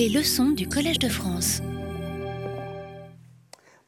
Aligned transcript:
Les 0.00 0.08
leçons 0.08 0.52
du 0.52 0.66
Collège 0.66 0.98
de 0.98 1.10
France. 1.10 1.60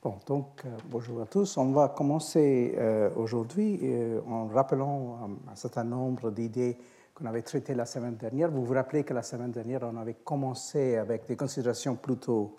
Bon, 0.03 0.17
donc, 0.27 0.61
euh, 0.67 0.69
bonjour 0.91 1.23
à 1.23 1.25
tous. 1.25 1.57
On 1.57 1.73
va 1.73 1.88
commencer 1.88 2.75
euh, 2.77 3.08
aujourd'hui 3.17 3.81
euh, 3.83 4.21
en 4.29 4.46
rappelant 4.46 5.30
un, 5.51 5.56
certain 5.56 5.85
nombre 5.85 6.30
d'idées 6.30 6.77
qu'on 7.14 7.25
avait 7.25 7.40
traitées 7.40 7.75
la 7.75 7.87
semaine 7.87 8.17
dernière. 8.17 8.51
Vous 8.51 8.62
vous 8.62 8.75
rappelez 8.75 9.04
que 9.04 9.14
la 9.14 9.22
semaine 9.22 9.53
dernière, 9.53 9.85
on 9.90 9.96
avait 9.96 10.19
commencé 10.22 10.96
avec 10.96 11.27
des 11.27 11.35
considérations 11.35 11.94
plutôt 11.97 12.58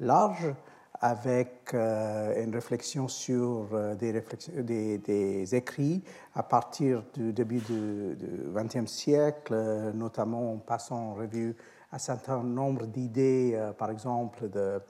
larges, 0.00 0.52
avec 1.00 1.72
une 1.72 2.50
réflexion 2.52 3.06
sur 3.06 3.68
des, 3.96 4.20
des, 4.56 4.98
des, 4.98 5.54
écrits 5.54 6.02
à 6.34 6.42
partir 6.42 7.04
du 7.14 7.32
début 7.32 7.60
du 7.60 8.16
XXe 8.52 8.90
siècle, 8.90 9.54
notamment 9.94 10.54
en 10.54 10.56
passant 10.56 11.10
en 11.10 11.14
revue 11.14 11.54
un 11.92 11.98
certain 11.98 12.42
nombre 12.42 12.86
d'idées, 12.86 13.52
euh, 13.54 13.72
par 13.72 13.90
exemple 13.90 14.48
de, 14.48 14.80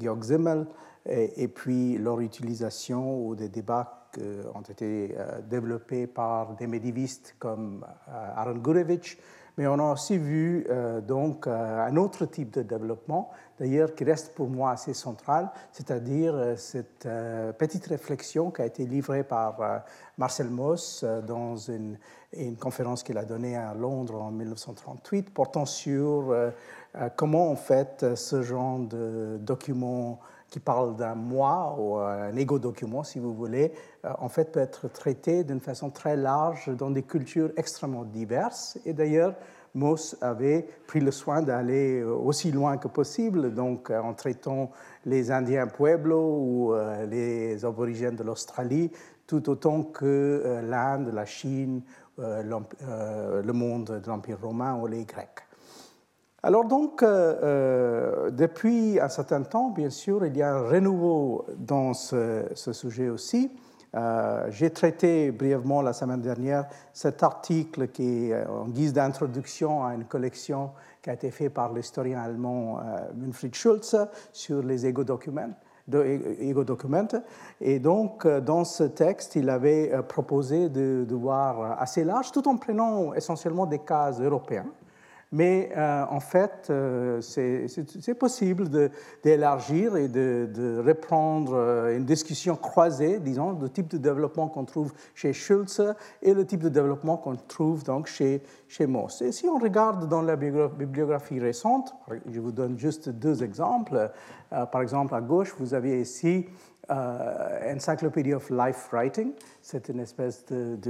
Georg 0.00 0.24
Simmel, 0.24 0.66
et, 1.06 1.48
puis 1.48 1.96
leur 1.96 2.20
utilisation 2.20 3.24
ou 3.24 3.34
des 3.34 3.48
débats 3.48 4.08
qui 4.12 4.20
ont 4.54 4.62
été 4.62 5.14
euh, 5.16 5.40
développés 5.42 6.06
par 6.06 6.54
des 6.56 6.66
médiévistes 6.66 7.36
comme 7.38 7.84
euh, 8.08 8.32
Aaron 8.36 8.58
Gurevich, 8.58 9.18
mais 9.58 9.66
on 9.66 9.78
a 9.78 9.92
aussi 9.92 10.16
vu 10.16 10.66
donc 11.06 11.46
un 11.46 11.94
autre 11.96 12.24
type 12.24 12.54
de 12.54 12.62
développement, 12.62 13.30
d'ailleurs 13.58 13.94
qui 13.94 14.04
reste 14.04 14.34
pour 14.34 14.48
moi 14.48 14.70
assez 14.70 14.94
central, 14.94 15.50
c'est-à-dire 15.72 16.54
cette 16.56 17.06
petite 17.58 17.86
réflexion 17.86 18.50
qui 18.50 18.62
a 18.62 18.66
été 18.66 18.86
livrée 18.86 19.24
par 19.24 19.82
Marcel 20.16 20.48
Mauss 20.48 21.04
dans 21.26 21.56
une 21.56 21.98
conférence 22.60 23.02
qu'il 23.02 23.18
a 23.18 23.24
donnée 23.24 23.56
à 23.56 23.74
Londres 23.74 24.20
en 24.20 24.30
1938 24.30 25.30
portant 25.30 25.64
sur 25.64 26.30
euh, 26.30 26.50
euh, 26.96 27.08
comment 27.16 27.50
en 27.50 27.56
fait 27.56 28.14
ce 28.14 28.42
genre 28.42 28.78
de 28.78 29.38
document 29.40 30.20
qui 30.50 30.60
parle 30.60 30.96
d'un 30.96 31.14
moi 31.14 31.76
ou 31.78 31.96
un 31.96 32.34
égo-document 32.34 33.02
si 33.02 33.18
vous 33.18 33.34
voulez, 33.34 33.72
euh, 34.04 34.12
en 34.18 34.28
fait 34.28 34.52
peut 34.52 34.60
être 34.60 34.88
traité 34.88 35.44
d'une 35.44 35.60
façon 35.60 35.90
très 35.90 36.16
large 36.16 36.70
dans 36.76 36.90
des 36.90 37.02
cultures 37.02 37.50
extrêmement 37.56 38.04
diverses. 38.04 38.78
Et 38.84 38.92
d'ailleurs, 38.92 39.34
Moss 39.74 40.16
avait 40.20 40.66
pris 40.86 41.00
le 41.00 41.10
soin 41.10 41.42
d'aller 41.42 42.02
aussi 42.02 42.50
loin 42.52 42.76
que 42.78 42.88
possible, 42.88 43.54
donc 43.54 43.90
en 43.90 44.14
traitant 44.14 44.70
les 45.04 45.30
Indiens 45.30 45.66
Pueblo 45.66 46.18
ou 46.18 46.74
les 47.08 47.64
aborigènes 47.64 48.16
de 48.16 48.24
l'Australie, 48.24 48.90
tout 49.26 49.48
autant 49.50 49.82
que 49.82 50.60
l'Inde, 50.64 51.10
la 51.12 51.26
Chine 51.26 51.82
euh, 52.20 52.42
euh, 52.82 53.42
le 53.42 53.52
monde 53.52 54.00
de 54.04 54.08
l'Empire 54.08 54.40
romain 54.42 54.74
ou 54.74 54.88
les 54.88 55.04
Grecs. 55.04 55.46
Alors 56.42 56.64
donc, 56.64 57.00
euh, 57.04 58.32
depuis 58.32 58.98
un 58.98 59.08
certain 59.08 59.42
temps, 59.42 59.70
bien 59.70 59.90
sûr, 59.90 60.26
il 60.26 60.36
y 60.36 60.42
a 60.42 60.56
un 60.56 60.62
renouveau 60.62 61.46
dans 61.56 61.94
ce, 61.94 62.42
sujet 62.56 63.08
aussi. 63.08 63.52
J'ai 64.50 64.70
traité 64.70 65.30
brièvement 65.30 65.80
la 65.80 65.92
semaine 65.92 66.20
dernière 66.20 66.66
cet 66.92 67.22
article 67.22 67.88
qui 67.88 68.30
est 68.30 68.46
en 68.46 68.66
guise 68.66 68.92
d'introduction 68.92 69.84
à 69.84 69.94
une 69.94 70.04
collection 70.04 70.70
qui 71.00 71.10
a 71.10 71.14
été 71.14 71.30
faite 71.30 71.54
par 71.54 71.72
l'historien 71.72 72.20
allemand 72.20 72.80
Winfried 73.18 73.54
Schulze 73.54 73.96
sur 74.32 74.62
les 74.62 74.86
égo-documents. 74.86 75.54
Et 77.60 77.78
donc, 77.78 78.26
euh, 78.26 78.40
dans 78.40 78.64
ce 78.64 78.84
texte, 78.84 79.36
il 79.36 79.48
avait 79.48 79.90
euh, 79.92 80.02
proposé 80.02 80.68
de, 80.68 81.06
de 81.08 81.14
voir 81.14 81.80
assez 81.80 82.04
large, 82.04 82.30
tout 82.30 82.46
en 82.46 82.56
prenant 82.56 83.14
essentiellement 83.14 83.64
des 83.64 83.78
cas 83.78 84.10
européens. 84.12 84.66
Mais 85.30 85.70
euh, 85.76 86.06
en 86.08 86.20
fait, 86.20 86.68
euh, 86.70 87.20
c'est 87.20 88.14
possible 88.14 88.70
d'élargir 89.22 89.96
et 89.96 90.08
de, 90.08 90.82
reprendre 90.84 91.52
euh, 91.54 91.96
une 91.96 92.06
discussion 92.06 92.56
croisée, 92.56 93.18
disons, 93.18 93.52
du 93.52 93.68
type 93.68 93.88
de 93.88 93.98
développement 93.98 94.48
qu'on 94.48 94.64
trouve 94.64 94.92
chez 95.14 95.34
Schulze 95.34 95.94
et 96.22 96.32
le 96.32 96.46
type 96.46 96.60
de 96.60 96.70
développement 96.70 97.18
qu'on 97.18 97.36
trouve 97.36 97.84
donc 97.84 98.06
chez, 98.06 98.42
chez 98.68 98.86
Moss. 98.86 99.20
Et 99.20 99.32
si 99.32 99.46
on 99.48 99.58
regarde 99.58 100.08
dans 100.08 100.22
la 100.22 100.36
bibliographie 100.36 101.40
récente, 101.40 101.94
je 102.30 102.40
vous 102.40 102.52
donne 102.52 102.78
juste 102.78 103.10
deux 103.10 103.42
exemples. 103.42 104.10
par 104.50 104.80
exemple, 104.80 105.14
à 105.14 105.20
gauche, 105.20 105.54
vous 105.58 105.74
avez 105.74 106.00
ici 106.00 106.46
euh, 106.90 107.74
Encyclopedia 107.74 108.36
of 108.36 108.48
Life 108.48 108.88
Writing. 108.92 109.32
C'est 109.60 109.90
une 109.90 110.00
espèce 110.00 110.46
d'ouvrage 110.46 110.80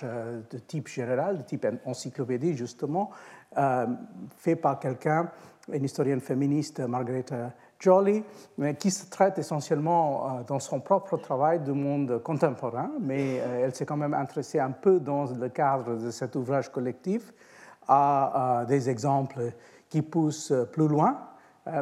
de, 0.00 0.06
euh, 0.06 0.10
euh, 0.10 0.40
de, 0.50 0.58
type 0.58 0.88
général, 0.88 1.36
de 1.36 1.42
type 1.42 1.66
encyclopédie, 1.84 2.56
justement, 2.56 3.10
fait 4.38 4.56
par 4.56 4.78
quelqu'un, 4.78 5.30
une 5.70 5.84
historienne 5.84 6.22
féministe, 6.22 6.80
Margaretha 6.80 7.52
Jolie, 7.78 8.24
qui 8.78 8.90
se 8.90 9.10
traite 9.10 9.38
essentiellement 9.38 10.42
dans 10.46 10.58
son 10.58 10.80
propre 10.80 11.18
travail 11.18 11.60
du 11.60 11.72
monde 11.72 12.22
contemporain, 12.22 12.90
mais 13.00 13.34
elle 13.36 13.74
s'est 13.74 13.84
quand 13.84 13.98
même 13.98 14.14
intéressée 14.14 14.58
un 14.58 14.70
peu 14.70 15.00
dans 15.00 15.26
le 15.26 15.48
cadre 15.50 15.96
de 15.96 16.10
cet 16.10 16.34
ouvrage 16.34 16.70
collectif 16.70 17.34
à 17.86 18.64
des 18.68 18.88
exemples 18.88 19.52
qui 19.90 20.00
poussent 20.02 20.54
plus 20.72 20.88
loin 20.88 21.27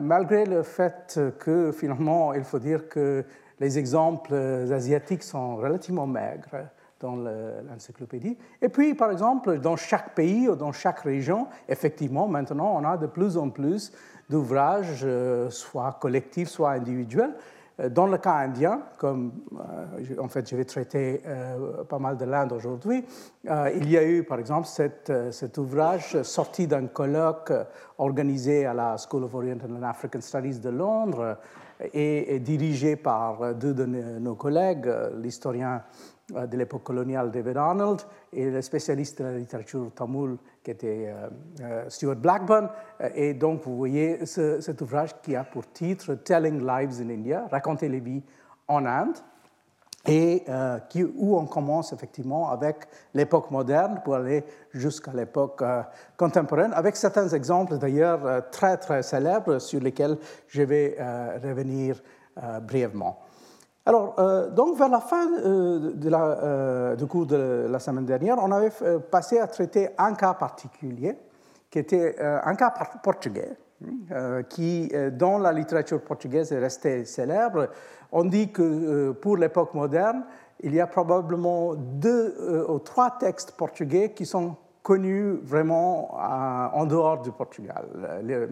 malgré 0.00 0.44
le 0.44 0.62
fait 0.62 1.20
que 1.38 1.72
finalement, 1.72 2.34
il 2.34 2.44
faut 2.44 2.58
dire 2.58 2.88
que 2.88 3.24
les 3.60 3.78
exemples 3.78 4.34
asiatiques 4.34 5.22
sont 5.22 5.56
relativement 5.56 6.06
maigres 6.06 6.68
dans 7.00 7.16
l'encyclopédie. 7.16 8.36
Et 8.62 8.68
puis, 8.68 8.94
par 8.94 9.10
exemple, 9.10 9.58
dans 9.58 9.76
chaque 9.76 10.14
pays 10.14 10.48
ou 10.48 10.56
dans 10.56 10.72
chaque 10.72 11.00
région, 11.00 11.46
effectivement, 11.68 12.26
maintenant, 12.26 12.74
on 12.80 12.84
a 12.84 12.96
de 12.96 13.06
plus 13.06 13.36
en 13.36 13.50
plus 13.50 13.92
d'ouvrages, 14.28 15.02
euh, 15.04 15.50
soit 15.50 15.98
collectifs, 16.00 16.48
soit 16.48 16.72
individuels, 16.72 17.34
euh, 17.34 17.55
dans 17.90 18.06
le 18.06 18.16
cas 18.16 18.36
indien, 18.36 18.80
comme 18.96 19.32
euh, 19.52 20.18
en 20.18 20.28
fait 20.28 20.48
je 20.48 20.56
vais 20.56 20.64
traiter 20.64 21.20
euh, 21.26 21.84
pas 21.84 21.98
mal 21.98 22.16
de 22.16 22.24
l'Inde 22.24 22.52
aujourd'hui, 22.52 23.04
il 23.44 23.90
y 23.90 23.98
a 23.98 24.04
eu 24.04 24.24
par 24.24 24.38
exemple 24.38 24.66
cet 24.66 25.58
ouvrage 25.58 26.22
sorti 26.22 26.66
d'un 26.66 26.86
colloque 26.86 27.52
organisé 27.98 28.66
à 28.66 28.74
la 28.74 28.96
School 28.96 29.24
of 29.24 29.34
Oriental 29.34 29.70
and 29.72 29.82
African 29.82 30.20
Studies 30.20 30.58
de 30.58 30.70
Londres 30.70 31.36
et, 31.92 32.40
dirigé 32.40 32.96
par 32.96 33.54
deux 33.54 33.74
de 33.74 33.84
nos 33.84 34.34
collègues, 34.34 34.90
l'historien 35.22 35.82
de 36.30 36.56
l'époque 36.56 36.82
coloniale 36.82 37.30
David 37.30 37.56
Arnold 37.56 38.00
et 38.32 38.50
le 38.50 38.62
spécialiste 38.62 39.18
de 39.18 39.24
la 39.24 39.38
littérature 39.38 39.92
tamoul 39.94 40.38
qui 40.66 40.72
était 40.72 41.06
euh, 41.06 41.28
euh, 41.62 41.84
Stuart 41.88 42.16
Blackburn. 42.16 42.68
Euh, 43.00 43.08
et 43.14 43.34
donc, 43.34 43.62
vous 43.62 43.76
voyez 43.76 44.26
cet 44.26 44.80
ouvrage 44.80 45.10
qui 45.22 45.36
a 45.36 45.44
pour 45.44 45.70
titre 45.70 46.14
Telling 46.16 46.58
Lives 46.66 47.00
in 47.00 47.08
India, 47.08 47.46
raconter 47.52 47.88
les 47.88 48.00
vies 48.00 48.24
en 48.66 48.84
Inde, 48.84 49.16
et 50.08 50.44
qui, 50.88 51.02
où 51.02 51.36
on 51.36 51.46
commence 51.46 51.92
effectivement 51.92 52.48
avec 52.52 52.86
l'époque 53.12 53.50
moderne 53.50 54.00
pour 54.04 54.14
aller 54.14 54.44
jusqu'à 54.72 55.12
l'époque 55.12 55.64
contemporaine, 56.16 56.72
avec 56.74 56.94
certains 56.94 57.28
exemples 57.30 57.76
d'ailleurs 57.76 58.48
très 58.52 58.76
très 58.76 59.02
célèbres 59.02 59.58
sur 59.58 59.80
lesquels 59.80 60.16
je 60.46 60.62
vais 60.62 60.96
revenir 61.42 62.00
brièvement. 62.62 63.18
Alors, 63.88 64.16
euh, 64.18 64.50
donc 64.50 64.76
vers 64.76 64.88
la 64.88 64.98
fin 64.98 65.32
euh, 65.32 65.92
euh, 66.04 66.96
du 66.96 67.06
cours 67.06 67.24
de 67.24 67.68
la 67.70 67.78
semaine 67.78 68.04
dernière, 68.04 68.36
on 68.42 68.50
avait 68.50 68.72
passé 69.12 69.38
à 69.38 69.46
traiter 69.46 69.90
un 69.96 70.14
cas 70.14 70.34
particulier, 70.34 71.16
qui 71.70 71.78
était 71.78 72.16
un 72.20 72.54
cas 72.56 72.74
portugais, 73.02 73.52
qui, 74.48 74.90
dans 75.12 75.38
la 75.38 75.52
littérature 75.52 76.00
portugaise, 76.00 76.50
est 76.50 76.58
resté 76.58 77.04
célèbre. 77.04 77.68
On 78.10 78.24
dit 78.24 78.50
que 78.50 79.12
pour 79.12 79.36
l'époque 79.36 79.74
moderne, 79.74 80.24
il 80.60 80.74
y 80.74 80.80
a 80.80 80.86
probablement 80.86 81.74
deux 81.74 82.66
ou 82.68 82.78
trois 82.78 83.18
textes 83.18 83.52
portugais 83.52 84.12
qui 84.12 84.26
sont 84.26 84.56
connu 84.86 85.40
vraiment 85.42 86.10
euh, 86.14 86.68
en 86.72 86.86
dehors 86.86 87.20
du 87.20 87.32
Portugal. 87.32 87.86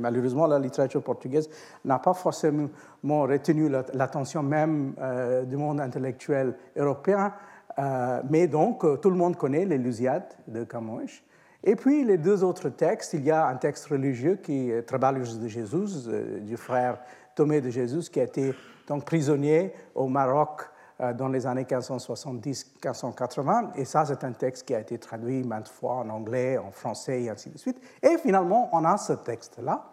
Malheureusement, 0.00 0.48
la 0.48 0.58
littérature 0.58 1.00
portugaise 1.00 1.48
n'a 1.84 2.00
pas 2.00 2.12
forcément 2.12 2.68
retenu 3.04 3.68
l'attention 3.68 4.42
même 4.42 4.94
euh, 4.98 5.44
du 5.44 5.56
monde 5.56 5.80
intellectuel 5.80 6.56
européen, 6.76 7.32
euh, 7.78 8.20
mais 8.28 8.48
donc 8.48 8.84
tout 9.00 9.10
le 9.10 9.16
monde 9.16 9.36
connaît 9.36 9.64
les 9.64 9.78
Lusiades 9.78 10.34
de 10.48 10.64
Camões. 10.64 11.22
Et 11.62 11.76
puis 11.76 12.04
les 12.04 12.18
deux 12.18 12.42
autres 12.42 12.68
textes, 12.68 13.12
il 13.12 13.22
y 13.22 13.30
a 13.30 13.46
un 13.46 13.54
texte 13.54 13.86
religieux 13.86 14.36
qui 14.42 14.72
est 14.72 14.82
Trabalhos 14.82 15.38
de 15.40 15.46
Jésus, 15.46 16.10
du 16.40 16.56
frère 16.56 16.98
Thomé 17.36 17.60
de 17.60 17.70
Jésus, 17.70 18.10
qui 18.10 18.18
a 18.18 18.24
été 18.24 18.52
donc 18.88 19.04
prisonnier 19.04 19.72
au 19.94 20.08
Maroc 20.08 20.62
euh, 20.62 20.73
dans 21.00 21.28
les 21.28 21.46
années 21.46 21.64
1570-1580. 21.64 23.72
Et 23.76 23.84
ça, 23.84 24.04
c'est 24.04 24.22
un 24.22 24.32
texte 24.32 24.66
qui 24.66 24.74
a 24.74 24.80
été 24.80 24.98
traduit 24.98 25.42
maintes 25.42 25.68
fois 25.68 25.96
en 25.96 26.08
anglais, 26.08 26.56
en 26.56 26.70
français 26.70 27.22
et 27.22 27.30
ainsi 27.30 27.50
de 27.50 27.58
suite. 27.58 27.80
Et 28.02 28.16
finalement, 28.18 28.70
on 28.72 28.84
a 28.84 28.96
ce 28.96 29.14
texte-là, 29.14 29.84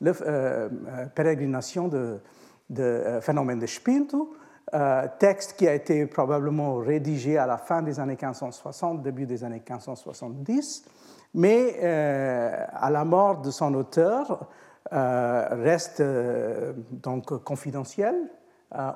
la 0.00 0.10
euh, 0.10 0.68
euh, 0.88 1.06
Pérégrination 1.14 1.88
de, 1.88 2.20
de 2.68 3.20
Phénomène 3.22 3.58
de 3.58 3.66
Spinto, 3.66 4.34
texte 5.18 5.54
qui 5.54 5.66
a 5.66 5.74
été 5.74 6.06
probablement 6.06 6.76
rédigé 6.76 7.36
à 7.36 7.46
la 7.46 7.56
fin 7.56 7.82
des 7.82 7.98
années 7.98 8.12
1560, 8.12 9.02
début 9.02 9.26
des 9.26 9.42
années 9.42 9.56
1570. 9.56 10.84
mais 11.34 11.82
à 11.82 12.88
la 12.88 13.04
mort 13.04 13.40
de 13.40 13.50
son 13.50 13.74
auteur, 13.74 14.48
reste 14.92 16.00
donc 16.92 17.42
confidentiel. 17.42 18.30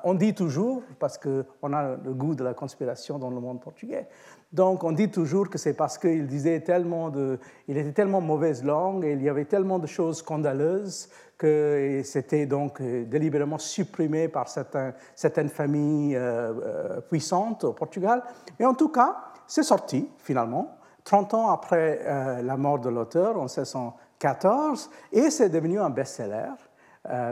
On 0.03 0.13
dit 0.13 0.33
toujours, 0.33 0.83
parce 0.99 1.17
qu'on 1.17 1.73
a 1.73 1.97
le 2.03 2.13
goût 2.13 2.33
de 2.35 2.43
la 2.43 2.53
conspiration 2.53 3.19
dans 3.19 3.29
le 3.29 3.39
monde 3.39 3.59
portugais, 3.59 4.07
donc 4.53 4.85
on 4.85 4.93
dit 4.93 5.09
toujours 5.09 5.49
que 5.49 5.57
c'est 5.57 5.73
parce 5.73 5.97
qu'il 5.97 6.27
disait 6.27 6.61
tellement 6.61 7.09
de, 7.09 7.39
il 7.67 7.77
était 7.77 7.91
tellement 7.91 8.21
mauvaise 8.21 8.63
langue 8.63 9.03
et 9.03 9.11
il 9.11 9.21
y 9.21 9.27
avait 9.27 9.43
tellement 9.43 9.79
de 9.79 9.87
choses 9.87 10.19
scandaleuses 10.19 11.09
que 11.37 12.01
c'était 12.05 12.45
donc 12.45 12.79
euh, 12.79 13.03
délibérément 13.05 13.57
supprimé 13.57 14.29
par 14.29 14.47
certaines 14.47 15.49
familles 15.49 16.15
euh, 16.15 16.53
euh, 16.63 17.01
puissantes 17.01 17.65
au 17.65 17.73
Portugal. 17.73 18.23
Mais 18.57 18.65
en 18.65 18.73
tout 18.73 18.89
cas, 18.89 19.17
c'est 19.45 19.63
sorti 19.63 20.09
finalement, 20.19 20.77
30 21.03 21.33
ans 21.33 21.51
après 21.51 22.41
la 22.41 22.57
mort 22.57 22.79
de 22.79 22.89
l'auteur, 22.89 23.37
en 23.37 23.43
1614, 23.43 24.89
et 25.11 25.29
c'est 25.29 25.49
devenu 25.49 25.79
un 25.79 25.91
best-seller. 25.91 26.49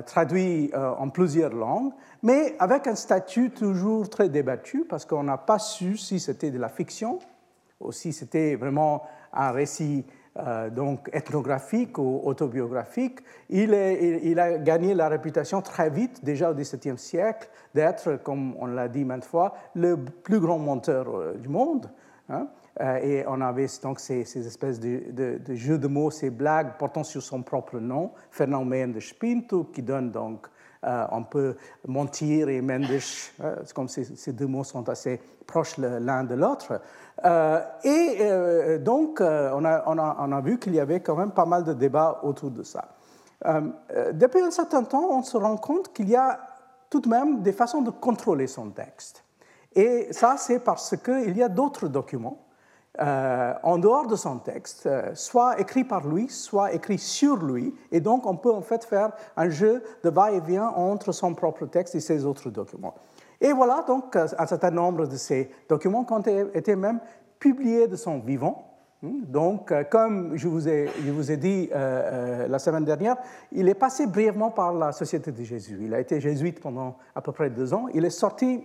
Traduit 0.06 0.72
en 0.75 1.10
plusieurs 1.10 1.54
langues, 1.54 1.92
mais 2.22 2.56
avec 2.60 2.88
un 2.88 2.96
statut 2.96 3.50
toujours 3.50 4.10
très 4.10 4.30
débattu, 4.30 4.86
parce 4.88 5.06
qu'on 5.06 5.24
n'a 5.24 5.38
pas 5.38 5.60
su 5.60 5.98
si 5.98 6.20
c'était 6.20 6.52
de 6.52 6.60
la 6.60 6.70
fiction 6.70 7.20
ou 7.80 7.92
si 7.92 8.14
c'était 8.14 8.56
vraiment 8.56 9.04
un 9.34 9.52
récit 9.52 10.06
euh, 10.40 10.72
donc 10.72 11.12
ethnographique 11.14 12.00
ou 12.00 12.22
autobiographique. 12.24 13.20
Il, 13.52 13.72
a 14.40 14.58
gagné 14.58 14.96
la 14.96 15.08
réputation 15.08 15.62
très 15.62 15.92
vite, 15.92 16.25
déjà 16.25 16.50
au 16.50 16.56
XVIIe 16.56 16.98
siècle, 16.98 17.50
d'être, 17.75 18.16
comme 18.24 18.56
on 18.58 18.66
l'a 18.66 18.88
dit 18.88 19.06
maintes 19.06 19.25
fois, 19.25 19.54
le 19.75 19.96
plus 19.96 20.40
grand 20.40 20.58
monteur 20.58 21.08
euh, 21.08 21.34
du 21.36 21.50
monde. 21.50 21.88
Hein. 22.30 22.48
Euh, 22.81 22.96
et 22.98 23.25
on 23.28 23.40
avait 23.42 23.68
donc 23.81 24.00
ces, 24.00 24.22
espèces 24.22 24.80
de, 24.80 25.40
jeux 25.54 25.78
de 25.78 25.88
mots, 25.88 26.10
ces 26.10 26.30
blagues 26.30 26.78
portant 26.80 27.04
sur 27.04 27.22
son 27.22 27.44
propre 27.44 27.80
nom, 27.80 28.12
Fernand 28.31 28.66
Mendes 28.66 29.00
Pinto, 29.20 29.66
qui 29.66 29.84
donne 29.84 30.12
donc 30.12 30.48
euh, 30.86 31.06
on 31.12 31.24
peut 31.24 31.56
mentir 31.88 32.50
et 32.50 32.62
Mendes, 32.62 33.00
euh, 33.42 33.56
comme 33.74 33.88
ces, 33.88 34.34
deux 34.34 34.48
mots 34.48 34.64
sont 34.64 34.88
assez 34.90 35.22
proches 35.48 35.78
l'un 35.78 36.24
de 36.24 36.36
l'autre. 36.36 36.81
Euh, 37.24 37.62
et 37.84 38.80
donc, 38.80 39.22
on 39.22 39.66
a, 39.66 39.84
on, 39.86 39.98
a, 39.98 40.18
on 40.20 40.31
a, 40.31 40.42
vu 40.42 40.60
qu'il 40.60 40.75
y 40.75 40.80
avait 40.80 41.00
quand 41.00 41.16
même 41.16 41.31
pas 41.31 41.46
mal 41.46 41.64
de 41.64 41.74
débats 41.74 42.20
autour 42.24 42.52
de 42.52 42.64
ça. 42.64 42.90
depuis 44.14 44.42
un 44.42 44.52
certain 44.52 44.84
temps, 44.84 45.08
on 45.10 45.24
se 45.24 45.38
rend 45.38 45.58
compte 45.58 45.94
qu'il 45.94 46.10
y 46.10 46.16
a 46.16 46.40
tout 46.90 47.00
de 47.00 47.10
même 47.10 47.42
des 47.42 47.54
façons 47.54 47.81
de 47.81 47.90
contrôler 47.90 48.48
son 48.48 48.70
texte. 48.70 49.24
Et 49.75 50.12
ça, 50.12 50.36
c'est 50.38 50.60
parce 50.60 50.96
qu'il 50.98 51.36
y 51.36 51.44
a 51.44 51.50
d'autres 51.50 51.88
documents 51.88 52.43
euh, 53.01 53.54
en 53.63 53.80
dehors 53.80 54.06
de 54.06 54.16
son 54.16 54.38
texte, 54.38 54.86
euh, 54.86 55.10
soit 55.16 55.60
écrit 55.60 55.84
par 55.84 56.07
lui, 56.07 56.30
soit 56.30 56.74
écrit 56.74 57.00
sur 57.00 57.38
lui, 57.38 57.74
et 57.92 58.00
donc 58.00 58.28
on 58.28 58.36
peut 58.36 58.51
en 58.51 58.62
fait 58.62 58.86
faire 58.86 59.13
un 59.36 59.50
jeu 59.50 59.81
de 60.04 60.12
va-et-vient 60.12 60.68
entre 60.68 61.12
son 61.12 61.34
propre 61.34 61.66
texte 61.66 61.95
et 61.95 62.00
ses 62.00 62.24
autres 62.24 62.51
documents. 62.51 62.94
Et 63.42 63.51
voilà 63.51 63.84
donc 63.88 64.16
euh, 64.16 64.28
un 64.38 64.45
certain 64.45 64.69
nombre 64.69 65.07
de 65.07 65.16
ces 65.16 65.50
documents 65.68 66.04
qui 66.04 66.13
ont 66.13 66.22
été 66.54 66.75
même 66.75 67.00
publiés 67.40 67.88
de 67.88 67.95
son 67.95 68.19
vivant. 68.19 68.69
Hmm, 69.01 69.24
donc, 69.24 69.74
comme 69.89 70.38
je 70.38 70.48
vous 70.48 70.69
ai, 70.69 70.88
je 71.04 71.12
vous 71.12 71.31
ai 71.31 71.38
dit 71.38 71.69
la 71.74 72.60
semaine 72.60 72.86
dernière, 72.86 73.18
il 73.51 73.68
est 73.68 73.74
passé 73.74 74.06
brièvement 74.06 74.51
par 74.51 74.72
la 74.72 74.92
Société 74.92 75.31
de 75.31 75.44
Jésus. 75.44 75.80
Il 75.81 75.94
a 75.96 76.00
été 76.00 76.22
jésuite 76.22 76.62
pendant 76.62 76.96
à 77.16 77.22
peu 77.22 77.31
près 77.31 77.50
deux 77.50 77.74
ans. 77.74 77.88
Il 77.94 78.06
est 78.06 78.12
sorti 78.12 78.63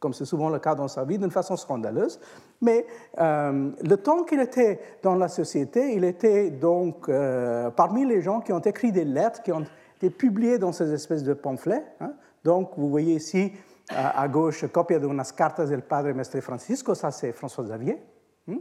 comme 0.00 0.14
c'est 0.14 0.24
souvent 0.24 0.48
le 0.48 0.58
cas 0.58 0.74
dans 0.74 0.88
sa 0.88 1.04
vie, 1.04 1.18
d'une 1.18 1.30
façon 1.30 1.56
scandaleuse. 1.56 2.18
Mais 2.62 2.86
euh, 3.18 3.70
le 3.86 3.96
temps 3.98 4.24
qu'il 4.24 4.40
était 4.40 4.80
dans 5.02 5.14
la 5.14 5.28
société, 5.28 5.94
il 5.94 6.04
était 6.04 6.50
donc 6.50 7.08
euh, 7.08 7.70
parmi 7.70 8.06
les 8.06 8.22
gens 8.22 8.40
qui 8.40 8.52
ont 8.52 8.60
écrit 8.60 8.92
des 8.92 9.04
lettres, 9.04 9.42
qui 9.42 9.52
ont 9.52 9.64
été 9.96 10.08
publiées 10.10 10.58
dans 10.58 10.72
ces 10.72 10.92
espèces 10.92 11.22
de 11.22 11.34
pamphlets. 11.34 11.84
Hein. 12.00 12.14
Donc, 12.42 12.72
vous 12.78 12.88
voyez 12.88 13.14
ici 13.14 13.52
à, 13.90 14.26
gauche, 14.28 14.64
copia 14.72 14.98
de 14.98 15.06
unas 15.06 15.32
cartas 15.36 15.66
del 15.66 15.82
Padre 15.82 16.12
Mestre 16.12 16.40
Francisco, 16.40 16.94
ça 16.94 17.10
c'est 17.10 17.32
François 17.32 17.64
Xavier. 17.64 18.02
Hein. 18.48 18.58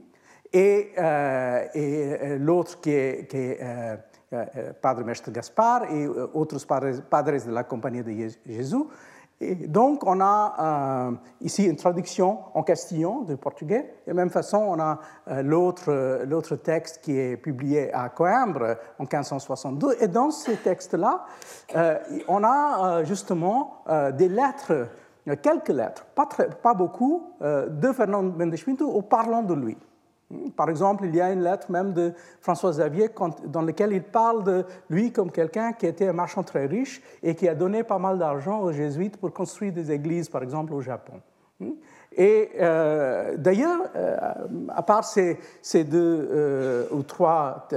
Et, 0.51 0.91
euh, 0.97 1.68
et 1.74 2.38
l'autre 2.39 2.81
qui 2.81 2.89
est, 2.89 3.30
qui 3.30 3.38
est 3.38 3.59
Padre 4.81 5.03
Mestre 5.03 5.31
Gaspar 5.31 5.91
et 5.91 6.07
autres 6.07 6.65
padres, 6.65 7.01
padres 7.09 7.45
de 7.45 7.51
la 7.51 7.63
Compagnie 7.63 8.03
de 8.03 8.12
Jésus. 8.45 8.83
Et 9.41 9.56
donc, 9.56 10.06
on 10.06 10.19
a 10.19 10.56
euh, 10.59 11.12
ici 11.41 11.63
une 11.63 11.77
traduction 11.77 12.39
en 12.53 12.62
castillan 12.62 13.21
du 13.21 13.38
portugais. 13.38 13.94
De 14.06 14.12
la 14.12 14.13
même 14.13 14.30
façon, 14.30 14.57
on 14.57 14.80
a 14.80 15.00
euh, 15.30 16.25
l'autre 16.25 16.56
texte 16.57 17.00
qui 17.01 17.18
est 17.18 17.38
publié 17.38 17.94
à 17.94 18.09
Coimbra 18.09 18.75
en 19.00 19.03
1562. 19.03 19.95
Et 20.01 20.09
dans 20.09 20.31
ces 20.31 20.57
textes-là, 20.57 21.25
euh, 21.75 21.97
on 22.27 22.44
a 22.44 23.03
justement 23.06 23.83
des 24.18 24.27
lettres, 24.27 24.88
quelques 25.41 25.69
lettres, 25.69 26.06
pas, 26.15 26.25
très, 26.25 26.50
pas 26.50 26.74
beaucoup, 26.74 27.31
de 27.41 27.91
Fernand 27.94 28.24
Mendes 28.24 28.56
Pinto 28.65 29.01
parlant 29.03 29.44
de 29.44 29.53
lui. 29.53 29.77
Par 30.55 30.69
exemple, 30.69 31.05
il 31.05 31.15
y 31.15 31.21
a 31.21 31.31
une 31.31 31.41
lettre 31.41 31.71
même 31.71 31.93
de 31.93 32.13
François 32.39 32.69
Xavier 32.71 33.09
dans 33.47 33.63
laquelle 33.63 33.93
il 33.93 34.03
parle 34.03 34.43
de 34.43 34.65
lui 34.89 35.11
comme 35.11 35.31
quelqu'un 35.31 35.73
qui 35.73 35.87
était 35.87 36.07
un 36.07 36.13
marchand 36.13 36.43
très 36.43 36.67
riche 36.67 37.01
et 37.23 37.33
qui 37.33 37.47
a 37.47 37.55
donné 37.55 37.83
pas 37.83 37.97
mal 37.97 38.19
d'argent 38.19 38.59
aux 38.59 38.71
jésuites 38.71 39.17
pour 39.17 39.33
construire 39.33 39.73
des 39.73 39.91
églises, 39.91 40.29
par 40.29 40.43
exemple 40.43 40.73
au 40.73 40.81
Japon. 40.81 41.19
Et 42.15 42.49
euh, 42.59 43.37
d'ailleurs, 43.37 43.81
euh, 43.95 44.17
à 44.69 44.83
part 44.83 45.03
ces, 45.03 45.37
deux 45.83 46.29
euh, 46.31 46.85
ou 46.91 47.03
trois 47.03 47.67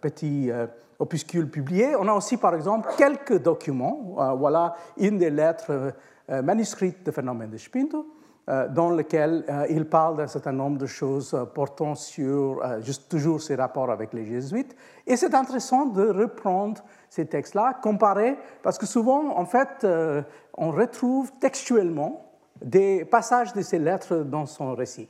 petits 0.00 0.50
opuscules 0.98 1.48
publiés, 1.48 1.94
on 1.96 2.08
a 2.08 2.12
aussi, 2.12 2.36
par 2.36 2.54
exemple, 2.54 2.88
quelques 2.96 3.40
documents. 3.40 4.16
voilà 4.36 4.74
une 4.96 5.18
des 5.18 5.30
lettres 5.30 5.92
manuscrites 6.28 7.04
de 7.04 7.10
Fernand 7.10 7.34
Mendes 7.34 7.56
Pinto 7.72 7.98
euh, 7.98 8.13
dans 8.46 8.90
lequel 8.90 9.42
euh, 9.48 9.66
il 9.70 9.86
parle 9.86 10.18
d'un 10.18 10.26
certain 10.26 10.52
nombre 10.52 10.76
de 10.76 10.84
choses 10.84 11.32
euh, 11.32 11.46
portant 11.46 11.94
sur 11.94 12.62
juste 12.82 13.08
toujours 13.08 13.40
ses 13.40 13.54
rapports 13.54 13.90
avec 13.90 14.12
les 14.12 14.26
jésuites. 14.26 14.76
Et 15.06 15.16
c'est 15.16 15.34
intéressant 15.34 15.86
de 15.86 16.06
reprendre 16.06 16.82
ces 17.08 17.24
textes-là, 17.24 17.78
comparer, 17.82 18.36
parce 18.62 18.76
que 18.76 18.84
souvent, 18.84 19.34
en 19.38 19.46
fait, 19.46 19.86
on 20.58 20.70
retrouve 20.70 21.30
textuellement 21.40 22.32
des 22.60 23.04
passages 23.04 23.52
de 23.52 23.62
ces 23.62 23.78
lettres 23.78 24.16
dans 24.16 24.46
son 24.46 24.74
récit. 24.74 25.08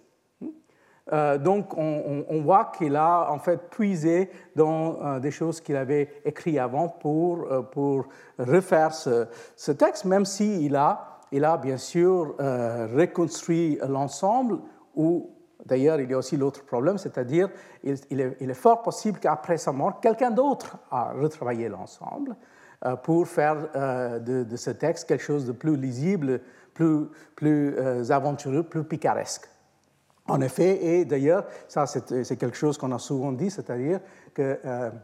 donc, 1.11 1.77
on, 1.77 2.43
voit 2.43 2.73
qu'il 2.77 2.97
a 2.97 3.31
en 3.31 3.39
fait 3.39 3.71
puisé 3.71 4.31
dans 4.55 5.19
des 5.19 5.31
choses 5.31 5.61
qu'il 5.61 5.77
avait 5.77 6.21
écrites 6.25 6.59
avant 6.59 6.89
pour, 6.89 7.49
pour 7.71 8.07
refaire 8.39 8.93
ce, 8.93 9.27
ce 9.57 9.73
texte, 9.73 10.05
même 10.05 10.27
s'il 10.27 10.77
a 10.77 11.14
il 11.35 11.45
a 11.45 11.57
bien 11.57 11.79
sûr 11.79 12.37
euh, 12.39 12.87
reconstruit 12.95 13.77
l'ensemble, 13.89 14.61
ou 14.95 15.33
d'ailleurs 15.67 16.01
il 16.01 16.09
y 16.09 16.15
a 16.15 16.19
aussi 16.19 16.37
l'autre 16.37 16.65
problème, 16.65 16.97
c'est-à-dire 16.97 17.49
il, 17.83 18.21
est 18.21 18.55
fort 18.55 18.83
possible 18.83 19.19
qu'après 19.19 19.59
sa 19.59 19.73
mort, 19.73 19.99
quelqu'un 20.01 20.31
d'autre 20.31 20.79
a 20.93 21.13
retravaillé 21.13 21.69
l'ensemble 21.69 22.37
euh, 22.87 22.95
pour 22.95 23.27
faire 23.27 23.57
euh, 23.75 24.21
de, 24.21 24.57
ce 24.57 24.71
texte 24.71 25.09
quelque 25.09 25.25
chose 25.25 25.45
de 25.45 25.51
plus 25.51 25.77
lisible, 25.77 26.41
plus, 26.73 27.07
plus 27.35 27.77
aventureux, 28.13 28.63
plus 28.63 28.85
picaresque. 28.85 29.49
En 30.29 30.41
effet, 30.41 30.85
et 30.85 31.05
d'ailleurs, 31.05 31.47
ça 31.67 31.87
c'est 31.87 32.37
quelque 32.37 32.57
chose 32.57 32.79
qu'on 32.79 32.93
a 32.93 32.99
souvent 32.99 33.33
dit, 33.33 33.51
c'est-à-dire 33.51 34.01
que 34.33 34.59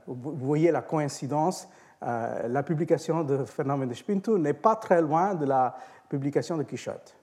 vous 0.06 0.32
voyez 0.34 0.70
la 0.70 0.80
coïncidence, 0.80 1.68
la 2.00 2.62
publication 2.62 3.22
de 3.22 3.44
Fernand 3.44 3.76
de 3.76 3.94
Pinto 4.02 4.38
n'est 4.38 4.54
pas 4.54 4.76
très 4.76 5.02
loin 5.02 5.34
de 5.34 5.44
la 5.44 5.76
publication 6.10 6.58
de 6.58 6.64
Quichotte. 6.64 7.16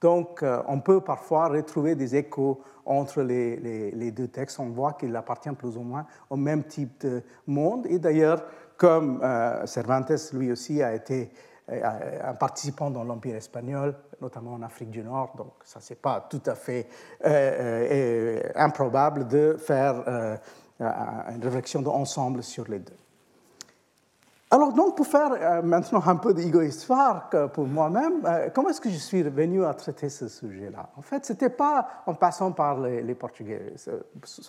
Donc, 0.00 0.42
euh, 0.42 0.62
on 0.68 0.80
peut 0.80 1.00
parfois 1.00 1.48
retrouver 1.48 1.96
des 1.96 2.14
échos 2.14 2.62
entre 2.86 3.22
les, 3.22 4.12
deux 4.12 4.28
textes. 4.28 4.60
On 4.60 4.70
voit 4.70 4.92
qu'ils 4.92 5.14
appartiennent 5.16 5.56
plus 5.56 5.76
ou 5.76 5.82
moins 5.82 6.06
au 6.30 6.36
même 6.36 6.64
type 6.64 7.00
de 7.04 7.22
monde. 7.46 7.86
Et 7.86 7.98
d'ailleurs, 7.98 8.44
comme 8.76 9.20
euh, 9.22 9.66
Cervantes, 9.66 10.32
lui 10.32 10.52
aussi, 10.52 10.82
a 10.82 10.94
été 10.94 11.32
euh, 11.68 12.20
un 12.24 12.34
participant 12.34 12.90
dans 12.90 13.02
l'Empire 13.02 13.34
espagnol, 13.34 13.96
notamment 14.20 14.54
en 14.54 14.62
Afrique 14.62 14.90
du 14.90 15.02
Nord, 15.02 15.34
donc 15.36 15.52
ça, 15.64 15.80
c'est 15.80 16.00
pas 16.00 16.26
tout 16.30 16.42
à 16.46 16.54
fait 16.54 16.88
improbable 18.54 19.26
de 19.26 19.56
faire 19.58 20.38
une 20.80 21.42
réflexion 21.42 21.82
d'ensemble 21.82 22.42
sur 22.42 22.68
les 22.68 22.78
deux. 22.78 22.96
Alors 24.50 24.72
donc, 24.72 24.96
pour 24.96 25.06
faire 25.06 25.32
euh, 25.32 25.62
maintenant 25.62 26.02
un 26.06 26.16
peu 26.16 26.32
d'égoïstoire 26.32 27.28
pour 27.52 27.66
moi-même, 27.66 28.24
euh, 28.24 28.48
comment 28.54 28.70
est-ce 28.70 28.80
que 28.80 28.88
je 28.88 28.96
suis 28.96 29.22
venu 29.22 29.64
à 29.64 29.74
traiter 29.74 30.08
ce 30.08 30.26
sujet-là? 30.26 30.88
En 30.96 31.02
fait, 31.02 31.26
ce 31.26 31.34
n'était 31.34 31.50
pas 31.50 31.86
en 32.06 32.14
passant 32.14 32.52
par 32.52 32.80
les, 32.80 33.14
Portugais, 33.14 33.74
ça, 33.76 33.92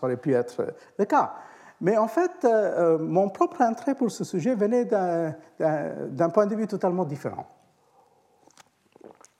aurait 0.02 0.16
pu 0.16 0.34
être 0.34 0.74
le 0.98 1.04
cas. 1.04 1.34
Mais 1.82 1.98
en 1.98 2.08
fait, 2.08 2.32
euh, 2.46 2.98
mon 2.98 3.30
propre 3.30 3.62
intérêt 3.62 3.96
pour 3.96 4.10
ce 4.10 4.24
sujet 4.24 4.56
venait 4.56 4.86
d'un 4.86 6.30
point 6.30 6.46
de 6.46 6.56
vue 6.56 6.68
totalement 6.68 7.04
différent. 7.04 7.48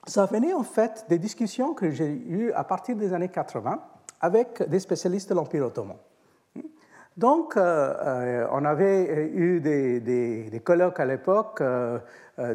Ça 0.08 0.26
venait 0.26 0.54
en 0.54 0.64
fait 0.64 1.06
des 1.08 1.20
discussions 1.20 1.74
que 1.74 1.92
j'ai 1.92 2.12
eues 2.12 2.52
à 2.52 2.66
partir 2.66 2.98
des 2.98 3.14
années 3.14 3.30
80 3.30 3.80
avec 4.20 4.68
des 4.68 4.80
spécialistes 4.80 5.30
de 5.30 5.36
l'Empire 5.36 5.66
ottoman. 5.66 5.98
Donc, 7.20 7.56
on 7.58 8.66
avait 8.66 9.30
eu 9.34 9.60
des, 9.60 10.62
colloques 10.64 11.02
à 11.02 11.06
l'époque 11.06 11.62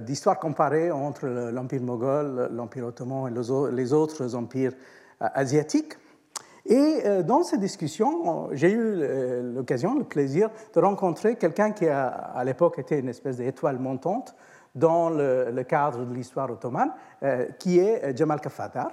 d'histoire 0.00 0.38
comparée 0.38 0.90
entre 0.90 1.26
l'Empire 1.26 1.83
moghol, 1.83 2.49
l'Empire 2.50 2.87
ottoman 2.87 3.30
et 3.30 3.73
les 3.73 3.92
autres 3.92 4.35
empires 4.35 4.73
asiatiques. 5.21 5.92
Et 6.64 7.02
dans 7.25 7.42
ces 7.42 7.59
discussions, 7.59 8.49
j'ai 8.52 8.73
eu 8.73 9.52
l'occasion, 9.54 9.99
le 9.99 10.04
plaisir 10.04 10.49
de 10.75 10.80
rencontrer 10.80 11.37
quelqu'un 11.37 11.73
qui 11.73 11.87
a, 11.87 12.06
à 12.06 12.42
l'époque 12.42 12.78
était 12.78 13.00
une 13.00 13.11
espèce 13.11 13.37
d'étoile 13.37 13.78
montante 13.78 14.35
dans 14.75 15.11
le, 15.11 15.62
cadre 15.64 16.06
de 16.06 16.14
l'histoire 16.14 16.50
ottomane, 16.50 16.92
qui 17.59 17.80
est 17.80 18.16
Jamal 18.16 18.40
Kafadar 18.40 18.92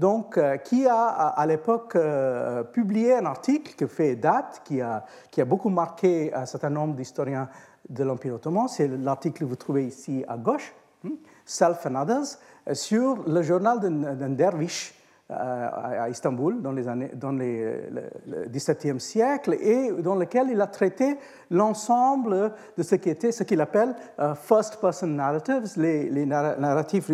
donc, 0.00 0.38
euh, 0.38 0.56
qui 0.56 0.86
a 0.86 1.04
à 1.04 1.46
l'époque 1.46 1.94
euh, 1.94 2.64
publié 2.64 3.14
un 3.14 3.26
article 3.26 3.74
qui 3.74 3.86
fait 3.86 4.16
date, 4.16 4.62
qui 4.64 4.80
a, 4.80 5.04
beaucoup 5.44 5.68
marqué 5.68 6.32
un 6.32 6.46
certain 6.46 6.70
nombre 6.70 6.94
d'historiens 6.94 7.50
de 7.86 8.02
l'Empire 8.02 8.34
ottoman. 8.36 8.66
C'est 8.66 8.88
l'article 8.88 9.40
que 9.40 9.44
vous 9.44 9.56
trouvez 9.56 9.84
ici 9.84 10.24
à 10.26 10.38
gauche, 10.38 10.74
hmm, 11.04 11.10
Self 11.44 11.84
and 11.84 11.96
Others, 11.96 12.38
euh, 12.66 12.74
sur 12.74 13.28
le 13.28 13.42
journal 13.42 13.78
d'un 13.78 14.30
derviche 14.30 14.94
à 15.32 16.08
Istanbul 16.08 16.60
dans, 16.60 16.72
les 16.72 16.88
années, 16.88 17.12
dans 17.14 17.30
le 17.30 18.08
XVIIe 18.48 18.98
siècle 18.98 19.54
et 19.60 19.92
dans 20.02 20.16
lequel 20.16 20.48
il 20.50 20.60
a 20.60 20.66
traité 20.66 21.18
l'ensemble 21.52 22.52
de 22.76 22.82
ce 22.82 22.96
qui 22.96 23.10
était 23.10 23.30
qu'il 23.30 23.60
appelle 23.60 23.94
first 24.34 24.80
person 24.80 25.06
narratives, 25.06 25.74
les 25.76 26.26
narratifs 26.26 27.12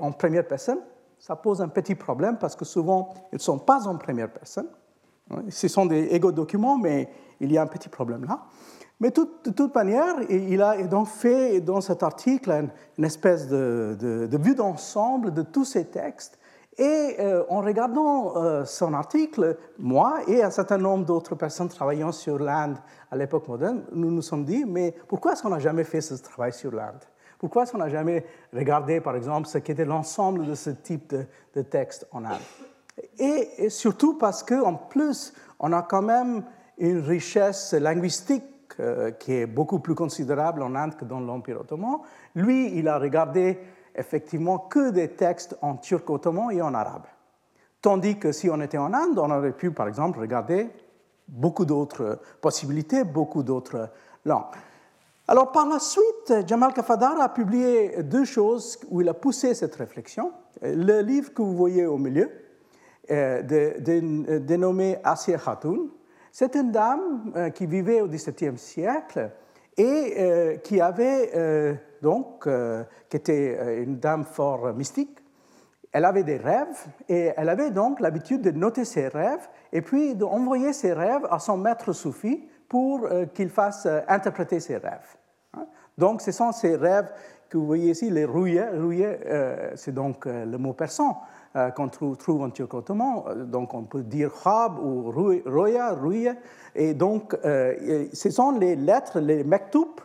en 0.00 0.10
première 0.10 0.44
personne 0.48 0.80
ça 1.22 1.36
pose 1.36 1.62
un 1.62 1.68
petit 1.68 1.94
problème 1.94 2.36
parce 2.36 2.56
que 2.56 2.64
souvent, 2.64 3.14
ils 3.30 3.36
ne 3.36 3.40
sont 3.40 3.60
pas 3.60 3.86
en 3.86 3.96
première 3.96 4.28
personne. 4.28 4.66
Ce 5.48 5.68
sont 5.68 5.86
des 5.86 6.06
égo-documents, 6.06 6.76
mais 6.76 7.08
il 7.38 7.52
y 7.52 7.58
a 7.58 7.62
un 7.62 7.68
petit 7.68 7.88
problème 7.88 8.24
là. 8.24 8.42
Mais 8.98 9.10
de 9.10 9.50
toute 9.50 9.72
manière, 9.72 10.16
il 10.28 10.60
a 10.60 10.82
donc 10.82 11.06
fait 11.06 11.60
dans 11.60 11.80
cet 11.80 12.02
article 12.02 12.68
une, 12.98 13.04
espèce 13.04 13.46
de, 13.46 14.28
vue 14.32 14.56
d'ensemble 14.56 15.32
de 15.32 15.42
tous 15.42 15.64
ces 15.64 15.84
textes. 15.84 16.40
Et 16.76 17.16
euh, 17.20 17.44
en 17.48 17.60
regardant 17.60 18.36
euh, 18.36 18.64
son 18.64 18.92
article, 18.92 19.58
moi 19.78 20.22
et 20.26 20.42
un 20.42 20.50
certain 20.50 20.78
nombre 20.78 21.04
d'autres 21.04 21.36
personnes 21.36 21.68
travaillant 21.68 22.10
sur 22.10 22.38
l'Inde 22.38 22.78
à 23.10 23.16
l'époque 23.16 23.46
moderne, 23.46 23.84
nous 23.92 24.10
nous 24.10 24.22
sommes 24.22 24.44
dit, 24.44 24.64
mais 24.64 24.94
pourquoi 25.06 25.32
est-ce 25.32 25.42
qu'on 25.42 25.50
n'a 25.50 25.58
jamais 25.60 25.84
fait 25.84 26.00
ce 26.00 26.14
travail 26.14 26.52
sur 26.52 26.72
l'Inde? 26.72 27.04
Pourquoi 27.42 27.66
qu'on 27.66 27.78
n'a 27.78 27.88
jamais 27.88 28.24
regardé, 28.52 29.00
par 29.00 29.16
exemple, 29.16 29.48
ce 29.48 29.58
qu'était 29.58 29.84
l'ensemble 29.84 30.46
de 30.46 30.54
ce 30.54 30.70
type 30.70 31.12
de, 31.12 31.62
texte 31.62 32.06
en 32.12 32.24
Inde 32.24 32.38
et, 33.18 33.68
surtout 33.68 34.16
parce 34.16 34.44
qu'en 34.44 34.74
plus, 34.74 35.34
on 35.58 35.72
a 35.72 35.82
quand 35.82 36.02
même 36.02 36.44
une 36.78 37.00
richesse 37.00 37.72
linguistique 37.72 38.44
euh, 38.78 39.10
qui 39.10 39.32
est 39.32 39.46
beaucoup 39.46 39.80
plus 39.80 39.96
considérable 39.96 40.62
en 40.62 40.76
Inde 40.76 40.94
que 40.94 41.04
dans 41.04 41.18
l'Empire 41.18 41.62
ottoman. 41.62 41.98
Lui, 42.36 42.78
il 42.78 42.86
a 42.86 42.96
regardé 42.96 43.58
effectivement 43.96 44.58
que 44.58 44.90
des 44.90 45.08
textes 45.08 45.58
en 45.62 45.74
turc 45.74 46.08
ottoman 46.10 46.52
et 46.52 46.62
en 46.62 46.74
arabe. 46.74 47.06
Tandis 47.80 48.20
que 48.20 48.30
si 48.30 48.50
on 48.50 48.60
était 48.60 48.78
en 48.78 48.94
Inde, 48.94 49.18
on 49.18 49.32
aurait 49.32 49.50
pu, 49.50 49.72
par 49.72 49.88
exemple, 49.88 50.20
regarder 50.20 50.70
beaucoup 51.26 51.64
d'autres 51.64 52.20
possibilités, 52.40 53.02
beaucoup 53.02 53.42
d'autres 53.42 53.90
langues. 54.24 54.54
Alors 55.28 55.52
par 55.52 55.68
la 55.68 55.78
suite, 55.78 56.34
Jamal 56.46 56.72
Kafadar 56.72 57.20
a 57.20 57.28
publié 57.28 58.02
deux 58.02 58.24
choses 58.24 58.78
où 58.90 59.00
il 59.00 59.08
a 59.08 59.14
poussé 59.14 59.54
cette 59.54 59.76
réflexion. 59.76 60.32
Le 60.62 61.00
livre 61.00 61.32
que 61.32 61.42
vous 61.42 61.56
voyez 61.56 61.86
au 61.86 61.96
milieu, 61.96 62.28
euh, 63.10 63.42
dénommé 64.40 64.98
Asir 65.04 65.44
Khatoun, 65.44 65.90
c'est 66.32 66.56
une 66.56 66.72
dame 66.72 67.32
euh, 67.36 67.50
qui 67.50 67.66
vivait 67.66 68.00
au 68.00 68.08
XVIIe 68.08 68.58
siècle 68.58 69.30
et 69.76 70.14
euh, 70.18 70.56
qui 70.56 70.80
avait 70.80 71.78
donc, 72.02 72.48
qui 73.08 73.16
était 73.16 73.82
une 73.82 73.98
dame 73.98 74.24
fort 74.24 74.74
mystique. 74.74 75.18
Elle 75.92 76.04
avait 76.04 76.24
des 76.24 76.36
rêves 76.38 76.86
et 77.08 77.32
elle 77.36 77.48
avait 77.48 77.70
donc 77.70 78.00
l'habitude 78.00 78.42
de 78.42 78.50
noter 78.50 78.84
ses 78.84 79.06
rêves 79.08 79.48
et 79.72 79.82
puis 79.82 80.16
d'envoyer 80.16 80.72
ses 80.72 80.92
rêves 80.92 81.26
à 81.30 81.38
son 81.38 81.58
maître 81.58 81.92
soufi 81.92 82.48
pour 82.72 83.04
euh, 83.04 83.26
qu'il 83.26 83.50
fasse 83.50 83.84
euh, 83.84 84.00
interpréter 84.08 84.58
ses 84.58 84.78
rêves. 84.78 85.18
Hein. 85.52 85.66
Donc, 85.98 86.22
ce 86.22 86.32
sont 86.32 86.52
ces 86.52 86.74
rêves 86.74 87.12
que 87.50 87.58
vous 87.58 87.66
voyez 87.66 87.90
ici, 87.90 88.08
les 88.08 88.24
rouillés. 88.24 88.64
Euh, 88.64 89.72
c'est 89.76 89.92
donc 89.92 90.24
le 90.24 90.56
mot 90.56 90.72
persan 90.72 91.20
qu'on 91.76 91.90
trouve, 91.90 92.40
en 92.40 92.48
turc 92.48 92.72
ottoman. 92.72 93.44
Donc, 93.50 93.74
on 93.74 93.82
peut 93.82 94.02
dire 94.02 94.30
khab 94.42 94.78
ou 94.78 95.12
roya, 95.12 95.92
rouye. 95.92 96.30
Et 96.74 96.94
donc, 96.94 97.36
ce 97.44 98.30
sont 98.30 98.52
les 98.52 98.74
lettres, 98.74 99.20
les 99.20 99.44
mektoub, 99.44 100.00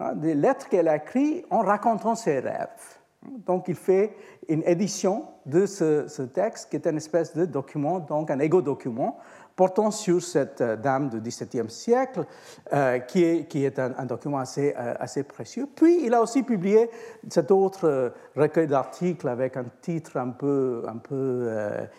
hein, 0.00 0.16
des 0.16 0.34
lettres 0.34 0.68
qu'elle 0.68 0.88
a 0.88 0.96
écrites 0.96 1.46
en 1.48 1.60
racontant 1.60 2.16
ses 2.16 2.40
rêves. 2.40 2.98
Donc, 3.46 3.68
il 3.68 3.76
fait 3.76 4.16
une 4.48 4.64
édition 4.66 5.26
de 5.46 5.64
ce, 5.66 6.08
ce, 6.08 6.22
texte 6.22 6.70
qui 6.70 6.76
est 6.76 6.86
une 6.88 6.96
espèce 6.96 7.36
de 7.36 7.44
document, 7.44 8.00
donc 8.00 8.32
un 8.32 8.40
égo-document, 8.40 9.18
portant 9.56 9.90
sur 9.90 10.22
cette 10.22 10.60
euh, 10.60 10.76
dame 10.76 11.08
du 11.08 11.20
XVIIe 11.20 11.68
siècle, 11.68 12.24
euh, 12.72 12.98
qui 13.00 13.24
est, 13.24 13.48
qui 13.48 13.64
est 13.64 13.78
un, 13.78 14.04
document 14.06 14.38
assez, 14.38 14.74
euh, 14.76 14.94
assez, 14.98 15.22
précieux. 15.22 15.68
Puis, 15.74 16.04
il 16.04 16.14
a 16.14 16.22
aussi 16.22 16.42
publié 16.42 16.90
cet 17.28 17.50
autre 17.50 18.12
recueil 18.36 18.66
d'articles 18.66 19.28
avec 19.28 19.56
un 19.56 19.66
titre 19.80 20.16
un 20.16 20.30
peu, 20.30 20.84
un 20.88 20.96
peu 20.96 21.50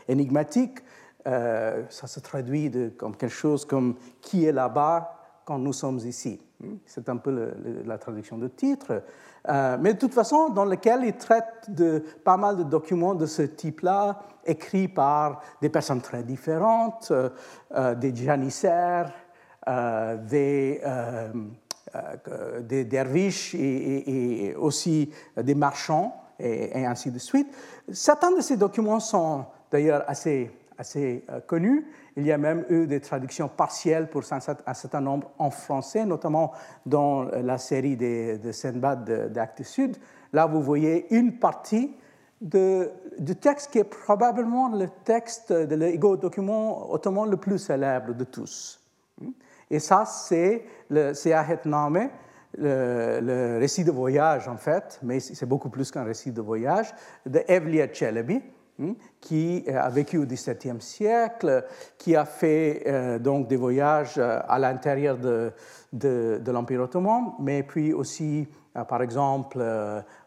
énigmatique. 0.08 0.80
ça 1.26 2.08
se 2.08 2.20
traduit 2.20 2.70
de, 2.70 2.90
comme 2.90 3.16
quelque 3.16 3.34
chose 3.34 3.66
comme 3.66 3.96
Qui 4.22 4.46
est 4.46 4.52
là-bas 4.52 5.42
quand 5.46 5.60
nous 5.60 5.74
sommes 5.74 6.00
ici? 6.00 6.42
C'est 6.86 7.10
un 7.10 7.18
peu 7.18 7.54
la 7.86 7.98
traduction 7.98 8.38
du 8.38 8.50
titre. 8.50 9.04
Euh, 9.50 9.78
mais 9.80 9.94
de 9.94 10.00
toute 10.00 10.14
façon, 10.14 10.50
dans 10.50 10.66
lequel 10.66 11.04
il 11.04 11.14
traite 11.14 11.70
de 11.70 12.04
pas 12.24 12.38
mal 12.38 12.58
de 12.58 12.64
documents 12.64 13.16
de 13.16 13.26
ce 13.26 13.42
type-là, 13.42 14.20
écrits 14.46 14.88
par 14.88 15.42
des 15.62 15.70
personnes 15.70 16.02
très 16.02 16.24
différentes, 16.24 17.10
euh, 17.12 17.30
euh, 17.76 17.96
des 17.96 18.16
janissaires, 18.16 19.12
des, 20.28 20.82
des 22.62 22.86
derviches 22.86 23.54
et, 23.54 24.56
aussi 24.56 25.12
des 25.38 25.54
marchands, 25.54 26.16
et, 26.40 26.80
et, 26.80 26.86
ainsi 26.88 27.12
de 27.12 27.20
suite. 27.20 27.48
Certains 27.92 28.36
de 28.36 28.42
ces 28.42 28.58
documents 28.58 29.00
sont 29.00 29.46
d'ailleurs 29.70 30.04
assez, 30.08 30.50
assez 30.82 31.24
connus. 31.48 31.86
Il 32.18 32.26
y 32.26 32.32
a 32.32 32.38
même 32.38 32.66
eu 32.70 32.88
des 32.88 33.00
traductions 33.00 33.48
partielles 33.48 34.10
pour 34.10 34.24
un 34.32 34.74
certain 34.74 35.02
nombre 35.02 35.32
en 35.38 35.52
français, 35.52 36.06
notamment 36.06 36.52
dans 36.86 37.24
la 37.24 37.58
série 37.58 37.96
de, 37.96 38.52
Senbad 38.52 39.32
d'Actes 39.32 39.64
Sud. 39.64 39.98
Là, 40.34 40.48
vous 40.48 40.62
voyez 40.62 41.14
une 41.16 41.38
partie 41.38 41.96
du 42.42 43.36
texte 43.40 43.72
qui 43.72 43.78
est 43.78 43.84
probablement 43.84 44.70
le 44.70 44.88
texte 45.04 45.54
de 45.54 45.76
l'égo-document 45.76 46.92
ottoman 46.92 47.30
le 47.30 47.38
plus 47.38 47.60
célèbre 47.60 48.14
de 48.14 48.24
tous. 48.24 48.80
Et 49.70 49.80
ça, 49.80 50.06
c'est 50.06 50.66
le 50.90 51.14
Seyahetname, 51.14 52.10
le, 52.58 53.20
le 53.22 53.60
récit 53.60 53.84
de 53.84 53.92
voyage 53.92 54.48
en 54.48 54.58
fait, 54.58 55.00
mais 55.04 55.20
c'est 55.20 55.46
beaucoup 55.46 55.70
plus 55.70 55.92
qu'un 55.92 56.04
récit 56.04 56.32
de 56.32 56.42
voyage, 56.42 56.94
de 57.26 57.42
Evliya 57.48 57.88
Chelebi, 57.94 58.42
qui 59.20 59.64
a 59.70 59.90
vécu 59.90 60.18
au 60.18 60.26
XVIIe 60.26 60.82
siècle, 60.82 61.66
qui 61.98 62.16
a 62.16 62.26
fait 62.26 62.84
euh, 62.88 63.20
donc 63.20 63.48
des 63.48 63.56
voyages 63.56 64.16
euh, 64.18 64.40
à 64.48 64.60
l'intérieur 64.60 65.18
de, 65.18 65.52
l'Empire 66.52 66.82
ottoman, 66.82 67.34
mais 67.40 67.64
puis 67.64 67.94
aussi, 67.94 68.48
euh, 68.76 68.84
par 68.84 69.02
exemple, 69.02 69.64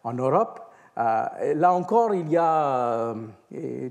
en 0.04 0.12
Europe. 0.12 0.60
là 0.96 1.72
encore, 1.72 2.14
il 2.14 2.28
y 2.30 2.36
a 2.36 3.14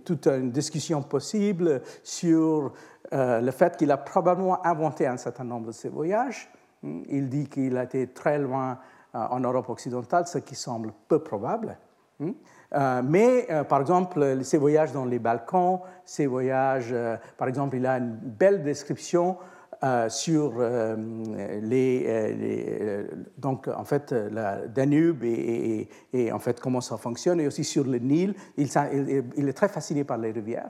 toute 0.05 0.27
une 0.27 0.51
discussion 0.51 1.01
possible 1.01 1.81
sur 2.01 2.71
le 3.11 3.51
fait 3.51 3.75
qu'il 3.75 3.91
a 3.91 3.97
probablement 3.97 4.65
inventé 4.65 5.05
un 5.05 5.17
certain 5.17 5.43
nombre 5.43 5.67
de 5.67 5.71
ces 5.73 5.89
voyages. 5.89 6.49
Hmm, 6.81 7.01
il 7.09 7.29
dit 7.29 7.47
qu'il 7.47 7.77
a 7.77 7.83
été 7.83 8.07
très 8.07 8.39
loin 8.39 8.79
en 9.13 9.39
Europe 9.39 9.69
occidentale, 9.69 10.27
ce 10.27 10.39
qui 10.39 10.55
semble 10.55 10.93
peu 11.07 11.19
probable. 11.19 11.77
Euh, 12.75 13.01
mais, 13.03 13.47
euh, 13.49 13.63
par 13.63 13.81
exemple, 13.81 14.39
ces 14.43 14.57
voyages 14.57 14.91
dans 14.91 15.05
les 15.05 15.19
Balkans, 15.19 15.79
ces 16.05 16.25
voyages, 16.25 16.89
euh, 16.91 17.17
par 17.37 17.47
exemple, 17.47 17.75
il 17.77 17.85
a 17.85 17.97
une 17.97 18.17
belle 18.21 18.63
description 18.63 19.37
sur 20.07 20.63
les, 21.61 23.05
donc 23.37 23.67
en 23.67 23.83
fait 23.83 24.13
la 24.13 24.65
Danube 24.65 25.25
et, 25.25 25.89
en 26.31 26.39
fait 26.39 26.61
comment 26.61 26.79
ça 26.79 26.95
fonctionne 26.95 27.41
et 27.41 27.47
aussi 27.47 27.65
sur 27.65 27.83
le 27.83 27.97
Nil. 27.97 28.33
Il, 28.55 28.69
il, 29.35 29.49
est 29.49 29.53
très 29.53 29.67
fasciné 29.67 30.05
par 30.05 30.17
les 30.19 30.31
rivières. 30.31 30.69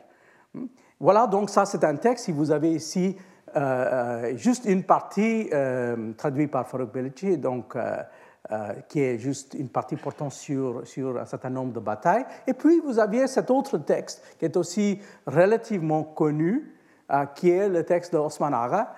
Hmm. 0.56 0.66
Voilà, 1.00 1.28
donc 1.28 1.52
ça 1.52 1.68
c'est 1.68 1.84
un 1.84 1.96
texte. 1.98 2.26
Si 2.26 2.32
vous 2.32 2.50
avez 2.50 2.72
ici 2.72 3.16
juste 4.34 4.66
une 4.66 4.82
partie 4.82 5.52
traduite 6.18 6.50
par 6.50 6.68
Farouk 6.68 6.92
Belici, 6.92 7.38
donc 7.38 7.78
euh, 8.52 8.74
qui 8.90 9.00
est 9.00 9.18
juste 9.18 9.54
une 9.54 9.70
partie 9.70 9.96
portant 9.96 10.30
sur, 10.30 10.86
sur 10.86 11.18
un 11.18 11.26
certain 11.26 11.50
nombre 11.50 11.74
de 11.74 11.80
batailles. 11.80 12.26
Et 12.46 12.54
puis, 12.54 12.80
vous 12.82 13.00
aviez 13.00 13.28
cet 13.28 13.50
autre 13.50 13.78
texte 13.78 14.22
qui 14.38 14.46
est 14.46 14.58
aussi 14.58 15.00
relativement 15.26 16.04
connu, 16.04 16.76
euh, 17.12 17.26
qui 17.28 17.50
est 17.50 17.70
le 17.70 17.84
texte 17.84 18.14
de 18.14 18.18
Osman 18.18 18.54
Aga, 18.54 18.96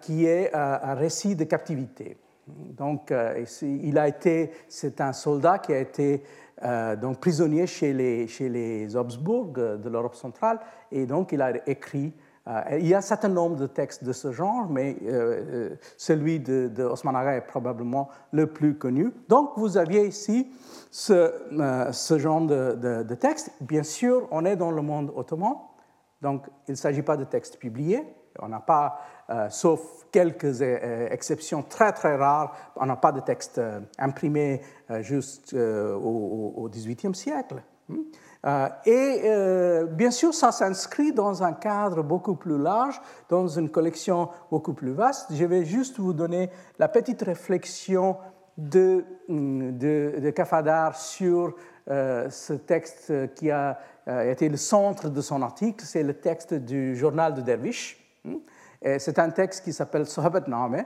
qui 0.00 0.26
est 0.26 0.52
un 0.52 0.94
récit 0.94 1.36
de 1.36 1.44
captivité. 1.44 2.16
Donc, 2.48 3.14
il 3.62 3.96
a 3.98 4.08
été, 4.08 4.50
c'est 4.66 5.00
un 5.00 5.12
soldat 5.12 5.60
qui 5.60 5.72
a 5.72 5.78
été 5.78 6.24
donc 7.00 7.20
prisonnier 7.20 7.68
chez 7.68 7.92
les, 7.92 8.26
chez 8.26 8.48
les 8.48 8.96
Habsbourg 8.96 9.52
de 9.52 9.88
l'Europe 9.88 10.16
centrale, 10.16 10.58
et 10.90 11.06
donc 11.06 11.30
il 11.30 11.40
a 11.40 11.52
écrit 11.68 12.12
euh, 12.12 12.23
il 12.72 12.86
y 12.86 12.92
a 12.92 12.98
un 12.98 13.02
certain 13.02 13.28
nombre 13.28 13.56
de 13.56 13.66
textes 13.66 14.04
de 14.04 14.12
ce 14.12 14.30
genre, 14.30 14.68
mais 14.68 14.96
euh, 15.02 15.10
euh, 15.10 15.76
celui 15.96 16.40
de, 16.40 16.68
de, 16.68 17.30
est 17.30 17.40
probablement 17.40 18.10
le 18.32 18.46
plus 18.46 18.76
connu. 18.76 19.12
Donc, 19.28 19.52
vous 19.56 19.78
aviez 19.78 20.06
ici 20.06 20.52
ce, 20.90 21.32
genre 22.18 22.42
de, 22.42 23.02
de, 23.02 23.14
texte. 23.14 23.50
Bien 23.62 23.82
sûr, 23.82 24.28
on 24.30 24.44
est 24.44 24.56
dans 24.56 24.70
le 24.70 24.82
monde 24.82 25.10
ottoman, 25.16 25.56
donc 26.20 26.46
il 26.68 26.72
ne 26.72 26.76
s'agit 26.76 27.02
pas 27.02 27.16
de 27.16 27.24
textes 27.24 27.58
publiés. 27.58 28.04
On 28.40 28.48
n'a 28.48 28.60
pas, 28.60 28.98
sauf 29.48 29.80
quelques 30.10 30.60
exceptions 30.60 31.62
très 31.62 31.92
très 31.92 32.16
rares, 32.16 32.52
on 32.74 32.84
n'a 32.84 32.96
pas 32.96 33.12
de 33.12 33.20
textes 33.20 33.60
imprimés 33.96 34.60
juste 35.02 35.54
au 35.54 36.68
XVIIIe 36.68 37.14
siècle. 37.14 37.62
Hmm? 37.88 37.98
Euh, 38.46 38.68
et 38.84 39.22
euh, 39.24 39.86
bien 39.86 40.10
sûr, 40.10 40.34
ça 40.34 40.52
s'inscrit 40.52 41.12
dans 41.12 41.42
un 41.42 41.52
cadre 41.52 42.02
beaucoup 42.02 42.34
plus 42.34 42.58
large, 42.58 43.00
dans 43.28 43.48
une 43.48 43.70
collection 43.70 44.28
beaucoup 44.50 44.74
plus 44.74 44.92
vaste. 44.92 45.28
Je 45.32 45.44
vais 45.44 45.64
juste 45.64 45.98
vous 45.98 46.12
donner 46.12 46.50
la 46.78 46.88
petite 46.88 47.22
réflexion 47.22 48.16
de, 48.58 49.04
de, 49.28 50.20
de 50.20 50.30
Kafadar 50.30 50.96
sur 50.96 51.54
euh, 51.90 52.28
ce 52.30 52.52
texte 52.52 53.12
qui 53.34 53.50
a 53.50 53.78
été 54.06 54.48
le 54.50 54.58
centre 54.58 55.08
de 55.08 55.20
son 55.22 55.40
article. 55.40 55.84
C'est 55.84 56.02
le 56.02 56.14
texte 56.14 56.52
du 56.52 56.94
journal 56.94 57.34
de 57.34 57.40
Dervish. 57.40 57.98
Hmm? 58.24 58.36
C'est 58.98 59.18
un 59.18 59.30
texte 59.30 59.64
qui 59.64 59.72
s'appelle 59.72 60.04
Sohabat 60.04 60.46
Name 60.46 60.84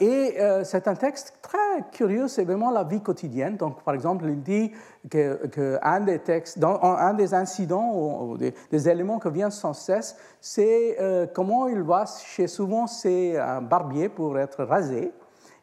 et 0.00 0.34
euh, 0.38 0.64
c'est 0.64 0.86
un 0.86 0.94
texte 0.94 1.38
très 1.40 1.58
curieux, 1.90 2.28
c'est 2.28 2.44
vraiment 2.44 2.70
la 2.70 2.84
vie 2.84 3.00
quotidienne. 3.00 3.56
Donc, 3.56 3.82
par 3.82 3.94
exemple, 3.94 4.26
il 4.26 4.42
dit 4.42 4.72
qu'un 5.08 6.00
des 6.00 6.18
textes, 6.18 6.62
un 6.62 7.14
des 7.14 7.32
incidents 7.32 7.92
ou, 7.94 8.36
des, 8.36 8.88
éléments 8.88 9.18
qui 9.18 9.30
viennent 9.30 9.50
sans 9.50 9.72
cesse, 9.72 10.16
c'est 10.40 11.00
euh, 11.00 11.26
comment 11.32 11.68
il 11.68 11.80
va 11.82 12.04
chez 12.06 12.48
souvent 12.48 12.86
c'est 12.86 13.38
un 13.38 13.62
barbier 13.62 14.10
pour 14.10 14.38
être 14.38 14.62
rasé. 14.64 15.12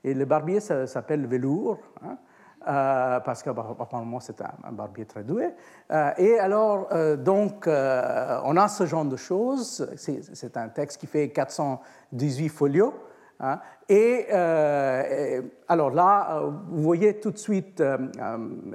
Et 0.03 0.13
le 0.13 0.25
barbier 0.25 0.59
s'appelle 0.59 1.27
velours. 1.27 1.77
Hein, 2.03 2.17
parce 2.65 3.43
qu'apparemment 3.43 4.21
c'est 4.21 4.39
un, 4.41 4.71
barbier 4.71 5.05
très 5.05 5.23
doué. 5.23 5.49
et 6.17 6.39
alors, 6.39 6.87
donc, 7.17 7.67
on 7.67 8.57
a 8.57 8.67
ce 8.69 8.85
genre 8.85 9.05
de 9.05 9.17
choses. 9.17 9.87
C'est 9.97 10.57
un 10.57 10.69
texte 10.69 10.99
qui 10.99 11.07
fait 11.07 11.29
418 11.29 12.49
folios. 12.49 12.93
Hein. 13.39 13.59
Euh, 13.91 15.03
et 15.09 15.41
alors 15.67 15.91
là, 15.91 16.37
euh, 16.37 16.51
vous 16.69 16.81
voyez 16.81 17.19
tout 17.19 17.31
de 17.31 17.37
suite 17.37 17.81
euh, 17.81 17.97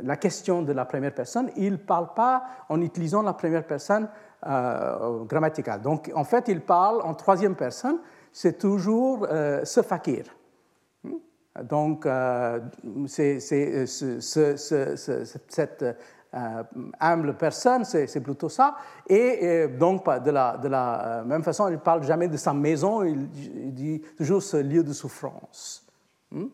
la 0.02 0.16
question 0.16 0.62
de 0.62 0.72
la 0.72 0.84
première 0.84 1.14
personne. 1.14 1.50
Il 1.56 1.72
ne 1.72 1.76
parle 1.76 2.12
pas 2.14 2.44
en 2.68 2.80
utilisant 2.80 3.22
la 3.22 3.32
première 3.32 3.66
personne 3.66 4.08
grammaticale. 4.40 5.82
Donc 5.82 6.12
en 6.14 6.22
fait, 6.22 6.46
il 6.48 6.60
parle 6.60 7.00
en 7.02 7.14
troisième 7.14 7.56
personne. 7.56 7.98
C'est 8.32 8.58
toujours 8.58 9.26
ce 9.64 9.82
fakir. 9.82 10.26
Hmm? 11.02 11.16
Donc, 11.64 12.06
c'est, 13.06 13.40
cette 13.40 14.22
euh, 15.82 15.92
humble 17.00 17.34
personne, 17.36 17.84
c'est 17.84 18.20
plutôt 18.20 18.48
ça. 18.48 18.76
Et, 19.08 19.66
donc, 19.68 20.04
de 20.04 20.30
la, 20.30 20.56
de 20.56 20.68
la, 20.68 21.06
euh, 21.06 21.24
même 21.24 21.42
façon, 21.42 21.68
il 21.68 21.72
ne 21.72 21.76
parle 21.78 22.04
jamais 22.04 22.28
de 22.28 22.36
sa 22.36 22.52
maison, 22.52 23.02
il, 23.02 23.28
dit 23.72 24.02
toujours 24.16 24.42
ce 24.42 24.58
lieu 24.58 24.82
de 24.82 24.92
souffrance. 24.92 25.86
Hmm? 26.30 26.46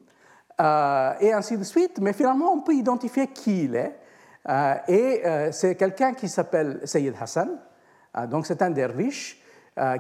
Euh, 0.61 1.13
et 1.21 1.33
ainsi 1.33 1.59
de 1.59 1.65
suite. 1.65 1.99
Mais 2.01 2.13
finalement, 2.13 2.53
on 2.53 2.61
peut 2.61 2.75
identifier 2.75 3.27
qui 3.29 3.65
il 3.65 3.77
est. 3.77 3.99
et 4.89 5.23
c'est 5.53 5.75
quelqu'un 5.75 6.15
qui 6.15 6.29
s'appelle 6.29 6.81
Sayyid 6.85 7.15
Hassan. 7.21 7.59
donc, 8.29 8.47
c'est 8.47 8.63
un 8.63 8.71
derviche 8.71 9.43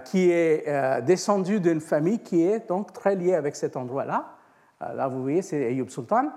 qui 0.04 0.30
est 0.30 1.02
descendu 1.02 1.58
d'une 1.58 1.80
famille 1.80 2.20
qui 2.20 2.42
est 2.42 2.68
donc 2.68 2.92
très 2.92 3.16
liée 3.16 3.34
avec 3.34 3.56
cet 3.56 3.76
endroit-là. 3.76 4.36
là, 4.80 5.08
vous 5.08 5.22
voyez, 5.22 5.42
c'est 5.42 5.64
Ayyub 5.64 5.88
Sultan. 5.88 6.28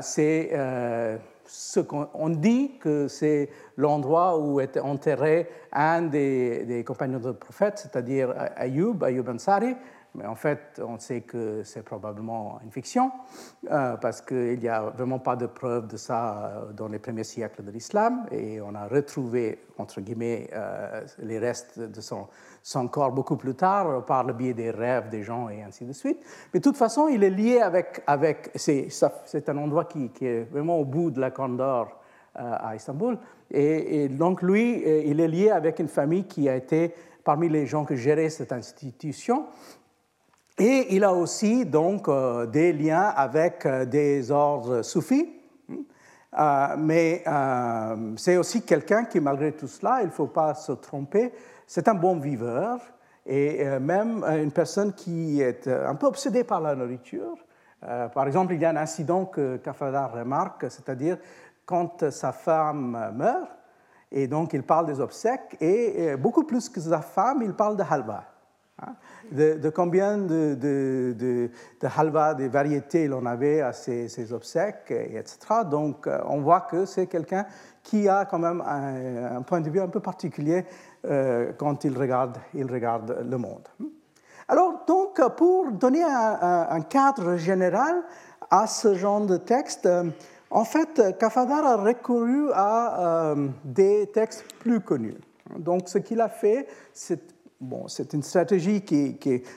c'est 0.00 0.50
ce 1.46 1.80
qu'on 1.80 2.28
dit 2.28 2.78
que 2.78 3.08
c'est 3.08 3.50
l'endroit 3.76 4.38
où 4.38 4.60
était 4.60 4.80
enterré 4.80 5.48
un 5.72 6.02
des, 6.02 6.84
compagnons 6.86 7.18
du 7.18 7.32
prophète, 7.32 7.78
c'est-à-dire 7.78 8.34
Ayoub, 8.56 9.02
Ayoub 9.02 9.28
Ansari, 9.28 9.76
mais 10.16 10.26
en 10.26 10.34
fait, 10.34 10.80
on 10.84 10.98
sait 10.98 11.20
que 11.20 11.62
c'est 11.62 11.82
probablement 11.82 12.58
une 12.64 12.70
fiction, 12.70 13.10
euh, 13.70 13.96
parce 13.96 14.22
qu'il 14.22 14.58
n'y 14.58 14.68
a 14.68 14.80
vraiment 14.82 15.18
pas 15.18 15.36
de 15.36 15.46
preuve 15.46 15.86
de 15.88 15.96
ça 15.96 16.46
euh, 16.46 16.72
dans 16.72 16.88
les 16.88 16.98
premiers 16.98 17.24
siècles 17.24 17.62
de 17.62 17.70
l'islam, 17.70 18.26
et 18.30 18.60
on 18.60 18.74
a 18.74 18.86
retrouvé, 18.86 19.60
entre 19.78 20.00
guillemets, 20.00 20.48
euh, 20.54 21.02
les 21.18 21.38
restes 21.38 21.78
de 21.78 22.00
son, 22.00 22.28
corps 22.88 23.12
beaucoup 23.12 23.36
plus 23.36 23.54
tard, 23.54 24.04
par 24.06 24.24
le 24.24 24.32
biais 24.32 24.54
des 24.54 24.70
rêves 24.70 25.10
des 25.10 25.22
gens 25.22 25.48
et 25.48 25.62
ainsi 25.62 25.84
de 25.84 25.92
suite. 25.92 26.18
Mais 26.52 26.60
de 26.60 26.64
toute 26.64 26.76
façon, 26.76 27.08
il 27.08 27.22
est 27.22 27.30
lié 27.30 27.60
avec... 27.60 28.02
avec 28.06 28.50
c'est 28.54 29.48
un 29.48 29.58
endroit 29.58 29.84
qui, 29.84 30.10
est 30.22 30.44
vraiment 30.50 30.78
au 30.78 30.84
bout 30.84 31.10
de 31.10 31.20
la 31.20 31.30
Corne 31.30 31.56
d'Or 31.56 31.88
à 32.34 32.74
Istanbul, 32.74 33.18
et, 33.50 34.04
et 34.04 34.08
donc 34.08 34.42
lui, 34.42 34.82
il 35.06 35.20
est 35.20 35.28
lié 35.28 35.50
avec 35.50 35.78
une 35.78 35.88
famille 35.88 36.24
qui 36.24 36.48
a 36.48 36.56
été 36.56 36.94
parmi 37.26 37.48
les 37.48 37.66
gens 37.66 37.84
qui 37.84 37.96
géraient 37.96 38.30
cette 38.30 38.52
institution, 38.52 39.46
et 40.58 40.94
il 40.94 41.04
a 41.04 41.12
aussi 41.12 41.66
donc 41.66 42.08
euh, 42.08 42.46
des 42.46 42.72
liens 42.72 43.12
avec 43.14 43.66
euh, 43.66 43.84
des 43.84 44.30
ordres 44.30 44.82
soufis. 44.82 45.32
Euh, 46.38 46.76
mais 46.78 47.24
c'est 48.16 48.36
aussi 48.36 48.62
quelqu'un 48.62 49.04
qui, 49.04 49.20
malgré 49.20 49.52
tout 49.52 49.68
cela, 49.68 50.00
il 50.02 50.06
ne 50.06 50.10
faut 50.10 50.26
pas 50.26 50.52
se 50.52 50.72
tromper, 50.72 51.32
c'est 51.66 51.88
un 51.88 51.94
bon 51.94 52.18
viveur 52.18 52.78
et 53.24 53.64
même 53.80 54.22
une 54.22 54.52
personne 54.52 54.92
qui 54.92 55.40
est 55.40 55.66
un 55.66 55.94
peu 55.94 56.06
obsédée 56.06 56.44
par 56.44 56.60
la 56.60 56.74
nourriture. 56.74 57.36
par 57.80 58.26
exemple, 58.26 58.52
il 58.52 58.60
y 58.60 58.66
a 58.66 58.70
un 58.70 58.76
incident 58.76 59.24
que 59.24 59.56
Kafadar 59.56 60.12
remarque, 60.12 60.70
c'est-à-dire 60.70 61.16
quand 61.64 62.10
sa 62.10 62.32
femme 62.32 63.12
meurt, 63.16 63.48
et 64.12 64.28
donc 64.28 64.52
il 64.52 64.62
parle 64.62 64.86
des 64.86 65.00
obsèques, 65.00 65.56
et 65.60 66.16
beaucoup 66.16 66.44
plus 66.44 66.68
que 66.68 66.80
sa 66.80 67.00
femme, 67.00 67.40
il 67.42 67.54
parle 67.54 67.78
de 67.78 67.82
halva. 67.88 68.35
Hein, 68.82 68.92
de, 69.32 69.70
combien 69.70 70.18
de, 70.18 70.54
de, 70.54 71.50
halva, 71.96 72.34
des 72.34 72.48
variétés 72.48 73.04
il 73.04 73.14
en 73.14 73.24
avait 73.24 73.62
à 73.62 73.72
ses, 73.72 74.32
obsèques, 74.34 74.90
etc. 74.90 75.38
Donc 75.70 76.06
euh, 76.06 76.20
on 76.26 76.42
voit 76.42 76.60
que 76.60 76.84
c'est 76.84 77.06
quelqu'un 77.06 77.46
qui 77.82 78.06
a 78.06 78.26
quand 78.26 78.38
même 78.38 78.60
un, 78.60 79.40
point 79.40 79.62
de 79.62 79.70
vue 79.70 79.80
un 79.80 79.88
peu 79.88 80.00
particulier 80.00 80.66
euh, 81.06 81.52
quand 81.56 81.84
il 81.84 81.96
regarde, 81.96 82.36
il 82.52 82.70
regarde 82.70 83.24
le 83.26 83.38
monde. 83.38 83.66
Alors 84.46 84.84
donc 84.86 85.22
pour 85.36 85.72
donner 85.72 86.04
un, 86.04 86.80
cadre 86.82 87.36
général 87.36 88.02
à 88.50 88.66
ce 88.66 88.94
genre 88.94 89.24
de 89.24 89.38
texte, 89.38 89.86
euh, 89.86 90.10
en 90.50 90.64
fait, 90.64 91.16
Kafadar 91.18 91.64
a 91.64 91.76
recouru 91.76 92.50
à 92.52 93.34
des 93.64 94.06
textes 94.12 94.44
plus 94.60 94.80
connus. 94.80 95.16
Donc, 95.58 95.88
ce 95.88 95.98
qu'il 95.98 96.20
a 96.20 96.28
fait, 96.28 96.68
c'est 96.92 97.35
Bon, 97.58 97.88
c'est 97.88 98.12
une 98.12 98.22
stratégie 98.22 98.84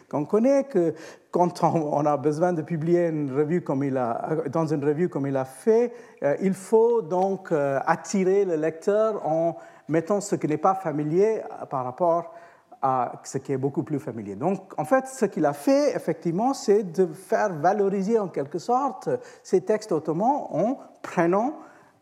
qu'on 0.09 0.23
connaît, 0.23 0.63
que 0.63 0.93
quand 1.31 1.61
on, 1.63 2.05
a 2.05 2.15
besoin 2.15 2.53
de 2.53 2.61
publier 2.61 3.07
une 3.07 3.35
revue 3.35 3.61
comme 3.61 3.83
il 3.83 3.97
a, 3.97 4.37
dans 4.49 4.65
une 4.65 4.83
revue 4.85 5.09
comme 5.09 5.27
il 5.27 5.35
a 5.35 5.43
fait, 5.43 5.91
euh, 6.23 6.37
il 6.41 6.53
faut 6.53 7.01
donc 7.01 7.51
euh, 7.51 7.77
attirer 7.85 8.45
le 8.45 8.55
lecteur 8.55 9.27
en 9.27 9.57
mettant 9.89 10.21
ce 10.21 10.35
qui 10.35 10.47
n'est 10.47 10.57
pas 10.57 10.75
familier 10.75 11.41
par 11.69 11.83
rapport 11.83 12.33
à 12.81 13.21
ce 13.25 13.37
qui 13.37 13.51
est 13.51 13.57
beaucoup 13.57 13.83
plus 13.83 13.99
familier. 13.99 14.35
Donc, 14.35 14.71
en 14.77 14.85
fait, 14.85 15.05
ce 15.07 15.25
qu'il 15.25 15.45
a 15.45 15.51
fait, 15.51 15.93
effectivement, 15.93 16.53
c'est 16.53 16.83
de 16.83 17.07
faire 17.07 17.53
valoriser 17.53 18.17
en 18.17 18.29
quelque 18.29 18.59
sorte 18.59 19.09
ces 19.43 19.59
textes 19.59 19.91
ottomans 19.91 20.47
en 20.51 20.77
prenant 21.01 21.55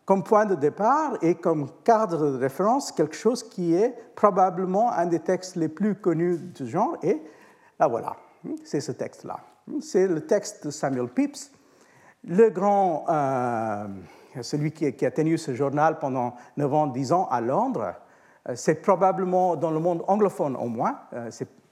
comme 0.08 0.22
point 0.22 0.46
de 0.46 0.54
départ 0.54 1.18
et 1.20 1.34
comme 1.34 1.68
cadre 1.84 2.30
de 2.30 2.38
référence 2.38 2.92
quelque 2.92 3.14
chose 3.14 3.46
qui 3.46 3.74
est 3.74 3.94
probablement 4.14 4.90
un 4.90 5.04
des 5.04 5.18
textes 5.18 5.54
les 5.54 5.68
plus 5.68 5.96
connus 5.96 6.38
du 6.38 6.66
genre. 6.66 6.96
Et 7.02 7.20
là 7.78 7.88
voilà, 7.88 8.16
c'est 8.64 8.80
ce 8.80 8.92
texte-là. 8.92 9.38
C'est 9.82 10.08
le 10.08 10.22
texte 10.22 10.64
de 10.64 10.70
Samuel 10.70 11.08
Pepys, 11.08 11.50
le 12.24 12.48
grand, 12.48 13.04
euh, 13.10 13.86
celui 14.40 14.72
qui, 14.72 15.04
a 15.04 15.10
tenu 15.10 15.36
ce 15.36 15.54
journal 15.54 15.98
pendant 15.98 16.36
9 16.56 16.72
ans, 16.72 16.86
10 16.86 17.12
ans 17.12 17.28
à 17.30 17.42
Londres. 17.42 17.92
Euh, 18.48 18.54
c'est 18.56 18.76
probablement 18.76 19.56
dans 19.56 19.70
le 19.70 19.78
monde 19.78 20.04
anglophone 20.08 20.56
au 20.56 20.68
moins. 20.68 21.00
Euh, 21.12 21.28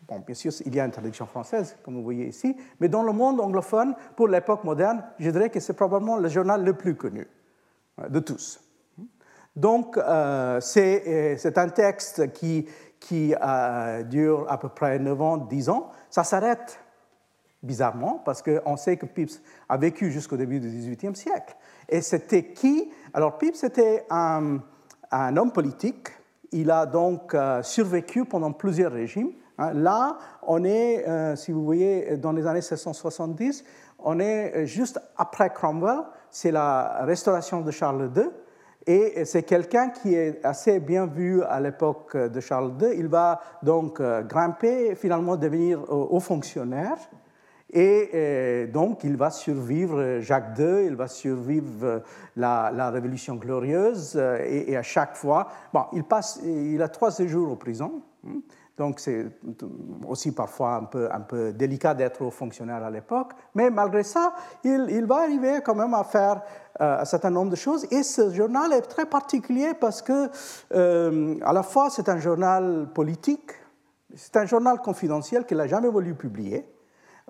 bon, 0.06 0.18
bien 0.18 0.34
sûr, 0.34 0.52
il 0.66 0.74
y 0.74 0.78
a 0.78 0.84
une 0.84 0.90
traduction 0.90 1.24
française, 1.24 1.74
comme 1.82 1.94
vous 1.94 2.04
voyez 2.04 2.26
ici, 2.26 2.54
mais 2.80 2.90
dans 2.90 3.02
le 3.02 3.12
monde 3.12 3.40
anglophone, 3.40 3.94
pour 4.14 4.28
l'époque 4.28 4.62
moderne, 4.62 5.02
je 5.18 5.30
dirais 5.30 5.48
que 5.48 5.58
c'est 5.58 5.72
probablement 5.72 6.18
le 6.18 6.28
journal 6.28 6.62
le 6.62 6.74
plus 6.74 6.96
connu 6.96 7.26
de 8.08 8.20
tous. 8.20 8.60
Donc, 9.56 9.96
euh, 9.96 10.60
euh, 10.76 11.34
c'est 11.38 11.58
un 11.58 11.68
texte 11.70 12.32
qui, 12.32 12.66
qui 13.00 13.34
euh, 13.34 14.02
dure 14.02 14.44
à 14.50 14.58
peu 14.58 14.68
près 14.68 14.98
9 14.98 15.22
ans, 15.22 15.36
10 15.38 15.70
ans. 15.70 15.90
Ça 16.10 16.24
s'arrête 16.24 16.78
bizarrement 17.62 18.20
parce 18.24 18.42
qu'on 18.42 18.76
sait 18.76 18.98
que 18.98 19.06
Pepys 19.06 19.40
a 19.68 19.78
vécu 19.78 20.10
jusqu'au 20.10 20.36
début 20.36 20.60
du 20.60 20.68
XVIIIe 20.68 21.16
siècle. 21.16 21.56
Et 21.88 22.02
c'était 22.02 22.52
qui? 22.52 22.92
Alors 23.14 23.38
Pepys 23.38 23.64
était 23.64 24.04
un, 24.10 24.60
homme 25.12 25.52
politique. 25.52 26.08
Il 26.52 26.70
a 26.70 26.84
donc 26.84 27.34
survécu 27.62 28.24
pendant 28.24 28.52
plusieurs 28.52 28.92
régimes. 28.92 29.32
Hein. 29.58 29.72
Là, 29.72 30.18
on 30.42 30.64
est, 30.64 31.04
si 31.36 31.50
vous 31.50 31.64
voyez, 31.64 32.18
dans 32.18 32.32
les 32.32 32.46
années 32.46 32.60
1670, 32.60 33.64
on 33.98 34.20
est 34.20 34.66
juste 34.66 35.00
après 35.16 35.50
Cromwell, 35.50 36.04
c'est 36.36 36.50
la 36.50 36.98
restauration 37.06 37.62
de 37.62 37.70
Charles 37.70 38.10
II. 38.14 38.28
Et 38.86 39.24
c'est 39.24 39.42
quelqu'un 39.42 39.88
qui 39.88 40.14
est 40.14 40.44
assez 40.44 40.80
bien 40.80 41.06
vu 41.06 41.42
à 41.42 41.58
l'époque 41.60 42.14
de 42.14 42.40
Charles 42.40 42.74
II. 42.78 42.90
Il 42.94 43.08
va 43.08 43.40
donc 43.62 44.00
euh, 44.00 44.22
grimper, 44.22 44.94
finalement 44.96 45.36
devenir 45.36 45.90
haut 45.90 46.20
fonctionnaire. 46.20 46.98
Et 47.72 48.10
euh, 48.12 48.66
donc, 48.66 49.02
il 49.02 49.16
va 49.16 49.30
survivre 49.30 50.20
Jacques 50.20 50.58
II, 50.58 50.84
il 50.86 50.94
va 50.94 51.08
survivre 51.08 52.02
la, 52.36 52.90
Révolution 52.90 53.36
glorieuse, 53.36 54.14
et, 54.44 54.70
et, 54.70 54.76
à 54.76 54.82
chaque 54.82 55.16
fois, 55.16 55.48
bon, 55.72 55.84
il, 55.94 56.04
passe, 56.04 56.40
il 56.44 56.82
a 56.82 56.88
trois 56.88 57.10
séjours 57.10 57.50
en 57.50 57.56
prison. 57.56 58.02
Donc 58.76 59.00
c'est 59.00 59.26
aussi 60.06 60.32
parfois 60.32 60.74
un 60.74 60.84
peu, 60.84 61.08
un 61.10 61.20
peu 61.20 61.52
délicat 61.52 61.94
d'être 61.94 62.28
fonctionnaire 62.28 62.84
à 62.84 62.90
l'époque, 62.90 63.32
mais 63.54 63.70
malgré 63.70 64.02
ça, 64.02 64.34
il, 64.64 65.06
va 65.06 65.22
arriver 65.22 65.60
quand 65.64 65.74
même 65.74 65.94
à 65.94 66.04
faire 66.04 66.42
euh, 66.82 67.00
un 67.00 67.04
certain 67.06 67.30
nombre 67.30 67.50
de 67.50 67.56
choses. 67.56 67.86
Et 67.90 68.02
ce 68.02 68.30
journal 68.30 68.74
est 68.74 68.82
très 68.82 69.06
particulier 69.06 69.72
parce 69.80 70.02
que, 70.02 70.28
euh, 70.74 71.36
à 71.42 71.54
la 71.54 71.62
fois, 71.62 71.88
c'est 71.88 72.10
un 72.10 72.18
journal 72.18 72.88
politique, 72.94 73.52
c'est 74.14 74.36
un 74.36 74.44
journal 74.44 74.78
confidentiel 74.82 75.46
qu'il 75.46 75.56
n'a 75.56 75.66
jamais 75.66 75.88
voulu 75.88 76.14
publier. 76.14 76.66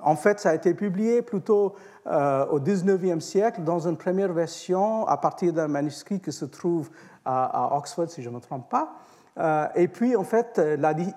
En 0.03 0.17
fait, 0.17 0.41
ça 0.41 0.51
a 0.51 0.55
été 0.55 0.75
publié 0.75 1.23
plutôt 1.23 1.77
euh, 2.09 2.45
au 2.47 2.59
19e 2.59 3.21
siècle 3.21 3.63
dans 3.63 3.87
une 3.87 3.97
première 3.97 4.33
version 4.33 5.07
à 5.07 5.17
partir 5.17 5.53
d'un 5.53 5.69
manuscrit 5.69 6.21
qui 6.21 6.33
se 6.33 6.45
trouve 6.45 6.91
à 7.25 7.77
Oxford, 7.77 8.09
si 8.09 8.23
je 8.23 8.29
ne 8.31 8.37
me 8.37 8.41
trompe 8.41 8.69
pas. 8.69 8.97
Euh, 9.39 9.67
et 9.75 9.89
puis, 9.89 10.17
en 10.17 10.25
fait, 10.25 10.61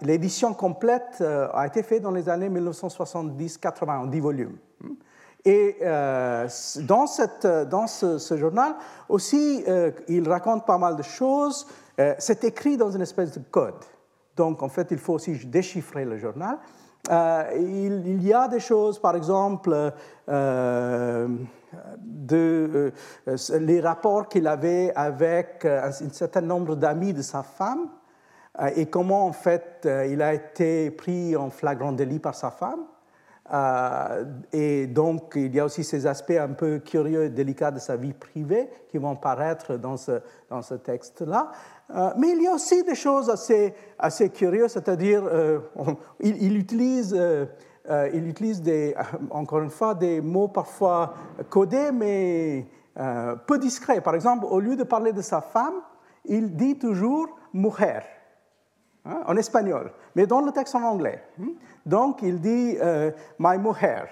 l'édition 0.01 0.53
complète 0.53 1.17
euh, 1.21 1.47
a 1.53 1.67
été 1.67 1.83
faite 1.83 2.01
dans 2.01 2.11
les 2.11 2.27
années 2.27 2.49
1970-80 2.49 3.89
en 3.89 4.05
10 4.07 4.19
volumes. 4.19 4.57
Et 5.45 5.77
euh, 5.81 6.47
dans, 6.81 7.07
ce, 7.07 8.37
journal 8.37 8.75
aussi, 9.07 9.63
il 10.09 10.27
raconte 10.27 10.65
pas 10.65 10.77
mal 10.77 10.97
de 10.97 11.03
choses. 11.03 11.65
c'est 12.17 12.43
écrit 12.43 12.75
dans 12.75 12.91
une 12.91 13.01
espèce 13.01 13.31
de 13.31 13.39
code. 13.49 13.85
Donc, 14.35 14.61
en 14.63 14.69
fait, 14.69 14.89
il 14.91 14.97
faut 14.97 15.13
aussi 15.13 15.33
déchiffrer 15.45 16.03
le 16.03 16.17
journal. 16.17 16.57
il, 17.55 18.21
y 18.21 18.33
a 18.33 18.49
des 18.49 18.59
choses, 18.59 18.99
par 18.99 19.15
exemple, 19.15 19.93
les 23.59 23.79
rapports 23.79 24.27
qu'il 24.27 24.45
avait 24.45 24.91
avec 24.93 25.63
un 25.63 25.91
certain 26.11 26.41
nombre 26.41 26.75
d'amis 26.75 27.13
de 27.13 27.21
sa 27.21 27.43
femme, 27.43 27.87
et 28.75 28.87
comment 28.87 29.25
en 29.25 29.31
fait 29.31 29.83
euh, 29.85 30.05
il 30.07 30.21
a 30.21 30.33
été 30.33 30.91
pris 30.91 31.35
en 31.35 31.49
flagrant 31.49 31.91
délit 31.91 32.19
par 32.19 32.35
sa 32.35 32.51
femme. 32.51 32.81
Euh, 33.51 34.25
et 34.51 34.85
donc 34.85 35.33
il 35.35 35.55
y 35.55 35.59
a 35.59 35.65
aussi 35.65 35.83
ces 35.83 36.05
aspects 36.05 36.37
un 36.39 36.49
peu 36.49 36.79
curieux 36.79 37.23
et 37.23 37.29
délicats 37.29 37.71
de 37.71 37.79
sa 37.79 37.95
vie 37.95 38.13
privée 38.13 38.69
qui 38.89 38.99
vont 38.99 39.15
paraître 39.15 39.75
dans 39.75 39.97
ce, 39.97 40.19
dans 40.49 40.61
ce 40.61 40.75
texte-là. 40.75 41.51
mais 42.17 42.29
il 42.29 42.43
y 42.43 42.47
a 42.47 42.53
aussi 42.53 42.83
des 42.83 42.93
choses 42.93 43.27
assez, 43.27 43.73
assez 43.97 44.29
curieuses, 44.29 44.73
c'est-à-dire 44.73 45.23
il, 46.19 46.43
il, 46.43 46.57
utilise... 46.57 47.19
il 48.13 48.27
utilise 48.27 48.61
encore 49.31 49.61
une 49.61 49.71
fois 49.71 49.95
des 49.95 50.21
mots 50.21 50.49
parfois 50.49 51.15
codés 51.49 51.91
mais 51.91 52.67
peu 53.47 53.57
discrets. 53.57 54.01
Par 54.01 54.13
exemple, 54.13 54.45
au 54.47 54.59
lieu 54.59 54.75
de 54.75 54.83
parler 54.83 55.11
de 55.11 55.23
sa 55.23 55.41
femme, 55.41 55.81
il 56.25 56.55
dit 56.55 56.77
toujours 56.77 57.29
mujer. 57.51 58.18
Hein, 59.09 59.23
en 59.25 59.37
espagnol, 59.37 59.91
mais 60.15 60.27
dans 60.27 60.41
le 60.41 60.51
texte 60.51 60.75
en 60.75 60.83
anglais. 60.83 61.23
Hein. 61.41 61.53
Donc, 61.85 62.21
il 62.21 62.39
dit 62.39 62.77
euh, 62.79 63.09
my 63.39 63.57
mujer, 63.57 64.03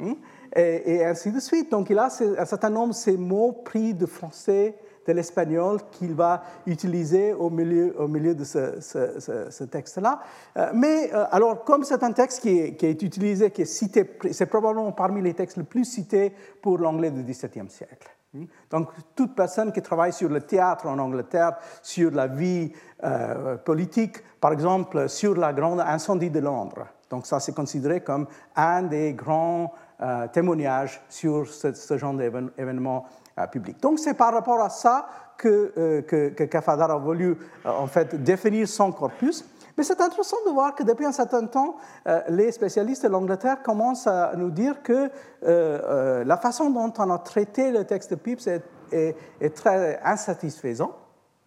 hein, 0.00 0.14
et, 0.56 1.04
ainsi 1.04 1.30
de 1.30 1.38
suite. 1.38 1.70
Donc, 1.70 1.88
il 1.90 1.98
a 1.98 2.06
un 2.06 2.44
certain 2.44 2.70
nombre 2.70 2.88
de 2.88 2.94
ces 2.94 3.16
mots 3.16 3.52
pris 3.52 3.94
de 3.94 4.06
français, 4.06 4.74
de 5.06 5.12
l'espagnol, 5.12 5.78
qu'il 5.92 6.14
va 6.14 6.42
utiliser 6.66 7.32
au 7.32 7.48
milieu, 7.48 7.94
au 8.00 8.08
milieu 8.08 8.34
de 8.34 8.42
ce, 8.42 9.64
texte-là. 9.64 10.20
Euh, 10.56 10.70
mais 10.74 11.14
euh, 11.14 11.26
alors, 11.30 11.62
comme 11.62 11.84
c'est 11.84 12.02
un 12.02 12.12
texte 12.12 12.40
qui 12.40 12.58
est, 12.58 12.74
qui 12.74 12.86
est 12.86 13.02
utilisé, 13.02 13.52
qui 13.52 13.62
est 13.62 13.66
cité, 13.66 14.18
c'est 14.32 14.46
probablement 14.46 14.90
parmi 14.90 15.22
les 15.22 15.34
textes 15.34 15.58
les 15.58 15.64
plus 15.64 15.84
cités 15.84 16.34
pour 16.60 16.78
l'anglais 16.78 17.12
du 17.12 17.22
XVIIe 17.22 17.70
siècle. 17.70 18.08
Hmm? 18.32 18.44
Donc, 18.70 18.90
toute 19.16 19.34
personne 19.34 19.72
qui 19.72 19.82
travaille 19.82 20.12
sur 20.12 20.28
le 20.28 20.40
théâtre 20.40 20.86
en 20.86 20.98
Angleterre, 20.98 21.56
sur 21.82 22.12
la 22.12 22.28
vie 22.28 22.72
euh, 23.02 23.56
politique, 23.56 24.18
par 24.40 24.52
exemple, 24.52 25.08
sur 25.08 25.34
la 25.34 25.52
grande 25.52 25.80
incendie 25.80 26.30
de 26.30 26.38
Londres. 26.38 26.86
Donc, 27.10 27.26
ça, 27.26 27.40
c'est 27.40 27.54
considéré 27.54 28.02
comme 28.02 28.28
un 28.54 28.82
des 28.82 29.14
grands 29.14 29.72
euh, 30.00 30.28
témoignages 30.28 31.00
sur 31.08 31.44
ce, 31.48 31.98
genre 31.98 32.14
d'événement 32.14 33.04
euh, 33.36 33.46
public. 33.48 33.80
Donc, 33.82 33.98
c'est 33.98 34.14
par 34.14 34.32
rapport 34.32 34.60
à 34.60 34.70
ça 34.70 35.08
que, 35.36 36.04
que, 36.06 36.28
que 36.28 36.44
Cafadar 36.44 36.90
a 36.92 36.98
voulu, 36.98 37.36
en 37.64 37.86
fait, 37.88 38.14
définir 38.22 38.68
son 38.68 38.92
corpus. 38.92 39.44
Mais 39.80 39.84
c'est 39.84 40.02
intéressant 40.02 40.36
de 40.44 40.50
voir 40.50 40.74
que 40.74 40.82
depuis 40.82 41.06
un 41.06 41.12
certain 41.12 41.46
temps, 41.46 41.76
euh, 42.06 42.20
les 42.28 42.52
spécialistes 42.52 43.02
de 43.02 43.08
l'Angleterre 43.08 43.62
commencent 43.62 44.06
à 44.06 44.34
nous 44.36 44.50
dire 44.50 44.82
que 44.82 44.92
euh, 44.92 45.08
euh, 45.42 46.22
la 46.22 46.36
façon 46.36 46.68
dont 46.68 46.92
on 46.98 47.10
a 47.10 47.18
traité 47.18 47.70
le 47.70 47.86
texte 47.86 48.10
de 48.10 48.16
Pepys 48.16 48.46
est, 48.92 49.54
très 49.54 49.98
insatisfaisant. 50.04 50.94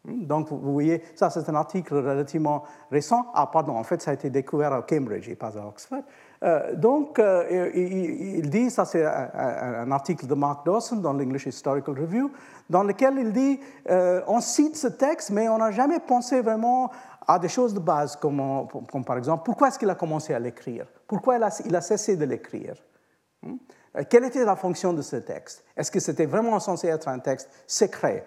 Donc, 0.04 0.50
vous 0.50 0.74
voyez, 0.74 1.04
ça, 1.14 1.30
c'est 1.30 1.48
un 1.48 1.54
article 1.54 1.94
relativement 1.94 2.64
récent. 2.90 3.28
Ah, 3.36 3.46
pardon, 3.54 3.78
en 3.78 3.84
fait, 3.84 4.02
ça 4.02 4.10
a 4.10 4.16
été 4.16 4.32
découvert 4.32 4.74
à 4.74 4.82
Cambridge 4.82 5.30
et 5.30 5.36
pas 5.36 5.56
à 5.56 5.68
Oxford. 5.68 6.02
Donc, 6.76 7.22
il, 7.22 8.50
dit, 8.50 8.70
ça, 8.70 8.84
c'est 8.84 9.06
un, 9.06 9.90
article 9.92 10.28
de 10.28 10.34
Mark 10.34 10.66
Dawson 10.66 10.98
dans 10.98 11.14
l'English 11.14 11.46
Historical 11.46 11.98
Review, 11.98 12.32
dans 12.70 12.84
lequel 12.84 13.18
il 13.18 13.32
dit 13.32 13.60
on 14.28 14.42
cite 14.42 14.76
ce 14.76 14.88
texte, 14.88 15.30
mais 15.30 15.48
on 15.48 15.58
n'a 15.58 15.72
jamais 15.72 16.00
pensé 16.00 16.42
vraiment 16.42 16.92
à 17.28 17.40
des 17.40 17.48
choses 17.50 17.74
de 17.74 17.80
base, 17.80 18.16
comme, 18.16 18.68
par 19.06 19.18
exemple, 19.18 19.44
pourquoi 19.46 19.68
est-ce 19.68 19.80
qu'il 19.80 19.90
a 19.90 19.96
commencé 19.96 20.34
à 20.34 20.40
l'écrire? 20.40 20.86
Pourquoi 21.08 21.38
il 21.38 21.76
a, 21.76 21.82
cessé 21.82 22.18
de 22.18 22.26
l'écrire? 22.26 22.76
Hmm? 23.42 23.56
euh, 23.98 24.04
Quelle 24.10 24.26
était 24.26 24.44
la 24.44 24.56
fonction 24.56 24.94
de 24.94 25.02
ce 25.02 25.18
texte? 25.18 25.64
Est-ce 25.76 25.92
que 25.92 26.00
c'était 26.00 26.26
vraiment 26.26 26.60
censé 26.60 26.88
être 26.88 27.08
un 27.08 27.20
texte 27.20 27.50
secret? 27.68 28.26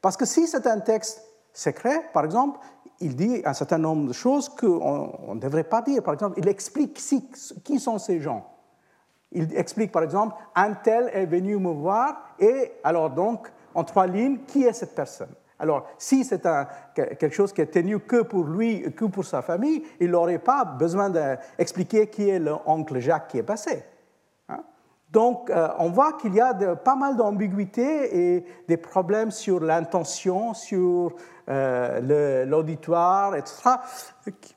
Parce 0.00 0.16
que 0.16 0.24
si 0.24 0.46
c'est 0.46 0.66
un 0.66 0.80
texte 0.80 1.22
secret, 1.52 2.02
par 2.12 2.24
exemple, 2.24 2.60
il 3.00 3.16
dit 3.16 3.42
un 3.44 3.52
certain 3.52 3.78
nombre 3.78 4.08
de 4.08 4.12
choses 4.12 4.48
qu'on 4.48 5.34
ne 5.34 5.40
devrait 5.40 5.64
pas 5.64 5.82
dire. 5.82 6.02
Par 6.02 6.14
exemple, 6.14 6.38
il 6.38 6.48
explique 6.48 7.00
qui 7.64 7.78
sont 7.78 7.98
ces 7.98 8.20
gens. 8.20 8.46
Il 9.32 9.54
explique, 9.56 9.92
par 9.92 10.02
exemple, 10.02 10.34
un 10.54 10.72
tel 10.72 11.10
est 11.12 11.26
venu 11.26 11.58
me 11.58 11.70
voir, 11.70 12.34
et 12.38 12.72
alors 12.84 13.10
donc, 13.10 13.48
en 13.74 13.84
trois 13.84 14.06
lignes, 14.06 14.38
qui 14.46 14.64
est 14.64 14.72
cette 14.72 14.94
personne? 14.94 15.34
Alors, 15.58 15.86
si 15.98 16.24
c'est 16.24 16.46
quelque 16.94 17.30
chose 17.30 17.52
qui 17.52 17.62
est 17.62 17.66
tenu 17.66 17.98
que 18.00 18.22
pour 18.22 18.44
lui, 18.44 18.92
que 18.94 19.06
pour 19.06 19.24
sa 19.24 19.42
famille, 19.42 19.82
il 20.00 20.10
n'aurait 20.10 20.38
pas 20.38 20.64
besoin 20.64 21.10
d'expliquer 21.10 22.08
qui 22.08 22.28
est 22.28 22.38
l'oncle 22.38 22.98
Jacques 22.98 23.28
qui 23.28 23.38
est 23.38 23.42
passé. 23.42 23.82
Hein. 24.48 24.60
Donc, 25.10 25.48
euh, 25.48 25.68
on 25.78 25.90
voit 25.90 26.12
qu'il 26.14 26.34
y 26.34 26.40
a 26.40 26.52
pas 26.76 26.94
mal 26.94 27.16
d'ambiguïté 27.16 28.34
et 28.36 28.44
des 28.68 28.76
problèmes 28.76 29.30
sur 29.30 29.60
l'intention, 29.60 30.52
sur 30.52 31.14
euh, 31.48 32.44
l'auditoire, 32.44 33.36
etc., 33.36 33.76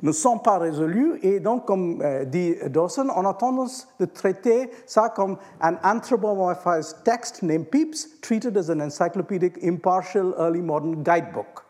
ne 0.02 0.12
sont 0.12 0.40
pas 0.40 0.58
résolus. 0.58 1.20
Et 1.22 1.40
donc, 1.40 1.66
comme 1.66 2.02
euh, 2.02 2.26
dit 2.26 2.56
Dawson, 2.68 3.10
on 3.16 3.26
a 3.26 3.34
tendance 3.34 3.88
de 4.00 4.06
traiter 4.06 4.72
ça 4.88 5.10
comme 5.10 5.38
un 5.62 5.76
anthropomorphized 5.84 7.04
text 7.04 7.44
named 7.44 7.70
Pepys, 7.70 8.20
treated 8.22 8.58
as 8.58 8.70
an 8.70 8.80
encyclopedic, 8.80 9.64
impartial, 9.64 10.34
early 10.40 10.62
modern 10.62 11.04
guidebook. 11.04 11.66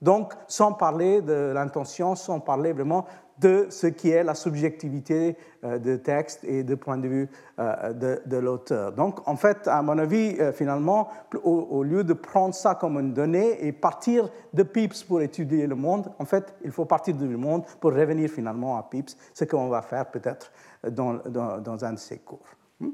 Donc, 0.00 0.32
sans 0.48 0.72
parler 0.72 1.20
de 1.20 1.52
l'intention, 1.52 2.14
sans 2.14 2.40
parler 2.40 2.72
vraiment 2.72 3.06
de 3.40 3.66
ce 3.70 3.86
qui 3.86 4.10
est 4.10 4.22
la 4.22 4.34
subjectivité 4.34 5.36
euh, 5.64 5.78
de 5.78 5.96
texte 5.96 6.44
et 6.44 6.62
de 6.62 6.74
point 6.74 6.98
de 6.98 7.08
vue 7.08 7.28
euh, 7.58 8.18
de, 8.26 8.36
l'auteur. 8.36 8.92
Donc, 8.92 9.26
en 9.26 9.36
fait, 9.36 9.66
à 9.66 9.82
mon 9.82 9.98
avis, 9.98 10.36
euh, 10.38 10.52
finalement, 10.52 11.08
au, 11.42 11.82
lieu 11.82 12.04
de 12.04 12.12
prendre 12.12 12.54
ça 12.54 12.74
comme 12.74 12.98
une 12.98 13.14
donnée 13.14 13.66
et 13.66 13.72
partir 13.72 14.28
de 14.52 14.62
Pepys 14.62 15.04
pour 15.06 15.22
étudier 15.22 15.66
le 15.66 15.74
monde, 15.74 16.12
en 16.18 16.24
fait, 16.24 16.54
il 16.64 16.70
faut 16.70 16.84
partir 16.84 17.14
du 17.14 17.36
monde 17.36 17.64
pour 17.80 17.92
revenir 17.92 18.28
finalement 18.28 18.76
à 18.76 18.82
Pepys, 18.82 19.16
ce 19.32 19.44
qu'on 19.44 19.68
va 19.68 19.82
faire 19.82 20.10
peut-être 20.10 20.52
dans, 20.90 21.14
dans, 21.14 21.84
un 21.84 21.92
de 21.94 21.98
ces 21.98 22.18
cours. 22.18 22.46
Hmm? 22.78 22.90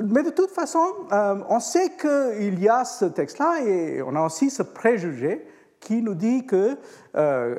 Mais 0.00 0.22
de 0.22 0.30
toute 0.30 0.50
façon, 0.50 0.84
on 1.10 1.58
sait 1.58 1.90
qu'il 2.00 2.60
y 2.60 2.68
a 2.68 2.84
ce 2.84 3.06
texte-là 3.06 3.64
et 3.64 4.00
on 4.02 4.14
a 4.14 4.24
aussi 4.24 4.48
ce 4.48 4.62
préjugé 4.62 5.44
qui 5.80 6.02
nous 6.02 6.14
dit 6.14 6.46
que, 6.46 6.76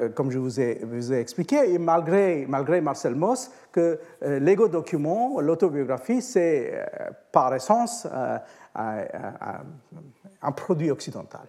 comme 0.09 0.31
je 0.31 0.39
vous 0.39 0.59
ai, 0.59 1.19
expliqué, 1.19 1.73
et 1.73 1.77
malgré, 1.77 2.45
Marcel 2.81 3.15
Mauss, 3.15 3.51
que 3.71 3.99
l'ego 4.21 4.67
document, 4.67 5.39
l'autobiographie, 5.39 6.21
c'est 6.21 6.85
par 7.31 7.53
essence 7.55 8.07
un 8.75 10.51
produit 10.51 10.91
occidental. 10.91 11.47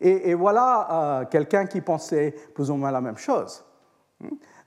Et, 0.00 0.34
voilà 0.34 1.26
quelqu'un 1.30 1.66
qui 1.66 1.80
pensait 1.80 2.34
plus 2.54 2.70
ou 2.70 2.76
moins 2.76 2.90
la 2.90 3.00
même 3.00 3.16
chose. 3.16 3.64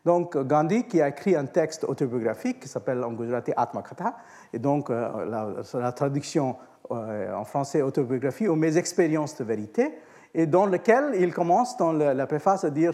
Donc 0.05 0.37
Gandhi, 0.37 0.85
qui 0.85 1.01
a 1.01 1.09
écrit 1.09 1.35
un 1.35 1.45
texte 1.45 1.83
autobiographique 1.83 2.61
qui 2.61 2.67
s'appelle 2.67 3.03
en 3.03 3.11
Gujarati 3.11 3.51
Atmakatha, 3.55 4.15
et 4.53 4.59
donc 4.59 4.89
la, 4.89 5.91
traduction 5.91 6.55
en 6.89 7.43
français 7.43 7.81
autobiographie 7.81 8.47
ou 8.47 8.55
mes 8.55 8.77
expériences 8.77 9.37
de 9.37 9.43
vérité, 9.43 9.93
et 10.33 10.45
dans 10.45 10.65
lequel 10.65 11.15
il 11.19 11.33
commence 11.33 11.77
dans 11.77 11.91
la 11.91 12.27
préface 12.27 12.63
à 12.63 12.69
dire 12.69 12.93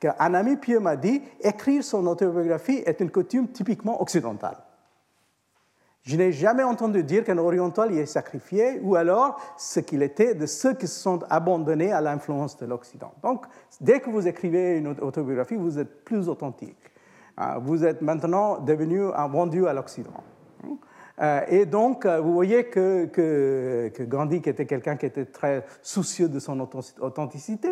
qu'un 0.00 0.34
ami 0.34 0.56
pieux 0.56 0.80
m'a 0.80 0.96
dit 0.96 1.22
écrire 1.40 1.82
son 1.82 2.06
autobiographie 2.06 2.82
est 2.86 3.00
une 3.00 3.10
coutume 3.10 3.48
typiquement 3.48 4.00
occidentale. 4.00 4.58
Je 6.02 6.16
n'ai 6.16 6.32
jamais 6.32 6.62
entendu 6.62 7.02
dire 7.02 7.22
qu'un 7.22 7.36
oriental 7.36 7.92
y 7.92 7.98
est 7.98 8.06
sacrifié, 8.06 8.80
ou 8.82 8.96
alors 8.96 9.38
ce 9.58 9.80
qu'il 9.80 10.02
était 10.02 10.34
de 10.34 10.46
ceux 10.46 10.72
qui 10.72 10.86
se 10.86 10.98
sont 11.00 11.20
abandonnés 11.28 11.92
à 11.92 12.00
l'influence 12.00 12.56
de 12.56 12.64
l'Occident. 12.64 13.12
Donc, 13.22 13.44
dès 13.80 14.00
que 14.00 14.08
vous 14.08 14.26
écrivez 14.26 14.78
une 14.78 14.86
autobiographie, 14.86 15.56
vous 15.56 15.78
êtes 15.78 16.04
plus 16.04 16.30
authentique. 16.30 16.78
Hein, 17.36 17.58
vous 17.58 17.84
êtes 17.84 18.00
maintenant 18.00 18.58
devenu 18.58 19.02
vendu 19.30 19.66
à 19.66 19.74
l'Occident. 19.74 20.24
Euh, 21.20 21.40
et 21.48 21.66
donc, 21.66 22.06
euh, 22.06 22.20
vous 22.20 22.32
voyez 22.32 22.66
que, 22.66 23.90
Gandhi, 24.04 24.40
qui 24.40 24.50
était 24.50 24.66
quelqu'un 24.66 24.96
qui 24.96 25.06
était 25.06 25.26
très 25.26 25.64
soucieux 25.82 26.28
de 26.28 26.38
son 26.38 26.60
authenticité, 27.00 27.70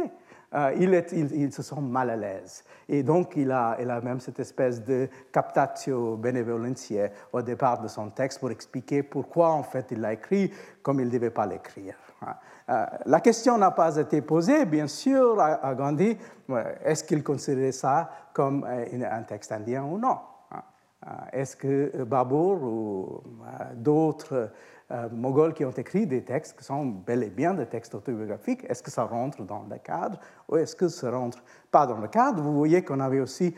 euh, 0.54 0.72
il, 0.78 1.52
se 1.52 1.62
sent 1.62 1.80
mal 1.80 2.10
à 2.10 2.16
l'aise. 2.16 2.64
Et 2.88 3.02
donc, 3.02 3.34
il 3.36 3.50
a, 3.50 3.76
même 4.02 4.20
cette 4.20 4.40
espèce 4.40 4.82
de 4.82 5.08
captatio 5.32 6.16
benevolentiae 6.16 7.10
au 7.32 7.42
départ 7.42 7.80
de 7.80 7.88
son 7.88 8.10
texte 8.10 8.40
pour 8.40 8.50
expliquer 8.50 9.02
pourquoi, 9.02 9.50
en 9.50 9.62
fait, 9.62 9.88
il 9.90 10.00
l'a 10.00 10.12
écrit 10.12 10.52
comme 10.82 11.00
il 11.00 11.06
ne 11.06 11.12
devait 11.12 11.30
pas 11.30 11.46
l'écrire. 11.46 11.96
Hein. 12.22 12.86
la 13.04 13.20
question 13.20 13.58
n'a 13.58 13.70
pas 13.70 13.96
été 13.96 14.22
posée, 14.22 14.64
bien 14.64 14.86
sûr, 14.86 15.38
à, 15.38 15.74
Gandhi, 15.74 16.16
est-ce 16.84 17.04
qu'il 17.04 17.22
considérait 17.22 17.72
ça 17.72 18.10
comme 18.32 18.64
un 18.64 19.22
texte 19.24 19.52
indien 19.52 19.84
ou 19.84 19.98
non? 19.98 20.16
Est-ce 21.32 21.56
que 21.56 22.04
Babur 22.04 22.62
ou 22.62 23.22
euh, 23.44 23.74
d'autres 23.74 24.50
euh, 24.90 25.08
Moghols 25.12 25.52
qui 25.52 25.64
ont 25.64 25.72
écrit 25.72 26.06
des 26.06 26.22
textes 26.22 26.58
qui 26.58 26.64
sont 26.64 26.86
bel 26.86 27.22
et 27.22 27.30
bien 27.30 27.54
des 27.54 27.66
textes 27.66 27.94
autobiographiques, 27.94 28.64
est-ce 28.68 28.82
que 28.82 28.90
ça 28.90 29.04
rentre 29.04 29.42
dans 29.42 29.64
le 29.70 29.78
cadre 29.78 30.18
ou 30.48 30.56
est-ce 30.56 30.74
que 30.74 30.88
ça 30.88 31.10
rentre 31.10 31.42
pas 31.70 31.86
dans 31.86 31.98
le 31.98 32.08
cadre? 32.08 32.42
Vous 32.42 32.56
voyez 32.56 32.82
qu'on 32.82 33.00
avait 33.00 33.20
aussi 33.20 33.54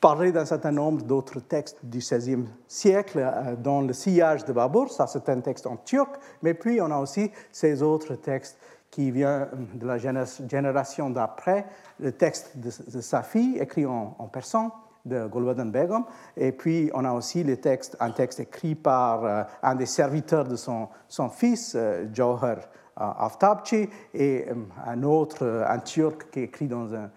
parlé 0.00 0.30
d'un 0.30 0.44
certain 0.44 0.70
nombre 0.70 1.02
d'autres 1.02 1.40
textes 1.40 1.78
du 1.82 1.98
XVIe 1.98 2.46
siècle 2.68 3.56
dans 3.58 3.80
le 3.80 3.92
sillage 3.92 4.44
de 4.44 4.52
Babur, 4.52 4.92
ça 4.92 5.08
c'est 5.08 5.28
un 5.28 5.40
texte 5.40 5.66
en 5.66 5.76
turc, 5.76 6.14
mais 6.42 6.54
puis 6.54 6.80
on 6.80 6.90
a 6.92 6.98
aussi 6.98 7.32
ces 7.50 7.82
autres 7.82 8.14
textes 8.14 8.58
qui 8.92 9.10
viennent 9.10 9.48
de 9.74 9.86
la 9.86 9.98
génération 9.98 11.10
d'après, 11.10 11.66
le 11.98 12.12
texte 12.12 12.56
de, 12.56 12.70
sa 12.70 13.24
fille 13.24 13.58
écrit 13.58 13.84
en 13.86 14.30
persan, 14.32 14.70
de 15.08 15.26
Golwadan 15.26 15.66
Begum. 15.66 16.04
Et 16.36 16.52
puis, 16.52 16.90
on 16.94 17.04
a 17.04 17.12
aussi 17.12 17.42
les 17.42 17.56
textes, 17.56 17.96
un 18.00 18.10
texte 18.10 18.40
écrit 18.40 18.74
par 18.74 19.24
euh, 19.24 19.42
un 19.62 19.74
des 19.74 19.86
serviteurs 19.86 20.44
de 20.44 20.56
son, 20.56 20.88
fils, 21.30 21.74
euh, 21.74 22.06
Johar 22.12 22.44
euh, 22.44 22.56
Aftabchi, 22.96 23.88
et 24.14 24.46
un 24.86 25.02
autre, 25.02 25.64
un 25.68 25.78
turc 25.78 26.30
qui 26.30 26.40
écrit 26.40 26.68
dans 26.68 26.94
un, 26.94 27.10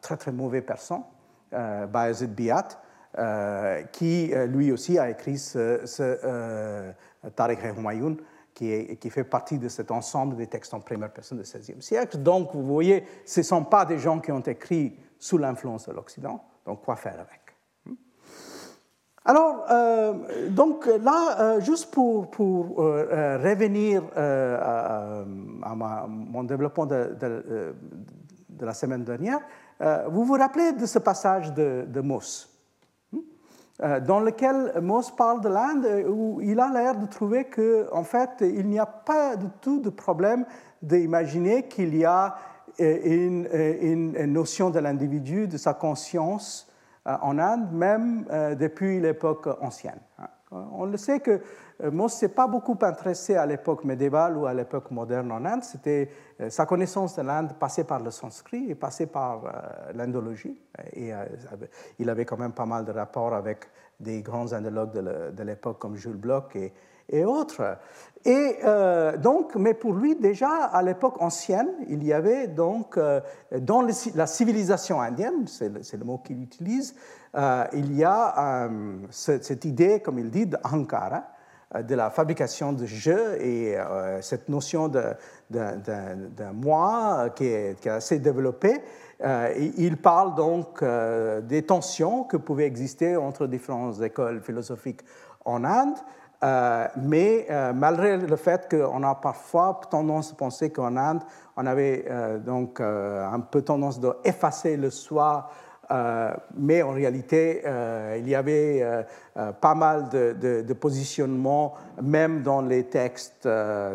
très 0.00 0.16
très 0.16 0.32
mauvais 0.32 0.60
persan, 0.60 1.08
Bayezid 1.52 2.34
Biat, 2.34 2.68
qui 3.92 4.32
lui 4.46 4.70
aussi 4.70 4.98
a 4.98 5.08
écrit 5.08 5.38
ce, 5.38 5.80
ce 5.84 6.92
Tariq 7.34 7.58
Humayun, 7.76 8.16
qui, 8.54 9.10
fait 9.10 9.24
partie 9.24 9.58
de 9.58 9.68
cet 9.68 9.90
ensemble 9.90 10.36
des 10.36 10.46
textes 10.46 10.74
en 10.74 10.80
première 10.80 11.12
personne 11.12 11.38
du 11.38 11.44
XVIe 11.44 11.80
siècle. 11.80 12.18
Donc, 12.18 12.50
vous 12.54 12.62
voyez, 12.62 13.04
ce 13.24 13.40
ne 13.40 13.44
sont 13.44 13.64
pas 13.64 13.84
des 13.84 13.98
gens 13.98 14.20
qui 14.20 14.32
ont 14.32 14.40
écrit 14.40 14.96
sous 15.18 15.38
l'influence 15.38 15.88
de 15.88 15.94
l'Occident, 15.94 16.44
donc, 16.66 16.82
quoi 16.82 16.96
faire 16.96 17.14
avec? 17.14 17.40
Hmm? 17.86 17.94
alors, 19.24 19.64
euh, 19.70 20.48
donc 20.50 20.86
là, 20.86 21.40
euh, 21.40 21.60
juste 21.60 21.92
pour, 21.92 22.30
pour 22.30 22.80
euh, 22.82 23.38
revenir 23.38 24.02
à, 24.16 25.24
mon 26.08 26.44
développement 26.44 26.86
de, 26.86 27.74
la 28.60 28.74
semaine 28.74 29.04
dernière, 29.04 29.40
vous 30.08 30.24
vous 30.24 30.34
rappelez 30.34 30.72
de 30.72 30.84
ce 30.84 30.98
passage 30.98 31.54
de, 31.54 31.86
de 31.88 32.00
Moss, 32.00 32.50
hmm? 33.12 34.00
dans 34.06 34.20
lequel 34.20 34.78
Moss 34.82 35.10
parle 35.10 35.40
de 35.40 35.48
l'Inde, 35.48 36.06
où 36.06 36.40
il 36.42 36.60
a 36.60 36.68
l'air 36.68 36.96
de 36.96 37.06
trouver 37.06 37.44
qu'en 37.44 38.00
en 38.00 38.04
fait, 38.04 38.30
il 38.42 38.68
n'y 38.68 38.78
a 38.78 38.84
pas 38.86 39.36
du 39.36 39.46
tout 39.62 39.80
de 39.80 39.88
problème 39.88 40.44
d'imaginer 40.82 41.66
qu'il 41.68 41.96
y 41.96 42.04
a 42.04 42.34
une, 42.80 44.26
notion 44.26 44.70
de 44.70 44.78
l'individu, 44.78 45.46
de 45.46 45.56
sa 45.56 45.74
conscience 45.74 46.70
euh, 47.06 47.16
en 47.22 47.38
Inde, 47.38 47.72
même 47.72 48.26
euh, 48.30 48.54
depuis 48.54 49.00
l'époque 49.00 49.48
ancienne. 49.60 50.00
On 50.50 50.84
le 50.84 50.96
sait 50.96 51.20
que 51.20 51.40
euh, 51.82 51.90
Moss 51.92 52.14
s'est 52.14 52.30
pas 52.30 52.48
beaucoup 52.48 52.76
intéressé 52.82 53.36
à 53.36 53.46
l'époque 53.46 53.84
médiévale 53.84 54.36
ou 54.36 54.46
à 54.46 54.54
l'époque 54.54 54.90
moderne 54.90 55.30
en 55.30 55.44
Inde. 55.44 55.62
C'était 55.62 56.10
sa 56.48 56.66
connaissance 56.66 57.16
de 57.16 57.22
l'Inde 57.22 57.52
passée 57.58 57.84
par 57.84 58.00
le 58.00 58.10
sanskrit 58.10 58.70
et 58.70 58.74
passée 58.74 59.06
par 59.06 59.42
l'indologie. 59.94 60.60
Et 60.94 61.12
il 61.98 62.08
avait 62.08 62.24
quand 62.24 62.38
même 62.38 62.52
pas 62.52 62.66
mal 62.66 62.84
de 62.84 62.92
rapports 62.92 63.34
avec 63.34 63.68
des 64.00 64.22
grands 64.22 64.52
indologues 64.52 64.92
de 64.92 65.42
l'époque 65.42 65.78
comme 65.78 65.96
Jules 65.96 66.16
Bloch 66.16 66.56
et, 66.56 66.72
et 67.10 67.24
autres. 67.24 67.76
Et 68.24 68.56
euh, 68.64 69.16
donc, 69.16 69.54
mais 69.56 69.72
pour 69.72 69.94
lui, 69.94 70.14
déjà 70.14 70.64
à 70.64 70.82
l'époque 70.82 71.20
ancienne, 71.22 71.70
il 71.88 72.04
y 72.04 72.12
avait 72.12 72.48
donc 72.48 72.98
euh, 72.98 73.20
dans 73.60 73.82
la 74.14 74.26
civilisation 74.26 75.00
indienne, 75.00 75.46
c'est 75.46 75.96
le, 75.96 76.04
mot 76.04 76.18
qu'il 76.18 76.42
utilise, 76.42 76.94
euh, 77.34 77.64
il 77.72 77.96
y 77.96 78.04
a 78.04 78.68
cette, 79.10 79.64
idée, 79.64 80.00
comme 80.00 80.18
il 80.18 80.30
dit, 80.30 80.46
d'Ankara, 80.46 81.24
de 81.82 81.94
la 81.94 82.10
fabrication 82.10 82.72
de 82.72 82.84
jeux 82.84 83.40
et 83.40 83.76
cette 84.22 84.48
notion 84.48 84.88
d'un 84.88 86.52
moi 86.52 87.30
qui 87.30 87.46
est, 87.46 87.80
qui 87.80 87.88
est, 87.88 87.92
assez 87.92 88.18
développée. 88.18 88.82
il 89.56 89.96
parle 89.96 90.34
donc 90.34 90.84
des 91.44 91.62
tensions 91.62 92.24
que 92.24 92.36
pouvaient 92.36 92.66
exister 92.66 93.16
entre 93.16 93.46
différentes 93.46 94.02
écoles 94.02 94.42
philosophiques 94.42 95.02
en 95.44 95.64
Inde. 95.64 95.96
Euh, 96.42 96.86
mais 96.96 97.46
euh, 97.50 97.72
malgré 97.74 98.16
le 98.16 98.36
fait 98.36 98.66
qu'on 98.70 99.02
a 99.02 99.14
parfois 99.14 99.78
tendance 99.90 100.32
à 100.32 100.36
penser 100.36 100.70
qu'en 100.70 100.96
Inde, 100.96 101.20
on 101.56 101.66
avait 101.66 102.06
euh, 102.08 102.38
donc 102.38 102.80
un 102.80 103.40
peu 103.40 103.62
tendance 103.62 104.00
d'effacer 104.00 104.76
le 104.76 104.90
soi, 104.90 105.50
mais 106.56 106.82
en 106.82 106.92
réalité, 106.92 107.64
il 108.16 108.28
y 108.28 108.36
avait 108.36 109.04
pas 109.60 109.74
mal 109.74 110.08
de, 110.08 110.62
de, 110.62 110.72
positionnements, 110.72 111.74
même 112.00 112.42
dans 112.42 112.62
les 112.62 112.84
textes, 112.84 113.48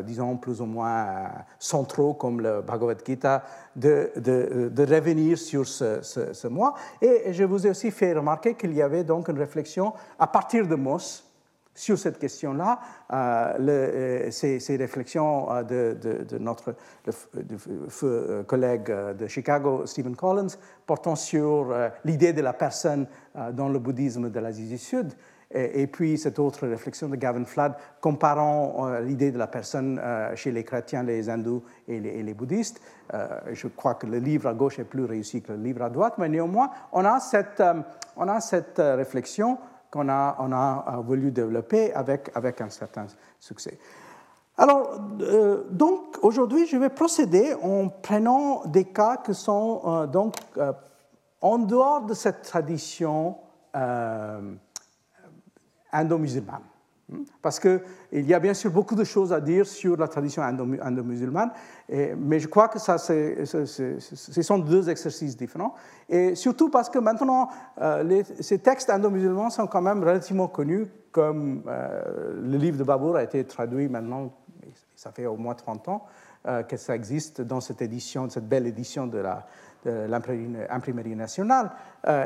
disons, 0.04 0.36
plus 0.36 0.60
ou 0.60 0.66
moins 0.66 1.30
centraux, 1.58 2.14
comme 2.14 2.42
le 2.42 2.62
Bhagavad 2.62 3.02
Gita, 3.06 3.44
de, 3.78 4.12
de 4.18 4.94
revenir 4.94 5.38
sur 5.38 5.66
ce, 5.66 6.02
ce, 6.02 6.34
ce, 6.34 6.48
moi. 6.50 6.74
Et 7.02 7.32
je 7.32 7.46
vous 7.46 7.66
ai 7.66 7.70
aussi 7.70 7.92
fait 7.92 8.12
remarquer 8.12 8.56
qu'il 8.56 8.74
y 8.74 8.82
avait 8.82 9.06
donc 9.06 9.30
une 9.30 9.40
réflexion 9.40 9.94
à 10.20 10.28
partir 10.28 10.68
de 10.68 10.76
Moss, 10.76 11.26
sur 11.76 12.00
cette 12.00 12.18
question-là, 12.18 12.80
euh, 13.12 13.54
euh, 13.60 14.32
ces, 14.32 14.78
réflexions 14.78 15.52
euh, 15.52 15.64
de, 15.64 16.38
notre 16.38 16.76
collègue 18.48 18.92
de 19.18 19.28
Chicago, 19.28 19.86
Stephen 19.86 20.16
Collins, 20.16 20.56
portant 20.86 21.16
sur 21.16 21.76
l'idée 22.06 22.34
de 22.34 22.42
la 22.42 22.54
personne 22.54 23.08
dans 23.54 23.70
le 23.70 23.80
bouddhisme 23.80 24.30
de 24.30 24.40
l'Asie 24.40 24.68
du 24.68 24.78
Sud, 24.78 25.14
et, 25.52 25.88
puis 25.88 26.18
cette 26.18 26.40
autre 26.40 26.68
réflexion 26.68 27.08
de 27.08 27.16
Gavin 27.16 27.46
Flood, 27.46 27.74
comparant 28.02 29.00
l'idée 29.00 29.32
de 29.32 29.38
la 29.38 29.48
personne 29.48 30.02
chez 30.36 30.52
les 30.52 30.64
chrétiens, 30.64 31.04
les 31.04 31.30
hindous 31.30 31.64
et 31.88 32.00
les, 32.00 32.34
bouddhistes. 32.34 32.82
je 33.52 33.68
crois 33.68 33.96
que 33.96 34.08
le 34.08 34.18
livre 34.18 34.50
à 34.50 34.54
gauche 34.54 34.80
est 34.80 34.86
plus 34.86 35.06
réussi 35.06 35.42
que 35.42 35.52
le 35.52 35.60
livre 35.60 35.84
à 35.84 35.90
droite, 35.90 36.16
mais 36.18 36.30
néanmoins, 36.30 36.72
on 36.92 37.06
a 37.06 37.20
cette, 37.20 37.64
on 38.18 38.28
a 38.28 38.40
cette 38.42 38.80
réflexion 38.80 39.58
qu'on 39.96 40.10
a, 40.10 40.36
on 40.40 40.52
a 40.52 41.02
voulu 41.06 41.32
développer 41.32 41.94
avec, 41.94 42.60
un 42.60 42.70
certain 42.70 43.08
succès. 43.40 43.80
Alors, 44.58 45.00
euh, 45.22 45.64
donc, 45.70 46.18
aujourd'hui, 46.22 46.66
je 46.68 46.76
vais 46.76 46.90
procéder 46.90 47.54
en 47.62 47.88
prenant 47.88 48.66
des 48.66 48.84
cas 48.84 49.16
qui 49.18 49.34
sont 49.34 49.82
euh, 49.86 50.06
donc 50.06 50.36
euh, 50.58 50.74
en 51.42 51.60
dehors 51.60 52.02
de 52.02 52.14
cette 52.14 52.42
tradition 52.42 53.38
indo-musulmane. 55.92 56.64
Parce 57.42 57.60
qu'il 57.60 57.82
y 58.14 58.34
a 58.34 58.40
bien 58.40 58.56
sûr 58.56 58.72
beaucoup 58.72 58.96
de 58.96 59.04
choses 59.04 59.32
à 59.32 59.40
dire 59.40 59.68
sur 59.68 59.96
la 59.96 60.08
tradition 60.08 60.42
indo-musulmane, 60.42 61.52
mais 62.18 62.40
je 62.40 62.48
crois 62.48 62.68
que 62.68 62.80
ça, 62.80 62.98
ce 62.98 64.42
sont 64.42 64.58
deux 64.58 64.90
exercices 64.90 65.38
différents. 65.38 65.76
Et 66.10 66.34
surtout 66.34 66.70
parce 66.70 66.90
que 66.90 66.98
maintenant, 66.98 67.50
euh, 67.80 68.24
ces 68.40 68.58
textes 68.58 68.90
indo-musulmans 68.90 69.52
sont 69.52 69.68
quand 69.68 69.84
même 69.84 70.00
relativement 70.00 70.48
connus, 70.48 70.88
comme 71.12 71.62
euh, 71.68 72.42
le 72.42 72.58
livre 72.58 72.78
de 72.78 72.84
Babour 72.84 73.18
a 73.18 73.24
été 73.24 73.44
traduit 73.44 73.88
maintenant, 73.88 74.34
ça 74.96 75.12
fait 75.12 75.28
au 75.28 75.38
moins 75.38 75.54
30 75.54 75.88
ans 75.90 76.06
euh, 76.48 76.64
que 76.64 76.76
ça 76.76 76.96
existe 76.96 77.40
dans 77.42 77.62
cette 77.62 77.84
édition, 77.84 78.28
cette 78.32 78.50
belle 78.50 78.66
édition 78.66 79.06
de 79.06 79.24
l'imprimerie 79.86 81.16
nationale, 81.16 81.70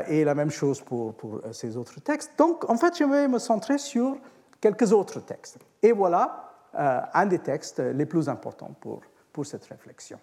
et 0.08 0.24
la 0.24 0.34
même 0.34 0.50
chose 0.50 0.80
pour, 0.80 1.14
ces 1.52 1.76
autres 1.76 2.00
textes. 2.00 2.32
Donc, 2.38 2.68
en 2.70 2.76
fait, 2.76 2.96
je 2.96 3.04
vais 3.04 3.28
me 3.28 3.38
centrer 3.38 3.76
sur 3.76 4.16
quelques 4.60 4.92
autres 4.92 5.20
textes. 5.20 5.58
Et 5.82 5.92
voilà 5.92 6.50
euh, 6.78 7.00
un 7.14 7.26
des 7.26 7.40
textes 7.40 7.80
les 7.80 8.06
plus 8.06 8.28
importants 8.28 8.74
pour, 8.80 9.00
pour 9.32 9.46
cette 9.46 9.64
réflexion. 9.64 10.18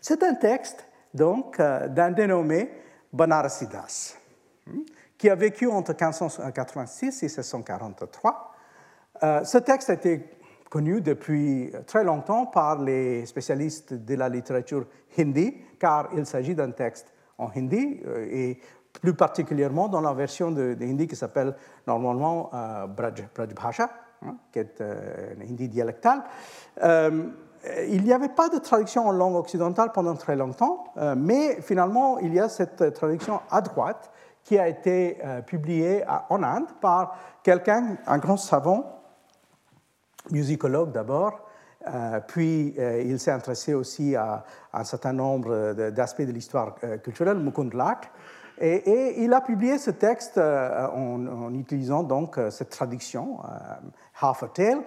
C'est 0.00 0.22
un 0.22 0.34
texte 0.34 0.86
donc 1.12 1.60
euh, 1.60 1.88
d'un 1.88 2.10
dénommé 2.10 2.70
Banarasidas, 3.12 4.16
hmm, 4.66 4.80
qui 5.18 5.28
a 5.28 5.34
vécu 5.34 5.66
entre 5.66 5.90
1586 5.90 7.22
et 7.22 7.26
1643. 7.26 8.54
Euh, 9.22 9.44
ce 9.44 9.58
texte 9.58 9.90
a 9.90 9.94
été 9.94 10.24
connu 10.70 11.02
depuis 11.02 11.70
très 11.86 12.04
longtemps 12.04 12.46
par 12.46 12.80
les 12.80 13.26
spécialistes 13.26 13.92
de 13.92 14.14
la 14.14 14.30
littérature 14.30 14.86
hindi, 15.18 15.58
car 15.78 16.08
il 16.16 16.24
s'agit 16.24 16.54
d'un 16.54 16.70
texte 16.70 17.12
en 17.36 17.50
hindi 17.54 18.00
et 18.30 18.58
plus 19.00 19.14
particulièrement 19.14 19.88
dans 19.88 20.00
la 20.00 20.12
version 20.12 20.50
de, 20.50 20.76
hindi 20.80 21.06
qui 21.06 21.16
s'appelle 21.16 21.54
normalement 21.86 22.50
euh, 22.52 22.86
Braj, 22.86 23.24
Bhasha, 23.36 23.90
hein, 24.24 24.36
qui 24.52 24.58
est 24.58 24.80
euh, 24.80 25.34
un 25.38 25.42
hindi 25.42 25.68
dialectal. 25.68 26.22
Euh, 26.82 27.28
il 27.88 28.02
n'y 28.02 28.12
avait 28.12 28.28
pas 28.28 28.48
de 28.48 28.58
traduction 28.58 29.06
en 29.06 29.12
langue 29.12 29.36
occidentale 29.36 29.92
pendant 29.92 30.14
très 30.14 30.34
longtemps, 30.34 30.84
euh, 30.96 31.14
mais 31.16 31.60
finalement, 31.62 32.18
il 32.18 32.34
y 32.34 32.40
a 32.40 32.48
cette 32.48 32.92
traduction 32.94 33.40
à 33.50 33.60
droite 33.60 34.10
qui 34.42 34.58
a 34.58 34.66
été 34.66 35.18
publiée 35.46 36.02
en 36.28 36.42
Inde 36.42 36.66
par 36.80 37.16
quelqu'un, 37.44 37.96
un 38.08 38.18
grand 38.18 38.36
savant, 38.36 39.00
musicologue 40.32 40.90
d'abord, 40.90 41.46
puis 42.26 42.74
il 42.76 43.20
s'est 43.20 43.30
intéressé 43.30 43.72
aussi 43.72 44.16
à, 44.16 44.42
un 44.72 44.82
certain 44.82 45.12
nombre 45.12 45.74
d'aspects 45.90 46.22
de 46.22 46.32
l'histoire 46.32 46.74
culturelle, 47.04 47.36
Mukund 47.36 47.72
Lak, 47.72 48.10
et, 48.62 49.24
il 49.24 49.32
a 49.32 49.40
publié 49.40 49.76
ce 49.76 49.90
texte 49.90 50.38
euh, 50.38 50.86
en, 50.86 51.52
utilisant 51.54 52.04
donc 52.04 52.38
euh, 52.38 52.48
cette 52.50 52.70
traduction, 52.70 53.40
euh, 53.44 53.74
Half 54.20 54.44
a 54.44 54.48
Tale. 54.48 54.82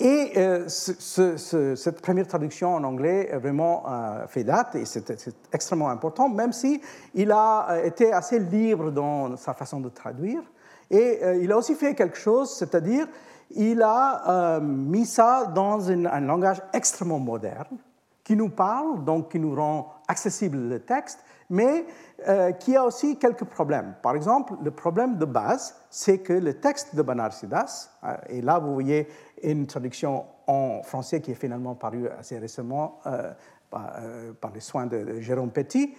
et 0.00 0.66
cette 0.66 2.00
première 2.00 2.26
traduction 2.26 2.74
en 2.74 2.82
anglais 2.82 3.30
vraiment 3.40 3.84
fait 4.28 4.42
date 4.42 4.74
et 4.74 4.84
c'est 4.86 5.32
extrêmement 5.52 5.90
important, 5.90 6.28
même 6.28 6.52
si 6.52 6.80
il 7.14 7.30
a 7.30 7.82
été 7.84 8.12
assez 8.12 8.38
libre 8.38 8.90
dans 8.90 9.36
sa 9.36 9.54
façon 9.54 9.78
de 9.78 9.90
traduire. 9.90 10.42
Et 10.90 11.20
il 11.42 11.52
a 11.52 11.56
aussi 11.58 11.74
fait 11.74 11.94
quelque 11.94 12.16
chose, 12.16 12.56
c'est-à-dire 12.56 13.06
il 13.50 13.82
a 13.82 14.58
mis 14.60 15.04
ça 15.04 15.44
dans 15.54 15.90
un 15.90 16.20
langage 16.20 16.62
extrêmement 16.72 17.20
moderne 17.20 17.76
qui 18.24 18.36
nous 18.36 18.48
parle, 18.48 19.04
donc 19.04 19.30
qui 19.30 19.38
nous 19.38 19.54
rend 19.54 19.92
accessible 20.08 20.56
le 20.56 20.80
texte, 20.80 21.18
mais 21.50 21.84
euh, 22.28 22.52
qui 22.52 22.76
a 22.76 22.84
aussi 22.84 23.18
quelques 23.18 23.44
problèmes. 23.44 23.94
Par 24.02 24.14
exemple, 24.14 24.54
le 24.62 24.70
problème 24.70 25.18
de 25.18 25.24
base, 25.24 25.76
c'est 25.90 26.18
que 26.18 26.32
le 26.32 26.54
texte 26.54 26.94
de 26.94 27.02
Banarsidas, 27.02 27.90
euh, 28.04 28.14
et 28.28 28.40
là 28.40 28.58
vous 28.58 28.72
voyez 28.72 29.08
une 29.42 29.66
traduction 29.66 30.24
en 30.46 30.82
français 30.82 31.20
qui 31.20 31.32
est 31.32 31.34
finalement 31.34 31.74
parue 31.74 32.08
assez 32.08 32.38
récemment 32.38 33.00
euh, 33.06 33.32
par, 33.68 34.52
les 34.52 34.60
soins 34.60 34.86
de, 34.86 35.20
Jérôme 35.20 35.50
Petit, 35.50 35.94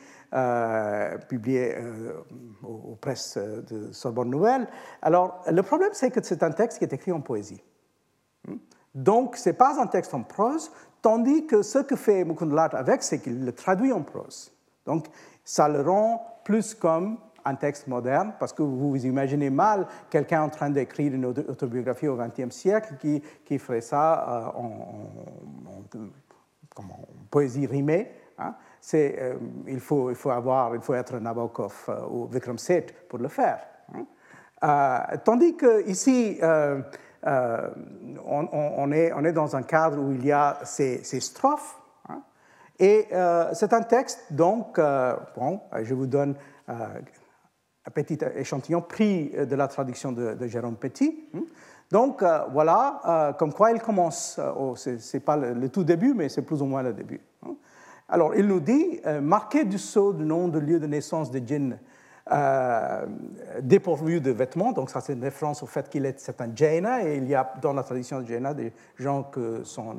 publié 1.29 1.75
aux, 2.63 2.95
presses 2.99 3.37
de 3.37 3.93
Sorbonne 3.93 4.29
Nouvelle. 4.29 4.67
Alors, 5.01 5.41
le 5.49 5.63
problème, 5.63 5.91
c'est 5.93 6.11
que 6.11 6.21
c'est 6.21 6.43
un 6.43 6.51
texte 6.51 6.79
qui 6.79 6.83
est 6.83 6.93
écrit 6.93 7.13
en 7.13 7.21
poésie. 7.21 7.63
Hmm? 8.45 8.57
Donc, 8.93 9.37
ce 9.37 9.49
n'est 9.49 9.55
pas 9.55 9.81
un 9.81 9.87
texte 9.87 10.13
en 10.13 10.23
prose, 10.23 10.69
tandis 11.01 11.47
que 11.47 11.61
ce 11.61 11.79
que 11.79 11.95
fait 11.95 12.25
Mukundlat 12.25 12.71
avec, 12.73 13.03
c'est 13.03 13.19
qu'il 13.19 13.45
le 13.45 13.53
traduit 13.53 13.93
en 13.93 14.03
prose. 14.03 14.51
Donc, 14.85 15.07
ça 15.43 15.67
le 15.67 15.81
rend 15.81 16.39
plus 16.43 16.73
comme 16.73 17.17
un 17.45 17.55
texte 17.55 17.87
moderne, 17.87 18.33
parce 18.39 18.53
que 18.53 18.61
vous 18.61 18.91
vous 18.91 19.05
imaginez 19.05 19.49
mal 19.49 19.87
quelqu'un 20.09 20.43
en 20.43 20.49
train 20.49 20.69
d'écrire 20.69 21.13
une 21.13 21.25
autobiographie 21.25 22.07
au 22.07 22.15
XXe 22.17 22.53
siècle 22.53 22.95
qui, 22.99 23.21
qui, 23.45 23.57
ferait 23.57 23.81
ça 23.81 24.53
euh, 24.55 24.59
en, 24.59 25.83
poésie 27.29 27.65
rimée. 27.65 28.11
Hein. 28.37 28.53
Euh, 28.93 29.35
il, 29.67 29.79
faut, 29.79 30.09
il, 30.09 30.15
faut 30.15 30.31
avoir, 30.31 30.75
il 30.75 30.81
faut 30.81 30.93
être 30.93 31.17
Nabokov 31.19 31.85
euh, 31.89 32.05
ou 32.09 32.27
Vikram 32.27 32.57
Seth 32.57 33.07
pour 33.07 33.19
le 33.19 33.27
faire. 33.27 33.59
Hein. 33.93 34.05
tandis 35.23 35.55
qu'ici, 35.57 36.39
on, 36.41 36.83
on, 38.25 38.91
est, 38.91 39.13
on, 39.13 39.23
est, 39.25 39.33
dans 39.33 39.55
un 39.55 39.63
cadre 39.63 39.99
où 39.99 40.11
il 40.11 40.25
y 40.25 40.31
a 40.31 40.59
ces, 40.63 41.03
ces 41.03 41.19
strophes 41.19 41.80
et 42.81 43.07
euh, 43.13 43.51
c'est 43.53 43.73
un 43.73 43.83
texte, 43.83 44.25
donc, 44.31 44.79
euh, 44.79 45.15
bon, 45.37 45.61
je 45.83 45.93
vous 45.93 46.07
donne 46.07 46.33
euh, 46.67 46.73
un 47.85 47.91
petit 47.91 48.17
échantillon 48.35 48.81
pris 48.81 49.29
de 49.29 49.55
la 49.55 49.67
traduction 49.67 50.11
de, 50.11 50.47
Jérôme 50.47 50.77
Petit. 50.77 51.29
Hein. 51.35 51.43
Donc, 51.91 52.23
voilà, 52.53 53.35
comme 53.37 53.53
quoi 53.53 53.71
il 53.71 53.81
commence, 53.81 54.39
oh, 54.57 54.75
ce 54.75 54.91
n'est 54.91 55.19
pas 55.19 55.37
le, 55.37 55.69
tout 55.69 55.83
début, 55.83 56.15
mais 56.15 56.29
c'est 56.29 56.41
plus 56.41 56.61
ou 56.61 56.65
moins 56.65 56.81
le 56.81 56.93
début. 56.93 57.21
Hein. 57.45 57.53
Alors, 58.09 58.33
il 58.33 58.47
nous 58.47 58.61
dit, 58.61 58.99
marqué 59.21 59.63
du 59.65 59.77
sceau 59.77 60.13
du 60.13 60.25
nom 60.25 60.47
de 60.47 60.57
lieu 60.57 60.79
de 60.79 60.87
naissance 60.87 61.29
de 61.29 61.39
djinn 61.39 61.77
dépourvu 63.61 64.21
de 64.21 64.31
vêtements, 64.31 64.71
donc 64.71 64.89
ça 64.89 65.01
c'est 65.01 65.13
une 65.13 65.23
référence 65.23 65.63
au 65.63 65.65
fait 65.65 65.89
qu'il 65.89 66.05
est 66.05 66.17
c'est 66.17 66.39
un 66.39 66.49
Jaina, 66.55 67.03
et 67.03 67.17
il 67.17 67.27
y 67.27 67.35
a 67.35 67.53
dans 67.61 67.73
la 67.73 67.83
tradition 67.83 68.21
de 68.21 68.27
Jaina 68.27 68.53
des 68.53 68.71
gens 68.95 69.23
qui 69.23 69.65
sont 69.65 69.97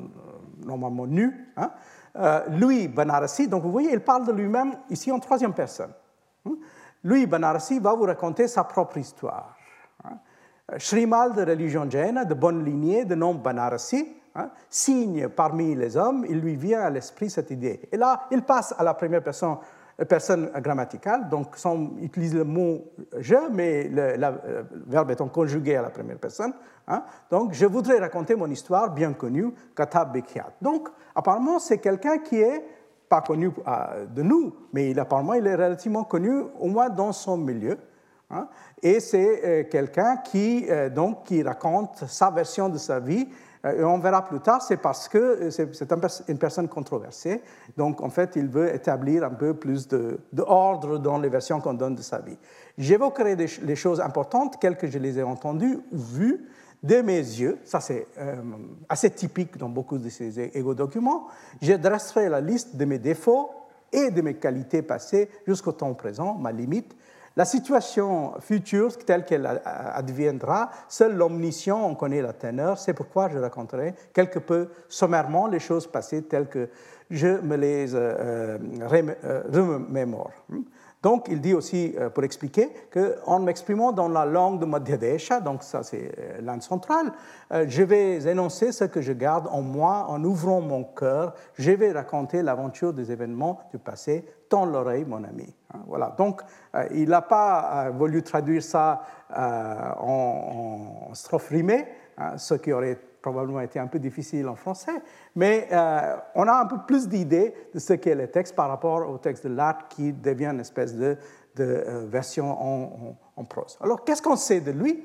normalement 0.64 1.06
nus. 1.06 1.52
Hein. 1.58 1.72
Euh, 2.16 2.44
Louis 2.50 2.88
Banarasi, 2.88 3.48
donc 3.48 3.62
vous 3.62 3.72
voyez, 3.72 3.92
il 3.92 4.00
parle 4.00 4.26
de 4.26 4.32
lui-même 4.32 4.74
ici 4.90 5.10
en 5.10 5.18
troisième 5.18 5.54
personne. 5.54 5.92
Hmm? 6.44 6.54
Louis 7.04 7.26
Banarasi 7.26 7.78
va 7.78 7.94
vous 7.94 8.04
raconter 8.04 8.48
sa 8.48 8.64
propre 8.64 8.98
histoire. 8.98 9.56
Hein? 10.04 10.18
Shrimal 10.76 11.34
de 11.34 11.42
religion 11.42 11.88
jaina, 11.88 12.24
de 12.24 12.34
bonne 12.34 12.64
lignée, 12.64 13.04
de 13.04 13.14
nom 13.14 13.34
Banarasi, 13.34 14.06
hein, 14.34 14.50
signe 14.68 15.28
parmi 15.28 15.74
les 15.74 15.96
hommes, 15.96 16.26
il 16.28 16.38
lui 16.40 16.56
vient 16.56 16.82
à 16.82 16.90
l'esprit 16.90 17.30
cette 17.30 17.50
idée. 17.50 17.88
Et 17.90 17.96
là, 17.96 18.26
il 18.30 18.42
passe 18.42 18.74
à 18.76 18.84
la 18.84 18.94
première 18.94 19.22
personne 19.22 19.56
personne 20.08 20.50
grammaticale, 20.60 21.28
donc 21.28 21.56
sans 21.56 21.90
utiliser 22.00 22.38
le 22.38 22.44
mot 22.44 22.84
je, 23.18 23.50
mais 23.52 23.88
le, 23.88 24.16
verbe 24.86 25.10
étant 25.10 25.28
conjugué 25.28 25.76
à 25.76 25.82
la 25.82 25.90
première 25.90 26.18
personne. 26.18 26.52
Hein. 26.88 27.04
Donc, 27.30 27.52
je 27.52 27.66
voudrais 27.66 27.98
raconter 27.98 28.34
mon 28.34 28.50
histoire 28.50 28.90
bien 28.90 29.12
connue, 29.12 29.52
Katab 29.76 30.12
Bekiat. 30.12 30.52
Donc, 30.60 30.88
apparemment, 31.14 31.58
c'est 31.58 31.78
quelqu'un 31.78 32.18
qui 32.18 32.40
est 32.40 32.64
pas 33.08 33.20
connu 33.20 33.50
euh, 33.66 34.06
de 34.06 34.22
nous, 34.22 34.54
mais 34.72 34.98
apparemment, 34.98 35.34
il 35.34 35.46
est 35.46 35.54
relativement 35.54 36.04
connu, 36.04 36.44
au 36.58 36.68
moins 36.68 36.88
dans 36.88 37.12
son 37.12 37.36
milieu. 37.36 37.76
Hein. 38.32 38.48
Et 38.82 38.98
c'est 39.00 39.44
euh, 39.44 39.64
quelqu'un 39.70 40.16
qui, 40.16 40.66
euh, 40.68 40.88
donc, 40.88 41.24
qui 41.24 41.42
raconte 41.42 42.04
sa 42.08 42.30
version 42.30 42.68
de 42.68 42.78
sa 42.78 42.98
vie 42.98 43.28
euh, 43.28 43.51
et 43.64 43.84
on 43.84 43.98
verra 43.98 44.24
plus 44.24 44.40
tard, 44.40 44.60
c'est 44.60 44.76
parce 44.76 45.08
que 45.08 45.18
euh, 45.18 45.50
c'est 45.50 45.92
une 46.28 46.38
personne 46.38 46.68
controversée. 46.68 47.42
Donc, 47.76 48.00
en 48.00 48.10
fait, 48.10 48.32
il 48.36 48.48
veut 48.48 48.74
établir 48.74 49.24
un 49.24 49.30
peu 49.30 49.54
plus 49.54 49.88
d'ordre 50.32 50.98
dans 50.98 51.18
les 51.18 51.28
versions 51.28 51.60
qu'on 51.60 51.74
donne 51.74 51.94
de 51.94 52.02
sa 52.02 52.18
vie. 52.18 52.38
J'évoquerai 52.76 53.36
les 53.36 53.76
choses 53.76 54.00
importantes, 54.00 54.58
telles 54.60 54.76
que 54.76 54.88
je 54.88 54.98
les 54.98 55.18
ai 55.18 55.22
entendues 55.22 55.78
ou 55.92 55.98
vues 55.98 56.48
de 56.82 57.00
mes 57.00 57.18
yeux. 57.18 57.58
Ça, 57.64 57.80
c'est 57.80 58.06
euh, 58.18 58.34
assez 58.88 59.10
typique 59.10 59.56
dans 59.56 59.68
beaucoup 59.68 59.98
de 59.98 60.08
ces 60.08 60.40
égo-documents. 60.40 61.28
Je 61.60 61.74
dresserai 61.74 62.28
la 62.28 62.40
liste 62.40 62.76
de 62.76 62.84
mes 62.84 62.98
défauts 62.98 63.50
et 63.92 64.10
de 64.10 64.22
mes 64.22 64.34
qualités 64.34 64.82
passées 64.82 65.28
jusqu'au 65.46 65.72
temps 65.72 65.94
présent, 65.94 66.34
ma 66.34 66.50
limite, 66.50 66.96
la 67.36 67.44
situation 67.44 68.34
future 68.40 68.96
telle 68.98 69.24
qu'elle 69.24 69.60
adviendra, 69.64 70.70
seul 70.88 71.14
l'omniscient 71.16 71.80
en 71.80 71.94
connaît 71.94 72.22
la 72.22 72.32
teneur. 72.32 72.78
C'est 72.78 72.94
pourquoi 72.94 73.28
je 73.28 73.38
raconterai 73.38 73.94
quelque 74.12 74.38
peu 74.38 74.68
sommairement 74.88 75.46
les 75.46 75.60
choses 75.60 75.86
passées 75.86 76.22
telles 76.22 76.48
que 76.48 76.68
je 77.10 77.40
me 77.40 77.56
les 77.56 77.94
euh, 77.94 78.58
euh, 78.58 79.42
remémore. 79.52 80.32
Donc, 81.02 81.26
il 81.28 81.40
dit 81.40 81.52
aussi, 81.52 81.94
euh, 81.98 82.10
pour 82.10 82.22
expliquer, 82.22 82.70
qu'en 82.92 83.40
m'exprimant 83.40 83.90
dans 83.90 84.08
la 84.08 84.24
langue 84.24 84.60
de 84.60 84.64
Madhya 84.64 84.96
Desha, 84.96 85.40
donc 85.40 85.64
ça 85.64 85.82
c'est 85.82 86.12
euh, 86.16 86.40
l'Inde 86.40 86.62
centrale, 86.62 87.12
euh, 87.52 87.64
je 87.66 87.82
vais 87.82 88.24
énoncer 88.28 88.70
ce 88.70 88.84
que 88.84 89.02
je 89.02 89.12
garde 89.12 89.48
en 89.50 89.62
moi 89.62 90.06
en 90.08 90.22
ouvrant 90.22 90.60
mon 90.60 90.84
cœur. 90.84 91.34
Je 91.54 91.72
vais 91.72 91.90
raconter 91.90 92.42
l'aventure 92.42 92.92
des 92.92 93.10
événements 93.10 93.60
du 93.72 93.78
passé. 93.78 94.24
Tends 94.48 94.64
l'oreille, 94.64 95.04
mon 95.04 95.24
ami. 95.24 95.52
Hein, 95.74 95.80
voilà. 95.88 96.14
Donc, 96.16 96.42
il 96.92 97.08
n'a 97.08 97.22
pas 97.22 97.90
voulu 97.90 98.22
traduire 98.22 98.62
ça 98.62 99.02
en, 99.34 101.08
en 101.08 101.14
strophe 101.14 101.48
rimée, 101.48 101.86
hein, 102.18 102.36
ce 102.36 102.54
qui 102.54 102.72
aurait 102.72 102.98
probablement 103.22 103.60
été 103.60 103.78
un 103.78 103.86
peu 103.86 103.98
difficile 103.98 104.48
en 104.48 104.56
français, 104.56 105.00
mais 105.36 105.68
euh, 105.72 106.16
on 106.34 106.46
a 106.48 106.52
un 106.52 106.66
peu 106.66 106.76
plus 106.86 107.08
d'idées 107.08 107.54
de 107.72 107.78
ce 107.78 107.94
qu'est 107.94 108.14
le 108.14 108.26
texte 108.26 108.54
par 108.54 108.68
rapport 108.68 109.08
au 109.08 109.16
texte 109.18 109.46
de 109.46 109.54
l'art 109.54 109.88
qui 109.88 110.12
devient 110.12 110.46
une 110.46 110.60
espèce 110.60 110.94
de, 110.94 111.16
euh, 111.60 112.06
version 112.08 113.16
en, 113.36 113.44
prose. 113.44 113.78
Alors, 113.80 114.04
qu'est-ce 114.04 114.22
qu'on 114.22 114.36
sait 114.36 114.60
de 114.60 114.72
lui? 114.72 115.04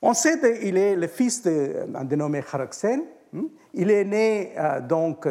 On 0.00 0.14
sait 0.14 0.40
qu'il 0.40 0.76
est 0.76 0.96
le 0.96 1.06
fils 1.06 1.42
d'un 1.42 2.04
dénommé 2.04 2.42
Kharaksen. 2.42 3.02
Hmm? 3.32 3.46
Il 3.74 3.90
est 3.90 4.04
né 4.04 4.52
euh, 4.56 4.80
donc 4.80 5.28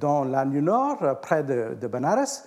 dans 0.00 0.46
du 0.46 0.62
Nord, 0.62 1.20
près 1.22 1.42
de, 1.42 1.76
de 1.80 1.86
Benares. 1.86 2.44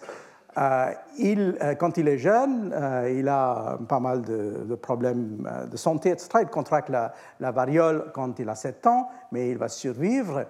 Euh, 0.57 0.91
il, 1.17 1.57
euh, 1.61 1.75
quand 1.75 1.97
il 1.97 2.09
est 2.09 2.17
jeune, 2.17 2.73
euh, 2.73 3.13
il 3.17 3.29
a 3.29 3.77
pas 3.87 4.01
mal 4.01 4.21
de, 4.21 4.75
problèmes 4.75 5.47
de 5.69 5.77
santé, 5.77 6.09
etc. 6.09 6.29
Il 6.41 6.47
contracte 6.47 6.89
la, 6.89 7.51
variole 7.51 8.11
quand 8.13 8.37
il 8.39 8.49
a 8.49 8.55
7 8.55 8.85
ans, 8.87 9.09
mais 9.31 9.49
il 9.49 9.57
va 9.57 9.67
survivre. 9.69 10.45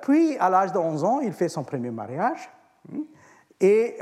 puis, 0.00 0.36
à 0.38 0.48
l'âge 0.48 0.72
de 0.72 0.78
11 0.78 1.04
ans, 1.04 1.20
il 1.20 1.32
fait 1.32 1.48
son 1.48 1.64
premier 1.64 1.90
mariage. 1.90 2.48
Et 3.60 3.98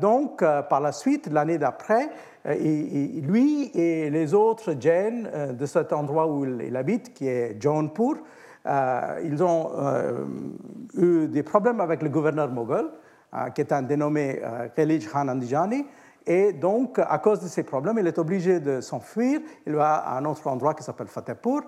donc, 0.00 0.38
par 0.38 0.80
la 0.80 0.92
suite, 0.92 1.28
l'année 1.30 1.58
d'après, 1.58 2.08
lui 2.44 3.70
et 3.74 4.10
les 4.10 4.34
autres 4.34 4.74
Jains 4.78 5.52
de 5.52 5.66
cet 5.66 5.92
endroit 5.92 6.28
où 6.28 6.44
il, 6.44 6.76
habite, 6.76 7.12
qui 7.12 7.28
est 7.28 7.60
Jaunpur, 7.60 8.18
ils 8.64 9.42
ont 9.42 9.70
eu 10.94 11.26
des 11.28 11.42
problèmes 11.42 11.80
avec 11.80 12.02
le 12.02 12.08
gouverneur 12.08 12.48
moghol. 12.48 12.90
Euh, 13.34 13.48
qui 13.48 13.62
est 13.62 13.72
un 13.72 13.80
dénommé 13.80 14.42
euh, 14.44 14.68
Khalid 14.76 15.10
Khan 15.10 15.26
Andijani. 15.26 15.86
Et 16.26 16.52
donc, 16.52 16.98
à 16.98 17.18
cause 17.18 17.40
de 17.40 17.48
ces 17.48 17.62
problèmes, 17.62 17.98
il 17.98 18.06
est 18.06 18.18
obligé 18.18 18.60
de 18.60 18.82
s'enfuir. 18.82 19.40
Il 19.66 19.74
va 19.74 19.94
à 19.94 20.18
un 20.18 20.24
autre 20.26 20.46
endroit 20.48 20.74
qui 20.74 20.82
s'appelle 20.82 21.06
Fatehpur. 21.06 21.62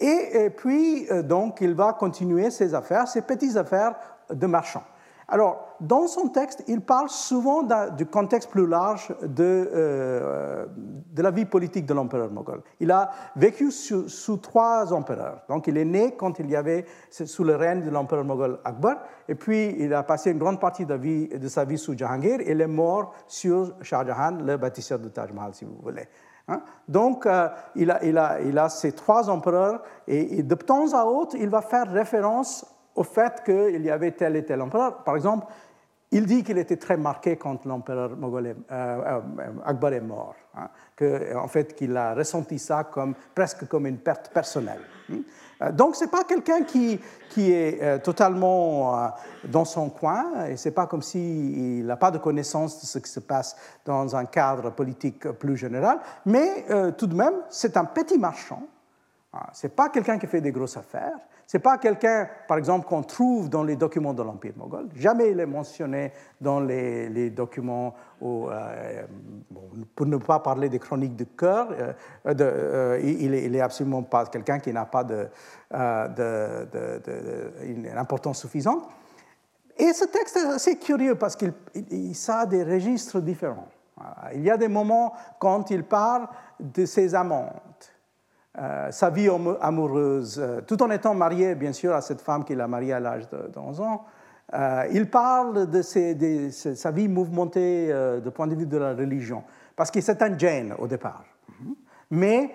Et, 0.00 0.50
puis, 0.56 1.06
euh, 1.12 1.22
donc, 1.22 1.60
il 1.60 1.72
va 1.72 1.92
continuer 1.92 2.50
ses 2.50 2.74
affaires, 2.74 3.06
ses 3.06 3.22
petites 3.22 3.56
affaires 3.56 3.94
de 4.28 4.46
marchand. 4.48 4.82
Alors, 5.28 5.76
dans 5.80 6.06
son 6.06 6.28
texte, 6.28 6.62
il 6.68 6.80
parle 6.80 7.08
souvent 7.08 7.62
du 7.96 8.06
contexte 8.06 8.50
plus 8.50 8.66
large 8.66 9.14
de, 9.22 9.70
euh, 9.72 10.66
de 11.12 11.22
la 11.22 11.30
vie 11.30 11.44
politique 11.44 11.86
de 11.86 11.94
l'empereur 11.94 12.30
moghol. 12.30 12.62
Il 12.80 12.90
a 12.90 13.10
vécu 13.36 13.70
sous, 13.70 14.36
trois 14.36 14.92
empereurs. 14.92 15.42
Donc, 15.48 15.66
il 15.66 15.76
est 15.76 15.84
né 15.84 16.14
quand 16.16 16.38
il 16.38 16.50
y 16.50 16.56
avait 16.56 16.84
sous 17.10 17.44
le 17.44 17.56
règne 17.56 17.84
de 17.84 17.90
l'empereur 17.90 18.24
moghol 18.24 18.58
Akbar, 18.64 18.96
et 19.28 19.34
puis 19.34 19.76
il 19.78 19.94
a 19.94 20.02
passé 20.02 20.30
une 20.30 20.38
grande 20.38 20.60
partie 20.60 20.84
de, 20.84 21.48
sa 21.48 21.64
vie 21.64 21.78
sous 21.78 21.96
Jahangir, 21.96 22.40
et 22.40 22.50
il 22.50 22.60
est 22.60 22.66
mort 22.66 23.14
sur 23.26 23.74
Shah 23.80 24.04
Jahan, 24.04 24.38
le 24.44 24.56
bâtisseur 24.56 24.98
de 24.98 25.08
Taj 25.08 25.32
Mahal, 25.32 25.54
si 25.54 25.64
vous 25.64 25.78
voulez. 25.82 26.06
Hein. 26.48 26.60
Donc, 26.86 27.24
euh, 27.24 27.48
il, 27.76 27.90
a, 27.90 28.40
il, 28.40 28.62
ces 28.68 28.92
trois 28.92 29.30
empereurs, 29.30 29.82
et 30.06 30.42
de 30.42 30.54
temps 30.54 30.92
à 30.92 31.04
autre, 31.04 31.34
il 31.38 31.48
va 31.48 31.62
faire 31.62 31.90
référence 31.90 32.66
au 32.94 33.04
fait 33.04 33.42
qu'il 33.44 33.82
y 33.82 33.90
avait 33.90 34.12
tel 34.12 34.36
et 34.36 34.44
tel 34.44 34.60
empereur. 34.62 35.04
Par 35.04 35.16
exemple, 35.16 35.46
il 36.14 36.26
dit 36.26 36.44
qu'il 36.44 36.58
était 36.58 36.76
très 36.76 36.96
marqué 36.96 37.36
quand 37.36 37.64
l'empereur 37.64 38.12
euh, 38.12 38.54
euh, 38.70 39.20
Akbar 39.64 39.92
est 39.92 40.00
mort, 40.00 40.36
hein, 40.56 40.68
en 41.34 41.48
fait 41.48 41.74
qu'il 41.74 41.96
a 41.96 42.14
ressenti 42.14 42.56
ça 42.60 42.84
comme, 42.84 43.14
presque 43.34 43.66
comme 43.66 43.88
une 43.88 43.98
perte 43.98 44.30
personnelle. 44.32 44.80
Hein. 45.10 45.16
Euh, 45.62 45.72
donc 45.72 45.96
ce 45.96 46.04
n'est 46.04 46.10
pas 46.10 46.22
quelqu'un 46.22 46.62
qui, 46.62 47.00
qui, 47.30 47.50
est 47.50 47.98
totalement 48.04 49.10
dans 49.48 49.64
son 49.64 49.90
coin, 49.90 50.46
et 50.46 50.56
ce 50.56 50.68
n'est 50.68 50.74
pas 50.74 50.86
comme 50.86 51.02
s'il 51.02 51.84
n'a 51.84 51.96
pas 51.96 52.12
de 52.12 52.18
connaissance 52.18 52.80
de 52.80 52.86
ce 52.86 53.00
qui 53.00 53.10
se 53.10 53.20
passe 53.20 53.56
dans 53.84 54.14
un 54.14 54.24
cadre 54.24 54.70
politique 54.70 55.28
plus 55.32 55.56
général, 55.56 55.98
mais 56.26 56.64
tout 56.96 57.08
de 57.08 57.14
même, 57.16 57.34
c'est 57.50 57.76
un 57.76 57.86
petit 57.86 58.18
marchand. 58.18 58.62
Ce 59.52 59.66
n'est 59.66 59.72
pas 59.72 59.88
quelqu'un 59.88 60.18
qui 60.18 60.26
fait 60.26 60.40
des 60.40 60.52
grosses 60.52 60.76
affaires, 60.76 61.18
ce 61.46 61.56
n'est 61.56 61.62
pas 61.62 61.78
quelqu'un, 61.78 62.28
par 62.48 62.56
exemple, 62.56 62.86
qu'on 62.86 63.02
trouve 63.02 63.50
dans 63.50 63.62
les 63.62 63.76
documents 63.76 64.14
de 64.14 64.22
l'Empire 64.22 64.54
moghol. 64.56 64.88
Jamais 64.94 65.30
il 65.30 65.40
est 65.40 65.46
mentionné 65.46 66.12
dans 66.40 66.60
les, 66.60 67.30
documents, 67.30 67.94
euh, 68.22 69.02
pour 69.94 70.06
ne 70.06 70.16
pas 70.16 70.40
parler 70.40 70.68
des 70.68 70.78
chroniques 70.78 71.16
de 71.16 71.24
cœur, 71.24 71.68
euh, 71.70 71.92
euh, 72.26 73.00
il 73.02 73.30
n'est 73.50 73.60
absolument 73.60 74.02
pas 74.02 74.26
quelqu'un 74.26 74.58
qui 74.58 74.72
n'a 74.72 74.86
pas 74.86 75.04
de, 75.04 75.28
une 77.62 77.90
importance 77.94 78.40
suffisante. 78.40 78.88
Et 79.76 79.92
ce 79.92 80.04
texte 80.04 80.36
est 80.36 80.46
assez 80.46 80.78
curieux 80.78 81.16
parce 81.16 81.36
qu'il 81.36 81.52
a 82.28 82.46
des 82.46 82.62
registres 82.62 83.20
différents. 83.20 83.68
Il 84.34 84.42
y 84.42 84.50
a 84.50 84.56
des 84.56 84.68
moments 84.68 85.14
quand 85.38 85.70
il 85.70 85.84
parle 85.84 86.28
de 86.58 86.84
ses 86.86 87.14
amantes, 87.14 87.93
euh, 88.56 88.92
sa 88.92 89.10
vie 89.10 89.28
amoureuse, 89.60 90.38
euh, 90.38 90.60
tout 90.60 90.80
en 90.80 90.90
étant 90.92 91.12
marié, 91.12 91.56
bien 91.56 91.72
sûr, 91.72 91.92
à 91.92 92.00
cette 92.00 92.20
femme 92.20 92.44
qu'il 92.44 92.60
a 92.60 92.68
mariée 92.68 92.92
à 92.92 93.00
l'âge 93.00 93.28
de 93.28 93.58
11 93.58 93.80
ans. 93.80 94.04
Euh, 94.52 94.86
il 94.92 95.10
parle 95.10 95.68
de, 95.68 95.82
sa 95.82 96.90
vie 96.92 97.08
mouvementée 97.08 97.88
de 97.88 98.30
point 98.30 98.46
de 98.46 98.54
vue 98.54 98.66
de 98.66 98.76
la 98.76 98.94
religion, 98.94 99.42
parce 99.74 99.90
que 99.90 100.00
c'est 100.00 100.22
un 100.22 100.38
Jain 100.38 100.68
au 100.78 100.86
départ. 100.86 101.24
Mhm. 101.48 101.74
Mais 102.10 102.54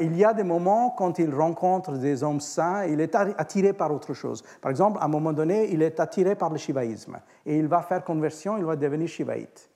il 0.00 0.16
y 0.16 0.24
a 0.24 0.34
des 0.34 0.44
moments 0.44 0.90
quand 0.90 1.18
il 1.18 1.34
rencontre 1.34 1.92
des 1.92 2.22
hommes 2.22 2.40
saints, 2.40 2.84
il 2.84 3.00
est 3.00 3.16
attiré 3.16 3.72
par 3.72 3.92
autre 3.92 4.14
chose. 4.14 4.44
Par 4.60 4.70
exemple, 4.70 4.98
à 5.00 5.06
un 5.06 5.08
moment 5.08 5.32
donné, 5.32 5.72
il 5.72 5.82
est 5.82 5.98
attiré 5.98 6.36
par 6.36 6.50
le 6.50 6.58
shivaïsme 6.58 7.18
et 7.46 7.56
il 7.56 7.66
va 7.66 7.80
faire 7.80 8.04
conversion, 8.04 8.56
il 8.58 8.64
va 8.64 8.76
devenir 8.76 9.08
shivaïte. 9.08 9.68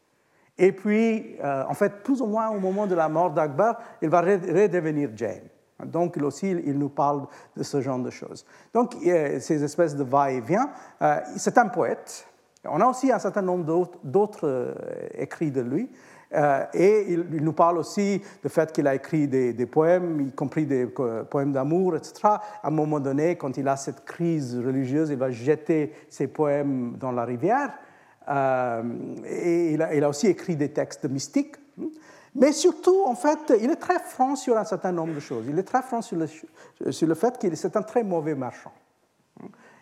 Et 0.59 0.71
puis, 0.71 1.37
en 1.43 1.75
fait, 1.75 2.03
plus 2.05 2.21
ou 2.21 2.27
moins 2.27 2.51
au 2.51 2.61
moment 2.61 2.87
de 2.87 2.95
la 2.95 3.09
mort 3.09 3.31
d'Akbar, 3.31 3.81
il 4.03 4.09
va 4.09 4.21
redevenir 4.21 5.11
Jain. 5.17 5.41
Donc, 5.85 6.17
aussi, 6.19 6.51
il 6.51 6.79
nous 6.79 6.89
parle 6.89 7.27
de 7.57 7.63
ce 7.63 7.81
genre 7.81 7.99
de 7.99 8.11
choses. 8.11 8.47
Donc, 8.73 8.95
ces 9.03 9.65
espèces 9.65 9.97
de 9.97 10.05
va-et-vient. 10.05 10.71
Euh, 11.03 11.21
c'est 11.37 11.59
un 11.59 11.69
poète. 11.69 12.27
On 12.65 12.81
a 12.81 12.87
aussi 12.87 13.13
un 13.13 13.19
certain 13.19 13.43
nombre 13.43 13.91
d'autres 14.03 14.49
euh, 14.49 14.75
écrits 15.15 15.51
de 15.51 15.61
lui. 15.61 15.91
Euh, 16.33 16.65
et 16.75 17.13
il, 17.13 17.45
nous 17.45 17.53
parle 17.53 17.79
aussi 17.79 18.21
du 18.43 18.49
fait 18.49 18.73
qu'il 18.73 18.87
a 18.87 18.95
écrit 18.95 19.29
des, 19.29 19.67
poèmes, 19.67 20.21
y 20.21 20.33
compris 20.33 20.65
des 20.65 20.87
poèmes 20.87 21.53
d'amour, 21.53 21.97
etc. 21.97 22.15
À 22.25 22.41
un 22.65 22.71
moment 22.71 22.99
donné, 22.99 23.37
quand 23.37 23.57
il 23.57 23.69
a 23.69 23.77
cette 23.77 24.05
crise 24.05 24.57
religieuse, 24.57 25.11
il 25.11 25.17
va 25.17 25.31
jeter 25.31 25.93
ses 26.09 26.27
poèmes 26.27 26.97
dans 26.99 27.13
la 27.13 27.25
rivière. 27.25 27.71
et 28.27 29.75
il 29.75 29.83
a, 29.83 29.95
il 29.95 30.03
a, 30.03 30.09
aussi 30.09 30.27
écrit 30.27 30.57
des 30.57 30.71
textes 30.71 31.09
mystiques. 31.09 31.57
Mais 32.35 32.53
surtout, 32.53 33.05
en 33.07 33.15
fait, 33.15 33.53
il 33.61 33.71
est 33.71 33.77
très 33.77 33.99
franc 33.99 34.35
sur 34.35 34.57
un 34.59 34.65
certain 34.65 34.93
nombre 34.93 35.15
de 35.15 35.21
choses. 35.21 35.47
Il 35.49 35.59
est 35.59 35.63
très 35.65 35.83
franc 35.83 36.03
sur 36.03 36.17
le, 36.17 36.27
sur 36.93 37.07
le 37.07 37.15
fait 37.15 37.39
qu'il 37.39 37.53
est 37.53 37.77
un 37.77 37.83
très 37.83 38.03
mauvais 38.03 38.35
marchand. 38.35 38.73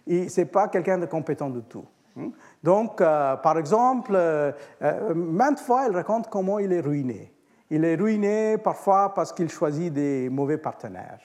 Ce 0.07 0.40
n'est 0.40 0.46
pas 0.46 0.68
quelqu'un 0.68 0.98
de 0.98 1.07
compétent 1.07 1.48
du 1.48 1.62
tout. 1.62 1.84
Donc, 2.62 3.00
euh, 3.00 3.36
par 3.36 3.59
exemple, 3.59 4.12
euh, 4.14 4.53
euh, 4.82 5.14
maintes 5.14 5.61
fois, 5.61 5.86
il 5.88 5.94
raconte 5.94 6.28
comment 6.28 6.59
il 6.59 6.72
est 6.72 6.80
ruiné. 6.80 7.32
Il 7.70 7.84
est 7.84 7.94
ruiné 7.94 8.59
parfois 8.59 9.14
parce 9.14 9.32
qu'il 9.32 9.48
choisit 9.48 9.92
des 9.92 10.28
mauvais 10.28 10.59
partenaires. 10.59 11.20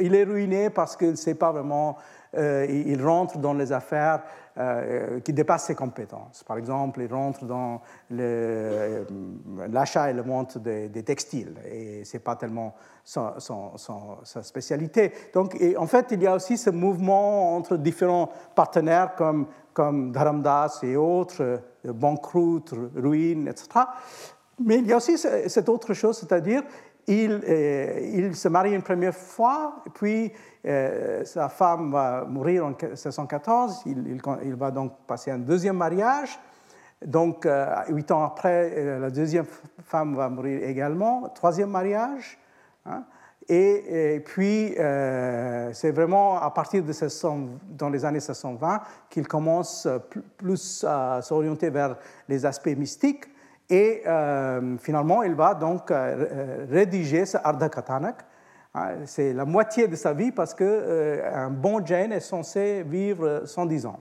Il 0.00 0.14
est 0.14 0.24
ruiné 0.24 0.70
parce 0.70 0.96
qu'il 0.96 1.10
ne 1.10 1.16
sait 1.16 1.34
pas 1.34 1.52
vraiment, 1.52 1.98
il 2.36 3.04
rentre 3.04 3.38
dans 3.38 3.54
les 3.54 3.72
affaires 3.72 4.22
euh, 4.56 5.18
qui 5.18 5.32
dépasse 5.32 5.64
ses 5.64 5.74
compétences. 5.74 6.44
Par 6.44 6.58
exemple, 6.58 7.00
il 7.02 7.12
rentre 7.12 7.44
dans 7.44 7.82
euh, 8.12 9.02
l'achat 9.68 10.10
et 10.10 10.12
le 10.12 10.22
monte 10.22 10.58
des, 10.58 11.02
textiles, 11.02 11.56
et 11.68 12.04
ce 12.04 12.16
n'est 12.16 12.20
pas 12.20 12.36
tellement 12.36 12.76
sa, 13.02 13.34
spécialité. 14.44 15.12
Donc, 15.34 15.60
en 15.76 15.88
fait, 15.88 16.06
il 16.12 16.22
y 16.22 16.28
a 16.28 16.36
aussi 16.36 16.56
ce 16.56 16.70
mouvement 16.70 17.56
entre 17.56 17.76
différents 17.76 18.30
partenaires 18.54 19.16
comme, 19.16 19.48
comme 19.72 20.12
Dharamdas 20.12 20.78
et 20.84 20.94
autres, 20.94 21.42
euh, 21.42 21.92
banqueroute, 21.92 22.74
ruine, 22.94 23.48
etc. 23.48 23.68
Mais 24.60 24.78
il 24.78 24.86
y 24.86 24.92
a 24.92 24.98
aussi 24.98 25.18
cette 25.18 25.68
autre 25.68 25.94
chose, 25.94 26.16
c'est-à-dire 26.16 26.62
il, 27.06 27.40
il, 28.14 28.34
se 28.34 28.48
marie 28.48 28.74
une 28.74 28.82
première 28.82 29.14
fois, 29.14 29.82
puis 29.94 30.32
euh, 30.66 31.24
sa 31.24 31.50
femme 31.50 31.92
va 31.92 32.24
mourir 32.24 32.64
en 32.64 32.70
1614, 32.70 33.82
il, 33.86 34.54
va 34.54 34.70
donc 34.70 34.92
passer 35.06 35.30
un 35.30 35.38
deuxième 35.38 35.76
mariage. 35.76 36.38
Donc, 37.04 37.44
euh, 37.44 37.66
huit 37.88 38.10
ans 38.10 38.24
après, 38.24 38.72
euh, 38.74 38.98
la 38.98 39.10
deuxième 39.10 39.44
femme 39.84 40.16
va 40.16 40.30
mourir 40.30 40.66
également, 40.66 41.28
troisième 41.34 41.68
mariage. 41.68 42.38
Hein. 42.86 43.04
et, 43.46 44.22
puis, 44.24 44.74
c'est 45.72 45.90
vraiment 45.90 46.40
à 46.40 46.50
partir 46.50 46.82
de 46.82 46.92
dans 47.76 47.90
les 47.90 48.04
années 48.06 48.20
1620 48.20 48.80
qu'il 49.10 49.28
commence 49.28 49.86
plus 50.38 50.84
à 50.88 51.20
s'orienter 51.20 51.68
vers 51.68 51.96
les 52.28 52.46
aspects 52.46 52.74
mystiques. 52.76 53.26
Et 53.74 54.02
euh, 54.06 54.78
finalement, 54.78 55.24
il 55.24 55.34
va 55.34 55.52
donc 55.52 55.90
euh, 55.90 56.64
rédiger 56.70 57.26
ce 57.26 57.38
Ardha 57.42 57.68
Katanak. 57.68 58.24
Hein, 58.72 58.98
c'est 59.04 59.32
la 59.32 59.44
moitié 59.44 59.88
de 59.88 59.96
sa 59.96 60.12
vie 60.12 60.30
parce 60.30 60.54
qu'un 60.54 61.50
bon 61.50 61.84
Jain 61.84 62.12
est 62.12 62.20
censé 62.20 62.84
vivre 62.84 63.42
110 63.44 63.86
ans. 63.86 63.98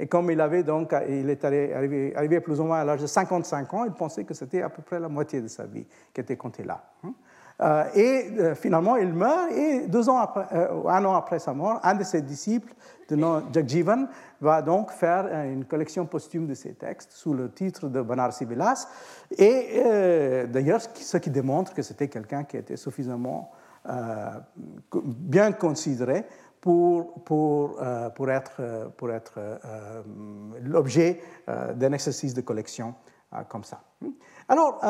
Et 0.00 0.06
comme 0.06 0.30
il, 0.30 0.40
avait 0.40 0.62
donc, 0.62 0.94
il 1.06 1.28
est 1.28 1.44
arrivé, 1.44 2.16
arrivé 2.16 2.40
plus 2.40 2.58
ou 2.58 2.64
moins 2.64 2.80
à 2.80 2.84
l'âge 2.86 3.02
de 3.02 3.06
55 3.06 3.74
ans, 3.74 3.84
il 3.84 3.92
pensait 3.92 4.24
que 4.24 4.32
c'était 4.32 4.62
à 4.62 4.70
peu 4.70 4.80
près 4.80 4.98
la 4.98 5.10
moitié 5.10 5.42
de 5.42 5.48
sa 5.48 5.66
vie 5.66 5.86
qui 6.14 6.20
était 6.22 6.38
comptée 6.38 6.64
là. 6.64 6.82
Euh, 7.60 7.84
et 7.94 8.30
euh, 8.38 8.54
finalement, 8.54 8.96
il 8.96 9.12
meurt, 9.12 9.52
et 9.52 9.86
deux 9.86 10.08
ans 10.08 10.18
après, 10.18 10.46
euh, 10.52 10.88
un 10.88 11.04
an 11.04 11.14
après 11.14 11.38
sa 11.38 11.52
mort, 11.52 11.80
un 11.82 11.94
de 11.94 12.04
ses 12.04 12.22
disciples, 12.22 12.72
de 13.08 13.16
nom 13.16 13.42
Jagjivan, 13.52 14.06
va 14.40 14.62
donc 14.62 14.90
faire 14.90 15.26
une 15.44 15.64
collection 15.64 16.06
posthume 16.06 16.46
de 16.46 16.54
ses 16.54 16.74
textes 16.74 17.12
sous 17.12 17.34
le 17.34 17.50
titre 17.50 17.88
de 17.88 18.00
Banarsi 18.00 18.44
Vilas. 18.44 18.88
Et 19.36 19.82
d'ailleurs, 20.48 20.80
ce 20.80 21.16
qui 21.18 21.30
démontre 21.30 21.74
que 21.74 21.82
c'était 21.82 22.08
quelqu'un 22.08 22.44
qui 22.44 22.56
était 22.56 22.78
suffisamment 22.78 23.50
bien 24.94 25.52
considéré 25.52 26.24
pour, 26.60 27.22
pour, 27.24 27.78
pour 28.14 28.30
être, 28.30 28.90
pour 28.96 29.10
être 29.10 29.38
l'objet 30.62 31.20
d'un 31.46 31.92
exercice 31.92 32.32
de 32.32 32.40
collection 32.40 32.94
comme 33.48 33.64
ça. 33.64 33.82
Alors, 34.48 34.80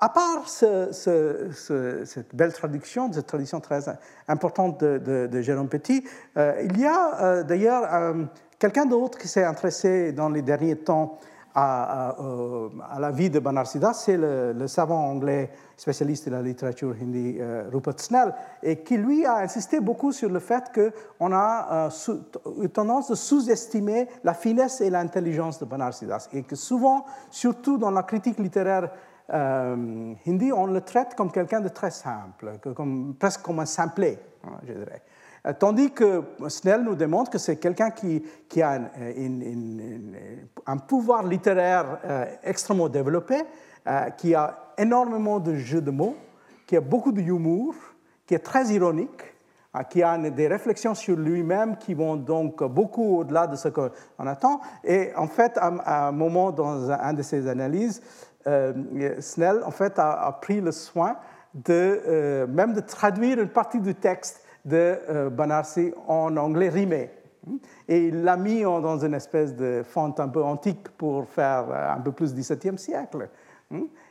à 0.00 0.08
part 0.08 0.48
cette 0.48 2.34
belle 2.34 2.52
traduction, 2.52 3.12
cette 3.12 3.26
tradition 3.26 3.60
très 3.60 3.84
importante 4.28 4.82
de, 4.82 5.40
Jérôme 5.42 5.68
Petit, 5.68 6.04
euh, 6.36 6.62
il 6.64 6.78
y 6.78 6.86
a 6.86 7.20
euh, 7.20 7.42
d'ailleurs 7.42 7.92
euh, 7.92 8.24
quelqu'un 8.58 8.86
d'autre 8.86 9.18
qui 9.18 9.28
s'est 9.28 9.44
intéressé 9.44 10.12
dans 10.12 10.28
les 10.28 10.42
derniers 10.42 10.76
temps 10.76 11.18
à, 11.60 12.14
la 13.00 13.10
vie 13.10 13.30
de 13.30 13.40
Banarsidas, 13.40 13.94
c'est 13.94 14.16
le, 14.16 14.68
savant 14.68 15.08
anglais 15.08 15.50
spécialiste 15.76 16.26
de 16.26 16.30
la 16.30 16.42
littérature 16.42 16.94
hindi 17.02 17.40
Rupert 17.72 17.98
Snell, 17.98 18.32
et 18.62 18.76
qui 18.84 18.96
lui 18.96 19.26
a 19.26 19.38
insisté 19.38 19.80
beaucoup 19.80 20.12
sur 20.12 20.28
le 20.28 20.38
fait 20.38 20.70
qu'on 20.72 21.32
a 21.32 21.88
eu 22.62 22.68
tendance 22.68 23.10
de 23.10 23.16
sous-estimer 23.16 24.06
la 24.22 24.34
finesse 24.34 24.80
et 24.80 24.90
l'intelligence 24.90 25.58
de 25.58 25.64
Banarsidas, 25.64 26.28
et 26.32 26.44
que 26.44 26.54
souvent, 26.54 27.04
surtout 27.28 27.76
dans 27.76 27.90
la 27.90 28.04
critique 28.04 28.38
littéraire 28.38 28.90
euh, 29.32 30.14
hindi, 30.26 30.52
on 30.52 30.66
le 30.66 30.80
traite 30.80 31.14
comme 31.14 31.30
quelqu'un 31.30 31.60
de 31.60 31.68
très 31.68 31.90
simple, 31.90 32.52
presque 33.18 33.42
comme 33.42 33.60
un 33.60 33.66
simplet, 33.66 34.18
hein, 34.44 34.58
je 34.66 34.72
dirais. 34.72 35.02
Euh, 35.46 35.52
tandis 35.58 35.92
que 35.92 36.22
Snell 36.48 36.82
nous 36.82 36.94
démontre 36.94 37.30
que 37.30 37.38
c'est 37.38 37.56
quelqu'un 37.56 37.90
qui, 37.90 38.22
a 38.62 38.80
un 40.66 40.76
pouvoir 40.78 41.24
littéraire 41.24 41.98
euh, 42.04 42.24
extrêmement 42.42 42.88
développé, 42.88 43.36
qui 44.18 44.34
a 44.34 44.72
énormément 44.76 45.40
de 45.40 45.54
jeux 45.54 45.80
de 45.80 45.90
mots, 45.90 46.16
qui 46.66 46.76
a 46.76 46.80
beaucoup 46.82 47.10
d'humour, 47.10 47.74
qui 48.26 48.34
est 48.34 48.40
très 48.40 48.66
ironique, 48.66 49.22
qui 49.88 50.02
a 50.02 50.18
des 50.18 50.48
réflexions 50.48 50.94
sur 50.94 51.16
lui-même 51.16 51.76
qui 51.76 51.94
vont 51.94 52.16
donc 52.16 52.62
beaucoup 52.64 53.18
au-delà 53.18 53.46
de 53.46 53.56
ce 53.56 53.68
qu'on 53.68 53.90
attend. 54.26 54.60
Et 54.84 55.10
en 55.16 55.26
fait, 55.26 55.56
à, 55.56 56.08
un 56.08 56.12
moment 56.12 56.50
dans 56.50 56.90
un 56.90 57.12
de 57.14 57.22
ses 57.22 57.48
analyses, 57.48 58.02
Snell, 59.20 59.62
en 59.64 59.70
fait, 59.70 59.98
a, 59.98 60.38
pris 60.40 60.60
le 60.60 60.72
soin 60.72 61.16
de 61.54 62.00
euh, 62.06 62.46
même 62.46 62.72
de 62.72 62.80
traduire 62.80 63.40
une 63.40 63.48
partie 63.48 63.80
du 63.80 63.94
texte 63.94 64.44
de 64.64 64.98
euh, 65.08 65.30
Banarsi 65.30 65.92
en 66.06 66.36
anglais 66.36 66.68
rimé. 66.68 67.10
Et 67.88 68.08
il 68.08 68.24
l'a 68.24 68.36
mis 68.36 68.62
dans 68.62 68.98
une 68.98 69.14
espèce 69.14 69.54
de 69.54 69.82
font 69.82 70.14
un 70.18 70.28
peu 70.28 70.42
antique 70.42 70.88
pour 70.98 71.26
faire 71.26 71.64
un 71.70 72.00
peu 72.00 72.12
plus 72.12 72.34
17e 72.34 72.76
siècle. 72.76 73.30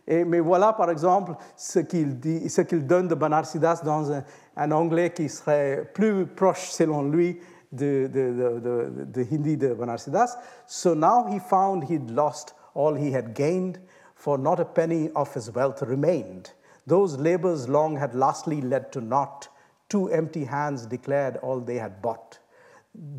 Et, 0.07 0.23
mais 0.23 0.39
voilà, 0.39 0.73
par 0.73 0.89
exemple, 0.89 1.33
ce 1.55 1.79
qu'il, 1.79 2.19
dit, 2.19 2.49
ce 2.49 2.61
qu'il 2.61 2.85
donne 2.85 3.07
de 3.07 3.15
Banarsidas 3.15 3.81
dans 3.83 4.11
un, 4.11 4.71
anglais 4.71 5.11
qui 5.11 5.29
serait 5.29 5.89
plus 5.93 6.25
proche, 6.25 6.69
selon 6.69 7.03
lui, 7.03 7.39
de, 7.71 8.07
de, 8.07 8.59
de, 8.59 9.05
de 9.05 9.25
Hindi 9.29 9.57
de 9.57 9.73
Banarsidas. 9.73 10.37
So 10.65 10.95
now 10.95 11.25
he 11.29 11.39
found 11.39 11.83
he'd 11.83 12.09
lost 12.11 12.55
all 12.73 12.95
he 12.95 13.13
had 13.13 13.33
gained 13.33 13.79
for 14.27 14.37
not 14.37 14.59
a 14.59 14.65
penny 14.65 15.09
of 15.15 15.33
his 15.33 15.49
wealth 15.51 15.81
remained. 15.83 16.51
Those 16.85 17.15
labors 17.15 17.69
long 17.69 17.95
had 17.95 18.13
lastly 18.13 18.59
led 18.59 18.91
to 18.91 18.99
naught. 18.99 19.47
Two 19.87 20.09
empty 20.09 20.43
hands 20.43 20.85
declared 20.85 21.37
all 21.37 21.61
they 21.61 21.77
had 21.77 22.01
bought. 22.01 22.37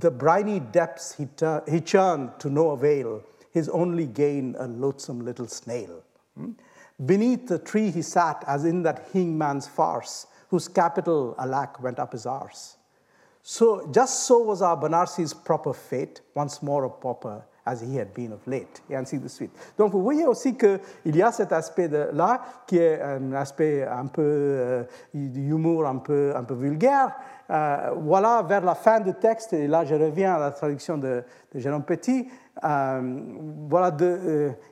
The 0.01 0.11
briny 0.11 0.61
depths 0.61 1.15
he, 1.15 1.27
he 1.67 1.81
churned 1.81 2.39
to 2.41 2.51
no 2.51 2.73
avail, 2.73 3.23
his 3.53 3.71
only 3.71 4.05
gain 4.05 4.55
a 4.59 4.69
loathsome 4.69 5.25
little 5.25 5.49
snail. 5.49 6.03
Hmm? 6.37 6.51
Beneath 7.07 7.49
the 7.49 7.59
tree 7.59 7.91
he 7.91 8.03
sat, 8.03 8.45
as 8.47 8.67
in 8.67 8.83
that 8.83 9.09
hangman's 9.15 9.67
farce, 9.67 10.27
whose 10.49 10.69
capital, 10.69 11.35
alack, 11.39 11.83
went 11.83 11.99
up 11.99 12.13
his 12.13 12.27
arse. 12.27 12.77
So, 13.43 13.89
just 13.93 14.27
so 14.27 14.41
was 14.41 14.61
our 14.61 14.77
Banarsi's 14.77 15.33
proper 15.33 15.73
fate, 15.73 16.21
once 16.35 16.63
more 16.63 16.85
a 16.85 16.91
pauper, 16.91 17.47
as 17.69 17.83
he 17.83 17.99
had 17.99 18.09
been 18.14 18.33
of 18.33 18.47
late, 18.47 18.83
et 18.89 18.97
ainsi 18.97 19.19
de 19.19 19.29
suite. 19.29 19.53
Donc 19.77 19.93
vous 19.93 20.03
voyez 20.03 20.27
aussi 20.27 20.57
qu'il 20.57 21.16
y 21.16 21.23
a 21.23 21.31
cet 21.33 21.53
aspect-là 21.53 22.41
qui 22.66 22.79
est 22.79 23.01
un 23.01 23.33
aspect 23.35 23.87
un 23.87 24.07
peu 24.07 24.23
euh, 24.23 24.85
d'humour, 25.12 25.87
un 25.87 25.99
peu, 25.99 26.33
un 26.35 26.45
peu 26.45 26.55
vulgaire. 26.55 27.14
Euh, 27.51 27.93
voilà, 27.97 28.43
vers 28.43 28.64
la 28.64 28.75
fin 28.75 29.01
du 29.01 29.14
texte, 29.14 29.53
et 29.53 29.66
là 29.66 29.85
je 29.85 29.95
reviens 29.95 30.35
à 30.35 30.39
la 30.39 30.51
traduction 30.51 30.99
de, 30.99 31.25
de 31.53 31.59
Jérôme 31.59 31.83
Petit, 31.83 32.29
euh, 32.64 33.21
voilà, 33.69 33.97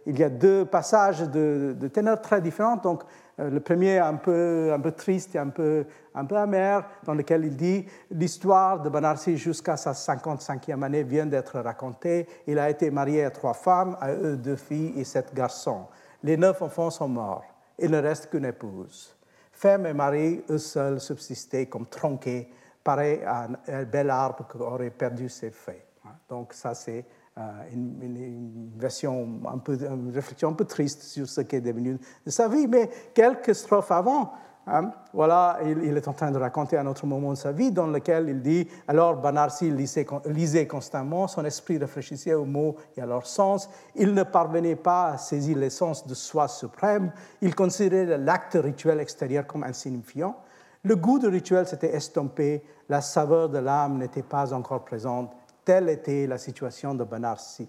il 0.06 0.18
y 0.18 0.24
a 0.24 0.28
deux 0.28 0.64
passages 0.64 1.20
de, 1.20 1.74
de 1.78 2.14
très 2.16 2.40
différents. 2.40 2.80
Euh, 2.84 2.94
le 3.38 3.60
premier 3.60 3.98
un 3.98 4.14
peu, 4.14 4.72
un 4.72 4.80
peu 4.80 4.92
triste 4.92 5.34
et 5.34 5.38
un 5.38 5.48
peu, 5.48 5.84
un 6.14 6.24
peu 6.24 6.36
amer, 6.36 6.88
dans 7.04 7.14
lequel 7.14 7.44
il 7.44 7.56
dit 7.56 7.84
L'histoire 8.10 8.80
de 8.80 8.88
Banarsi 8.88 9.36
jusqu'à 9.36 9.76
sa 9.76 9.92
55e 9.92 10.82
année 10.82 11.02
vient 11.02 11.26
d'être 11.26 11.60
racontée. 11.60 12.26
Il 12.46 12.58
a 12.58 12.70
été 12.70 12.90
marié 12.90 13.24
à 13.24 13.30
trois 13.30 13.54
femmes, 13.54 13.96
à 14.00 14.12
eux 14.12 14.36
deux 14.36 14.56
filles 14.56 14.94
et 14.96 15.04
sept 15.04 15.34
garçons. 15.34 15.86
Les 16.22 16.36
neuf 16.36 16.62
enfants 16.62 16.90
sont 16.90 17.08
morts. 17.08 17.44
Il 17.78 17.90
ne 17.90 17.98
reste 17.98 18.30
qu'une 18.30 18.46
épouse. 18.46 19.14
Femme 19.52 19.86
et 19.86 19.92
mari, 19.92 20.42
eux 20.50 20.58
seuls, 20.58 21.00
subsistaient 21.00 21.66
comme 21.66 21.86
tronqués, 21.86 22.50
pareil 22.82 23.20
à 23.24 23.48
un 23.68 23.82
bel 23.84 24.10
arbre 24.10 24.46
qui 24.50 24.58
aurait 24.58 24.90
perdu 24.90 25.28
ses 25.28 25.50
feuilles. 25.50 25.82
Donc, 26.28 26.52
ça, 26.52 26.74
c'est 26.74 27.04
euh, 27.38 27.42
une, 27.70 28.70
version 28.78 29.28
un 29.46 29.58
peu, 29.58 29.78
une 29.78 30.10
réflexion 30.10 30.48
un 30.48 30.54
peu 30.54 30.64
triste 30.64 31.02
sur 31.02 31.28
ce 31.28 31.42
qui 31.42 31.56
est 31.56 31.60
devenu 31.60 31.98
de 32.24 32.30
sa 32.30 32.48
vie. 32.48 32.66
Mais 32.66 32.88
quelques 33.12 33.54
strophes 33.54 33.90
avant, 33.90 34.32
hein, 34.66 34.90
voilà, 35.12 35.58
il, 35.62 35.94
est 35.94 36.08
en 36.08 36.14
train 36.14 36.30
de 36.30 36.38
raconter 36.38 36.78
un 36.78 36.86
autre 36.86 37.04
moment 37.04 37.32
de 37.32 37.36
sa 37.36 37.52
vie 37.52 37.70
dans 37.70 37.88
lequel 37.88 38.30
il 38.30 38.40
dit 38.40 38.66
Alors 38.88 39.16
Banarsi 39.16 39.70
lisait, 39.70 40.06
lisait 40.24 40.66
constamment, 40.66 41.28
son 41.28 41.44
esprit 41.44 41.76
réfléchissait 41.76 42.32
aux 42.32 42.46
mots 42.46 42.76
et 42.96 43.02
à 43.02 43.06
leur 43.06 43.26
sens. 43.26 43.68
Il 43.96 44.14
ne 44.14 44.22
parvenait 44.22 44.76
pas 44.76 45.08
à 45.08 45.18
saisir 45.18 45.58
l'essence 45.58 46.06
de 46.06 46.14
soi 46.14 46.48
suprême. 46.48 47.12
Il 47.42 47.54
considérait 47.54 48.16
l'acte 48.16 48.56
rituel 48.58 48.98
extérieur 48.98 49.46
comme 49.46 49.62
insignifiant. 49.62 50.36
Le 50.84 50.96
goût 50.96 51.18
du 51.18 51.26
rituel 51.26 51.66
s'était 51.66 51.94
estompé, 51.94 52.62
la 52.88 53.02
saveur 53.02 53.50
de 53.50 53.58
l'âme 53.58 53.98
n'était 53.98 54.22
pas 54.22 54.54
encore 54.54 54.84
présente 54.86 55.32
Telle 55.66 55.88
était 55.88 56.28
la 56.28 56.38
situation 56.38 56.94
de 56.94 57.02
Banarsi, 57.02 57.68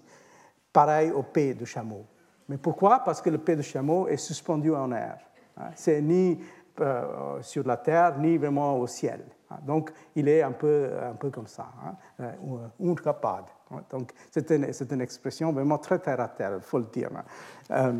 pareil 0.72 1.10
au 1.10 1.24
paix 1.24 1.52
de 1.52 1.64
chameau. 1.64 2.06
Mais 2.48 2.56
pourquoi? 2.56 3.00
Parce 3.00 3.20
que 3.20 3.28
le 3.28 3.38
paix 3.38 3.56
de 3.56 3.62
chameau 3.62 4.06
est 4.06 4.16
suspendu 4.16 4.72
en 4.72 4.92
air. 4.92 5.18
Hein. 5.56 5.70
C'est 5.74 6.00
ni 6.00 6.38
euh, 6.80 7.42
sur 7.42 7.66
la 7.66 7.76
terre, 7.76 8.16
ni 8.18 8.38
vraiment 8.38 8.78
au 8.78 8.86
ciel. 8.86 9.24
Hein. 9.50 9.56
Donc, 9.66 9.90
il 10.14 10.28
est 10.28 10.42
un 10.42 10.52
peu, 10.52 10.90
un 11.10 11.14
peu 11.14 11.30
comme 11.30 11.48
ça, 11.48 11.66
hein, 11.84 11.96
euh, 12.20 12.88
incapable. 12.88 13.48
Donc, 13.90 14.12
c'est 14.30 14.48
une, 14.52 14.70
une, 14.92 15.00
expression 15.00 15.52
vraiment 15.52 15.78
très 15.78 15.98
terre 15.98 16.20
à 16.20 16.28
terre, 16.28 16.52
il 16.54 16.62
faut 16.62 16.78
le 16.78 16.86
dire. 16.92 17.10
Euh, 17.72 17.92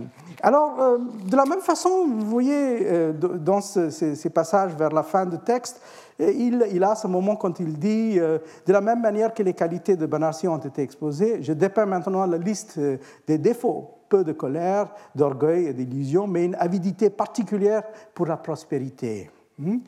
alors, 0.43 0.99
de 0.99 1.37
la 1.37 1.45
même 1.45 1.61
façon, 1.61 2.07
vous 2.07 2.25
voyez 2.25 3.13
dans 3.13 3.61
ces, 3.61 4.31
passages 4.31 4.77
vers 4.77 4.91
la 4.91 5.03
fin 5.03 5.27
du 5.27 5.39
texte, 5.41 5.83
il, 6.19 6.83
a 6.83 6.95
ce 6.95 7.07
moment 7.07 7.37
quand 7.37 7.61
il 7.61 7.79
dit, 7.79 8.17
de 8.19 8.73
la 8.73 8.81
même 8.81 9.01
manière 9.01 9.33
que 9.33 9.43
les 9.43 9.55
qualités 9.55 9.97
de 9.97 10.07
Banarsi 10.07 10.49
ont 10.49 10.59
été 10.59 10.83
exposées, 10.83 11.43
je 11.43 11.53
dépeins 11.53 11.87
maintenant 11.87 12.27
la 12.27 12.39
liste 12.39 12.81
des 13.27 13.39
défauts 13.39 13.99
peu 14.09 14.25
de 14.25 14.33
colère, 14.33 14.93
d'orgueil 15.15 15.67
et 15.67 15.73
d'illusion, 15.73 16.27
mais 16.27 16.45
une 16.45 16.55
avidité 16.57 17.11
particulière 17.11 17.83
pour 18.15 18.27
la 18.27 18.37
prospérité. 18.37 19.31
Hmm? 19.59 19.79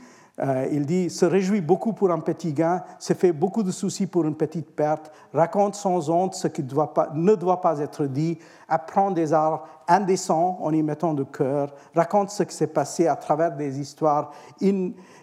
Euh, 0.43 0.66
il 0.72 0.86
dit 0.86 1.11
se 1.11 1.26
réjouit 1.26 1.61
beaucoup 1.61 1.93
pour 1.93 2.11
un 2.11 2.18
petit 2.18 2.55
gain, 2.55 2.82
se 2.99 3.12
fait 3.12 3.32
beaucoup 3.32 3.62
de 3.62 3.70
soucis 3.70 4.07
pour 4.07 4.24
une 4.24 4.34
petite 4.34 4.74
perte, 4.74 5.12
raconte 5.34 5.74
sans 5.74 6.09
honte 6.09 6.34
ce 6.34 6.49
qui 6.49 6.62
ne 6.62 7.34
doit 7.34 7.61
pas 7.61 7.80
être 7.80 8.07
dit, 8.07 8.38
apprend 8.66 9.11
des 9.11 9.34
arts 9.34 9.66
indécents 9.86 10.57
en 10.62 10.72
y 10.72 10.82
mettant 10.82 11.12
de 11.12 11.24
cœur, 11.24 11.74
raconte 11.95 12.30
ce 12.30 12.45
qui 12.45 12.55
s'est 12.55 12.68
passé 12.68 13.07
à 13.07 13.16
travers 13.16 13.55
des 13.55 13.80
histoires 13.80 14.30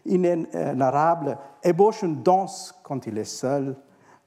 inénarrables, 0.06 1.40
ébauche 1.64 2.04
une 2.04 2.22
danse 2.22 2.80
quand 2.84 3.08
il 3.08 3.18
est 3.18 3.24
seul, 3.24 3.76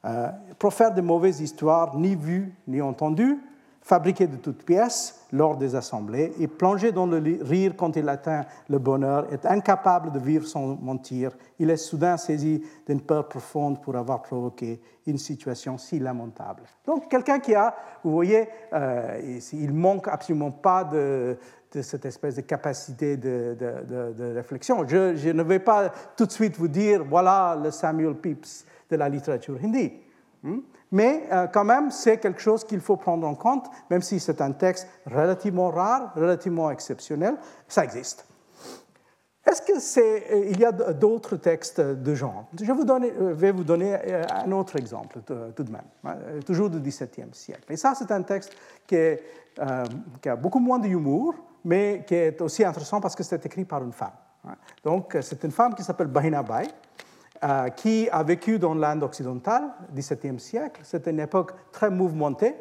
euh, 0.05 0.29
profère 0.59 0.93
de 0.93 1.03
mauvaises 1.03 1.41
histoires, 1.41 1.97
ni 1.97 2.17
vues 2.17 2.53
ni 2.67 2.83
entendues, 2.83 3.39
fabriqué 3.83 4.27
de 4.27 4.37
toutes 4.37 4.65
pièces 4.65 5.27
lors 5.33 5.57
des 5.57 5.75
assemblées 5.75 6.33
et 6.39 6.49
plongé 6.49 6.93
dans 6.93 7.07
le 7.07 7.39
rire 7.43 7.75
quand 7.77 7.97
il 7.97 8.09
atteint 8.09 8.45
le 8.69 8.79
bonheur, 8.79 9.33
est 9.33 9.47
incapable 9.47 10.13
de 10.13 10.19
vivre 10.19 10.47
sans 10.47 10.77
mentir. 10.77 11.33
Il 11.59 11.71
est 11.71 11.77
soudain 11.77 12.17
saisi 12.17 12.63
d'une 12.87 13.01
peur 13.01 13.29
profonde 13.29 13.81
pour 13.81 13.97
avoir 13.97 14.23
provoqué 14.23 14.81
une 15.07 15.19
situation 15.19 15.79
si 15.79 15.99
lamentable. 15.99 16.63
Donc 16.87 17.09
quelqu'un 17.09 17.39
qui 17.39 17.55
a, 17.55 17.75
vous 18.05 18.13
voyez, 18.13 18.49
euh, 18.73 19.39
il 19.53 19.73
manque 19.73 20.09
absolument 20.09 20.51
pas 20.51 20.85
de, 20.85 21.39
cette 21.81 22.05
espèce 22.05 22.37
de 22.37 22.43
capacité 22.43 23.17
de, 23.17 23.57
réflexion. 24.35 24.87
Je, 24.87 25.31
ne 25.31 25.43
vais 25.43 25.59
pas 25.59 25.91
tout 26.17 26.27
de 26.27 26.33
suite 26.33 26.57
vous 26.57 26.69
dire, 26.69 27.05
voilà 27.05 27.59
le 27.61 27.71
Samuel 27.71 28.15
Pepys 28.15 28.65
de 28.91 28.97
la 28.97 29.09
littérature 29.09 29.59
hindi. 29.63 29.93
Hmm? 30.43 30.59
Mais 30.93 31.29
euh, 31.31 31.47
quand 31.47 31.65
même, 31.65 31.91
c'est 31.91 32.19
quelque 32.19 32.41
chose 32.41 32.65
qu'il 32.65 32.81
faut 32.81 32.97
prendre 32.97 33.27
en 33.27 33.35
compte, 33.35 33.67
même 33.91 34.03
si 34.03 34.19
c'est 34.19 34.41
un 34.41 34.53
texte 34.53 34.89
relativement 35.07 35.71
rare, 35.71 36.13
relativement 36.17 36.71
exceptionnel, 36.71 37.37
ça 37.69 37.85
existe. 37.85 38.27
Est-ce 39.47 39.63
qu'il 39.63 40.03
euh, 40.03 40.59
y 40.59 40.65
a 40.65 40.73
d'autres 40.73 41.37
textes 41.37 41.81
de 41.81 42.15
genre? 42.15 42.47
Je 42.61 42.65
euh, 42.65 43.33
vais 43.33 43.53
vous 43.53 43.65
donner 43.65 43.95
un 44.31 44.53
autre 44.53 44.77
exemple 44.77 45.21
tout 45.55 45.63
de 45.63 45.71
même, 45.71 45.81
hein, 46.05 46.17
toujours 46.45 46.69
du 46.69 46.81
XVIIe 46.81 47.33
siècle. 47.33 47.73
Et 47.73 47.77
ça, 47.77 47.95
c'est 47.95 48.11
un 48.11 48.23
texte 48.23 48.53
qui, 48.87 48.97
a 49.57 50.37
beaucoup 50.37 50.61
moins 50.61 50.79
d'humour, 50.79 51.35
mais 51.65 52.05
qui 52.07 52.17
est 52.17 52.41
aussi 52.41 52.65
intéressant 52.65 53.01
parce 53.01 53.15
que 53.15 53.23
c'est 53.23 53.45
écrit 53.47 53.65
par 53.65 53.83
une 53.83 53.93
femme. 53.93 54.11
Hein. 54.47 54.55
Donc, 54.83 55.17
c'est 55.21 55.43
une 55.45 55.51
femme 55.53 55.75
qui 55.75 55.83
s'appelle 55.83 56.09
Bahina 56.09 56.43
Bai, 56.43 56.69
qui 57.77 58.09
a 58.11 58.23
vécu 58.23 58.59
dans 58.59 58.75
l'Inde 58.75 59.03
occidentale, 59.03 59.71
XVIIe 59.95 60.39
siècle. 60.39 60.83
C'est 60.85 61.07
une 61.07 61.21
époque 61.21 61.53
très 61.73 61.91
mouvementée. 61.91 62.55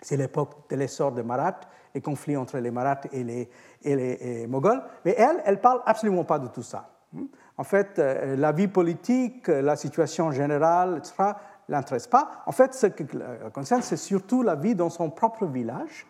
C'est 0.00 0.16
l'époque 0.16 0.68
de 0.70 0.76
l'essor 0.76 1.12
des 1.12 1.22
Maraths, 1.22 1.68
les 1.94 2.00
conflits 2.00 2.36
entre 2.36 2.58
les 2.58 2.70
Maraths 2.70 3.08
et 3.12 3.24
les, 3.24 3.48
et 3.82 3.96
les 3.96 4.46
Moghols. 4.46 4.82
Mais 5.04 5.14
elle, 5.18 5.42
elle 5.44 5.60
parle 5.60 5.82
absolument 5.84 6.24
pas 6.24 6.38
de 6.38 6.48
tout 6.48 6.62
ça. 6.62 6.90
En 7.56 7.64
fait, 7.64 7.98
euh, 7.98 8.36
la 8.36 8.52
vie 8.52 8.68
politique, 8.68 9.48
la 9.48 9.76
situation 9.76 10.32
générale, 10.32 10.98
etc., 10.98 11.32
l'intéresse 11.68 12.06
pas. 12.06 12.42
En 12.46 12.52
fait, 12.52 12.74
ce 12.74 12.86
qui 12.86 13.06
la 13.16 13.50
concerne, 13.50 13.82
c'est 13.82 13.96
surtout 13.96 14.42
la 14.42 14.54
vie 14.54 14.74
dans 14.74 14.90
son 14.90 15.10
propre 15.10 15.46
village 15.46 16.06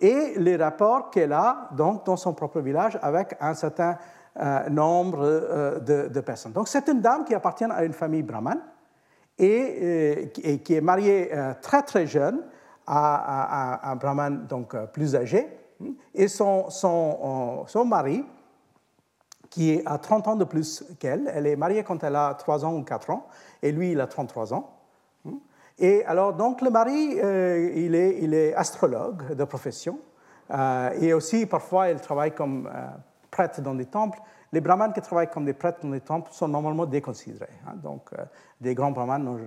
et 0.00 0.34
les 0.36 0.56
rapports 0.56 1.10
qu'elle 1.10 1.32
a 1.32 1.68
donc, 1.72 2.06
dans 2.06 2.16
son 2.16 2.32
propre 2.32 2.60
village 2.60 2.98
avec 3.02 3.36
un 3.40 3.54
certain 3.54 3.98
euh, 4.40 4.68
nombre 4.68 5.18
euh, 5.24 5.80
de, 5.80 6.20
personnes. 6.20 6.52
Donc 6.52 6.68
c'est 6.68 6.86
une 6.86 7.00
dame 7.00 7.24
qui 7.24 7.34
appartient 7.34 7.64
à 7.64 7.82
une 7.82 7.92
famille 7.92 8.22
brahmane 8.22 8.60
et, 9.36 9.78
euh, 9.82 10.56
qui 10.58 10.74
est 10.74 10.80
mariée 10.80 11.32
très 11.60 11.82
très 11.82 12.06
jeune 12.06 12.44
à, 12.86 13.90
un 13.90 13.96
brahman 13.96 14.46
donc 14.46 14.76
plus 14.92 15.16
âgé. 15.16 15.48
Et 16.14 16.28
son, 16.28 16.70
son, 16.70 17.64
son 17.66 17.84
mari, 17.84 18.24
qui 19.50 19.82
a 19.84 19.98
30 19.98 20.28
ans 20.28 20.36
de 20.36 20.44
plus 20.44 20.84
qu'elle, 21.00 21.28
elle 21.34 21.48
est 21.48 21.56
mariée 21.56 21.82
quand 21.82 22.04
elle 22.04 22.14
a 22.14 22.34
3 22.34 22.64
ans 22.64 22.74
ou 22.74 22.84
4 22.84 23.10
ans, 23.10 23.26
et 23.60 23.72
lui, 23.72 23.90
il 23.90 24.00
a 24.00 24.06
33 24.06 24.54
ans. 24.54 24.70
Et 25.80 26.04
alors, 26.04 26.34
donc, 26.34 26.60
le 26.60 26.70
mari, 26.70 27.14
il, 27.14 27.94
est, 27.94 28.18
il 28.20 28.34
est 28.34 28.54
astrologue 28.54 29.34
de 29.34 29.44
profession, 29.44 29.98
et 31.00 31.12
aussi, 31.12 31.46
parfois, 31.46 31.90
il 31.90 32.00
travaille 32.00 32.32
comme 32.32 32.68
prêtres 33.38 33.62
dans 33.62 33.74
des 33.74 33.86
temples. 33.86 34.18
Les 34.52 34.60
brahmanes 34.60 34.92
qui 34.92 35.00
travaillent 35.00 35.30
comme 35.30 35.44
des 35.44 35.52
prêtres 35.52 35.78
dans 35.82 35.90
des 35.90 36.00
temples 36.00 36.32
sont 36.32 36.48
normalement 36.48 36.86
déconsidérés. 36.86 37.46
Hein. 37.66 37.74
donc, 37.76 38.08
euh, 38.12 38.24
des 38.60 38.74
grands 38.74 38.90
brahmanes 38.90 39.38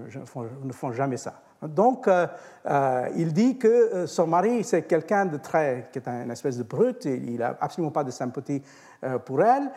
ne 0.66 0.72
font, 0.72 0.92
jamais 0.94 1.18
ça. 1.18 1.34
Donc, 1.62 2.08
euh, 2.08 2.26
euh, 2.68 3.10
il 3.18 3.34
dit 3.34 3.58
que 3.58 4.06
son 4.06 4.28
mari, 4.28 4.64
c'est 4.64 4.84
quelqu'un 4.84 5.26
de 5.26 5.38
très, 5.38 5.90
qui 5.92 6.00
est 6.00 6.08
une 6.08 6.32
espèce 6.32 6.58
de 6.58 6.64
brute, 6.64 7.04
il 7.04 7.38
n'a 7.38 7.58
absolument 7.60 7.92
pas 7.92 8.06
de 8.06 8.12
sympathie 8.12 8.62
pour 9.26 9.42
elle. 9.42 9.70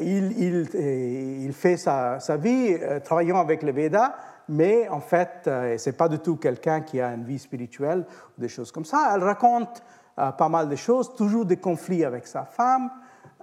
Il, 0.00 1.52
fait 1.52 1.76
sa, 1.76 2.18
sa 2.20 2.36
vie 2.36 2.78
travaillant 3.04 3.38
avec 3.38 3.62
les 3.62 3.72
Védas, 3.72 4.14
mais 4.48 4.88
en 4.88 5.00
fait, 5.00 5.42
ce 5.44 5.90
n'est 5.90 5.96
pas 5.96 6.08
du 6.08 6.20
tout 6.20 6.36
quelqu'un 6.36 6.80
qui 6.80 7.00
a 7.00 7.12
une 7.12 7.24
vie 7.24 7.38
spirituelle 7.38 8.06
ou 8.36 8.40
des 8.40 8.48
choses 8.48 8.72
comme 8.72 8.84
ça. 8.84 9.12
Elle 9.14 9.22
raconte 9.22 9.82
pas 10.16 10.48
mal 10.48 10.68
de 10.68 10.76
choses, 10.76 11.14
toujours 11.14 11.44
des 11.44 11.58
conflits 11.58 12.04
avec 12.04 12.26
sa 12.26 12.44
femme. 12.44 12.90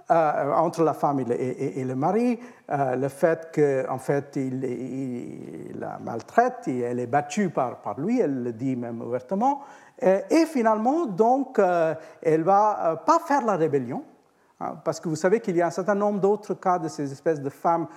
Euh, 0.08 0.52
entre 0.52 0.84
la 0.84 0.94
femme 0.94 1.18
et 1.18 1.84
le, 1.84 1.96
mari, 1.96 2.38
euh, 2.70 2.94
le 2.94 3.08
fait 3.08 3.50
qu'en 3.52 3.94
en 3.96 3.98
fait, 3.98 4.36
il, 4.36 5.76
la 5.80 5.98
maltraite, 5.98 6.68
elle 6.68 7.00
est 7.00 7.08
battue 7.08 7.50
par, 7.50 7.80
par 7.80 7.98
lui, 7.98 8.20
elle 8.20 8.44
le 8.44 8.52
dit 8.52 8.76
même 8.76 9.02
ouvertement, 9.02 9.62
et, 10.00 10.46
finalement, 10.46 11.06
donc, 11.06 11.58
euh, 11.58 11.92
elle 12.22 12.44
va 12.44 13.02
pas 13.04 13.18
faire 13.18 13.44
la 13.44 13.56
rébellion, 13.56 14.04
hein, 14.60 14.76
parce 14.84 15.00
que 15.00 15.08
vous 15.08 15.16
savez 15.16 15.40
qu'il 15.40 15.56
y 15.56 15.62
a 15.62 15.66
un 15.66 15.70
certain 15.70 15.96
nombre 15.96 16.20
d'autres 16.20 16.54
cas 16.54 16.78
de 16.78 16.86
ces 16.86 17.10
espèces 17.10 17.40
de 17.40 17.50
femmes 17.50 17.88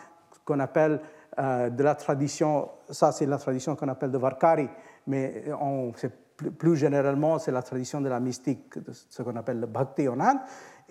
qu'on 0.44 0.60
appelle 0.62 1.00
de 1.38 1.84
la 1.84 1.94
tradition, 1.94 2.70
ça 2.90 3.12
c'est 3.12 3.28
la 3.28 3.38
tradition 3.38 3.76
qu'on 3.76 3.88
appelle 3.88 4.10
de 4.10 4.18
Varkari, 4.18 4.68
mais 5.06 5.44
on, 5.62 5.92
plus, 6.36 6.52
plus 6.52 6.76
généralement 6.76 7.38
c'est 7.38 7.52
la 7.52 7.62
tradition 7.62 8.02
de 8.02 8.10
la 8.10 8.20
mystique, 8.20 8.80
de 8.80 8.94
ce 8.94 9.22
qu'on 9.22 9.36
appelle 9.36 9.60
le 9.60 9.68
bhakti 9.68 10.08
en 10.08 10.20
Inde. 10.20 10.40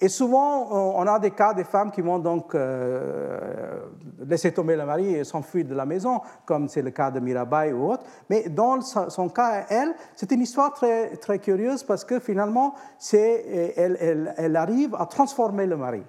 Et 0.01 0.09
souvent, 0.09 0.69
on 0.71 1.07
a 1.07 1.19
des 1.19 1.33
cas 1.33 1.55
de 1.55 1.65
femmes 1.65 1.91
qui 1.91 2.03
vont 2.03 2.19
donc 2.19 2.55
euh, 2.55 3.81
laisser 4.27 4.53
tomber 4.53 4.77
le 4.77 4.87
mari 4.87 5.15
et 5.15 5.25
s'enfuir 5.25 5.65
de 5.65 5.75
la 5.75 5.87
maison, 5.87 6.21
comme 6.47 6.69
c'est 6.69 6.83
le 6.83 6.91
cas 6.91 7.11
de 7.11 7.19
Mirabai 7.19 7.73
ou 7.73 7.91
autre. 7.91 8.05
Mais 8.31 8.49
dans 8.49 8.81
son 8.81 9.29
cas, 9.29 9.67
elle, 9.69 9.95
c'est 10.15 10.31
une 10.31 10.43
histoire 10.43 10.73
très, 10.73 11.17
très 11.17 11.41
curieuse 11.41 11.83
parce 11.83 12.05
que 12.05 12.21
finalement, 12.21 12.75
elle, 13.13 13.97
elle, 14.01 14.35
elle, 14.37 14.57
arrive 14.57 14.95
à 14.95 15.07
transformer 15.07 15.67
le 15.67 15.77
mari. 15.77 16.03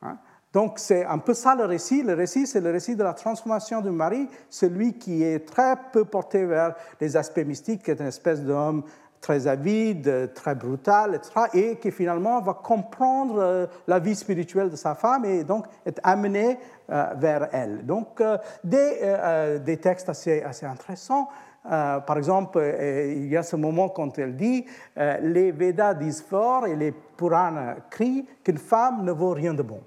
Hein. 0.00 0.16
Donc 0.52 0.78
c'est 0.78 1.04
un 1.04 1.18
peu 1.18 1.34
ça 1.34 1.54
le 1.54 1.64
récit. 1.64 2.02
Le 2.02 2.14
récit, 2.14 2.46
c'est 2.46 2.60
le 2.60 2.70
récit 2.70 2.94
de 2.94 3.02
la 3.02 3.14
transformation 3.14 3.80
du 3.80 3.90
mari, 3.90 4.28
celui 4.50 4.94
qui 4.94 5.22
est 5.22 5.46
très 5.46 5.76
peu 5.92 6.04
porté 6.04 6.44
vers 6.44 6.74
les 7.00 7.16
aspects 7.16 7.44
mystiques, 7.44 7.82
qui 7.82 7.90
est 7.90 8.00
une 8.00 8.06
espèce 8.06 8.42
d'homme 8.42 8.82
très 9.22 9.46
avide, 9.46 10.32
très 10.34 10.54
brutal, 10.54 11.14
etc., 11.14 11.30
et 11.54 11.76
qui 11.76 11.90
finalement 11.92 12.42
va 12.42 12.54
comprendre 12.54 13.38
euh, 13.38 13.66
la 13.86 14.00
vie 14.00 14.16
spirituelle 14.16 14.68
de 14.68 14.76
sa 14.76 14.94
femme 14.94 15.24
et 15.24 15.44
donc 15.44 15.66
être 15.86 16.00
amené 16.02 16.58
euh, 16.90 17.06
vers 17.16 17.48
elle. 17.52 17.86
Donc, 17.86 18.20
euh, 18.20 18.36
des, 18.64 19.60
des 19.64 19.76
textes 19.78 20.08
assez, 20.08 20.42
assez 20.42 20.66
intéressants. 20.66 21.28
par 21.62 22.18
exemple, 22.18 22.58
il 22.58 23.28
y 23.28 23.36
a 23.36 23.44
ce 23.44 23.54
moment 23.54 23.88
quand 23.88 24.18
elle 24.18 24.36
dit 24.36 24.66
Les 24.90 25.52
Védas 25.52 25.94
disent 25.94 26.22
fort 26.22 26.66
et 26.66 26.74
les 26.74 26.92
Puranas 26.92 27.76
crient 27.88 28.26
qu'une 28.42 28.58
femme 28.58 29.04
ne 29.04 29.12
vaut 29.12 29.30
rien 29.30 29.54
de 29.54 29.62
bon. 29.62 29.80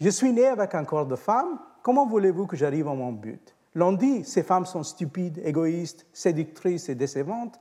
Je 0.00 0.08
suis 0.08 0.32
né 0.32 0.46
avec 0.46 0.74
un 0.74 0.84
corps 0.84 1.06
de 1.06 1.16
femme, 1.16 1.58
comment 1.82 2.06
voulez-vous 2.06 2.46
que 2.46 2.56
j'arrive 2.56 2.88
à 2.88 2.94
mon 2.94 3.12
but? 3.12 3.54
L'on 3.74 3.92
dit 3.92 4.24
ces 4.24 4.42
femmes 4.42 4.66
sont 4.66 4.82
stupides, 4.82 5.40
égoïstes, 5.44 6.06
séductrices 6.12 6.88
et 6.88 6.94
décevantes. 6.94 7.58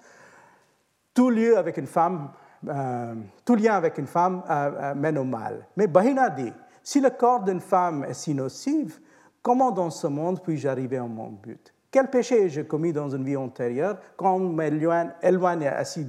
Tout, 1.14 1.30
lieu 1.30 1.58
avec 1.58 1.78
une 1.78 1.88
femme, 1.88 2.30
euh, 2.68 3.16
tout 3.46 3.56
lien 3.56 3.76
avec 3.76 3.98
une 3.98 4.08
femme 4.08 4.44
euh, 4.50 4.72
euh, 4.82 4.96
mène 4.96 5.18
au 5.18 5.24
mal. 5.24 5.68
Mais 5.78 5.88
Bahina 5.88 6.30
dit, 6.30 6.52
si 6.82 7.00
le 7.00 7.10
corps 7.10 7.42
d'une 7.42 7.62
femme 7.62 8.06
est 8.06 8.14
si 8.14 8.34
nocif, 8.34 9.02
comment 9.42 9.72
dans 9.72 9.90
ce 9.90 10.08
monde 10.08 10.42
puis-je 10.42 10.68
arriver 10.68 10.98
à 10.98 11.04
mon 11.04 11.30
but? 11.30 11.74
Quel 11.92 12.10
péché 12.10 12.46
ai-je 12.46 12.62
commis 12.62 12.92
dans 12.92 13.10
une 13.10 13.24
vie 13.24 13.38
antérieure 13.38 13.98
quand 14.18 14.34
on 14.34 14.50
m'éloigne 14.50 15.12
ainsi 15.24 16.04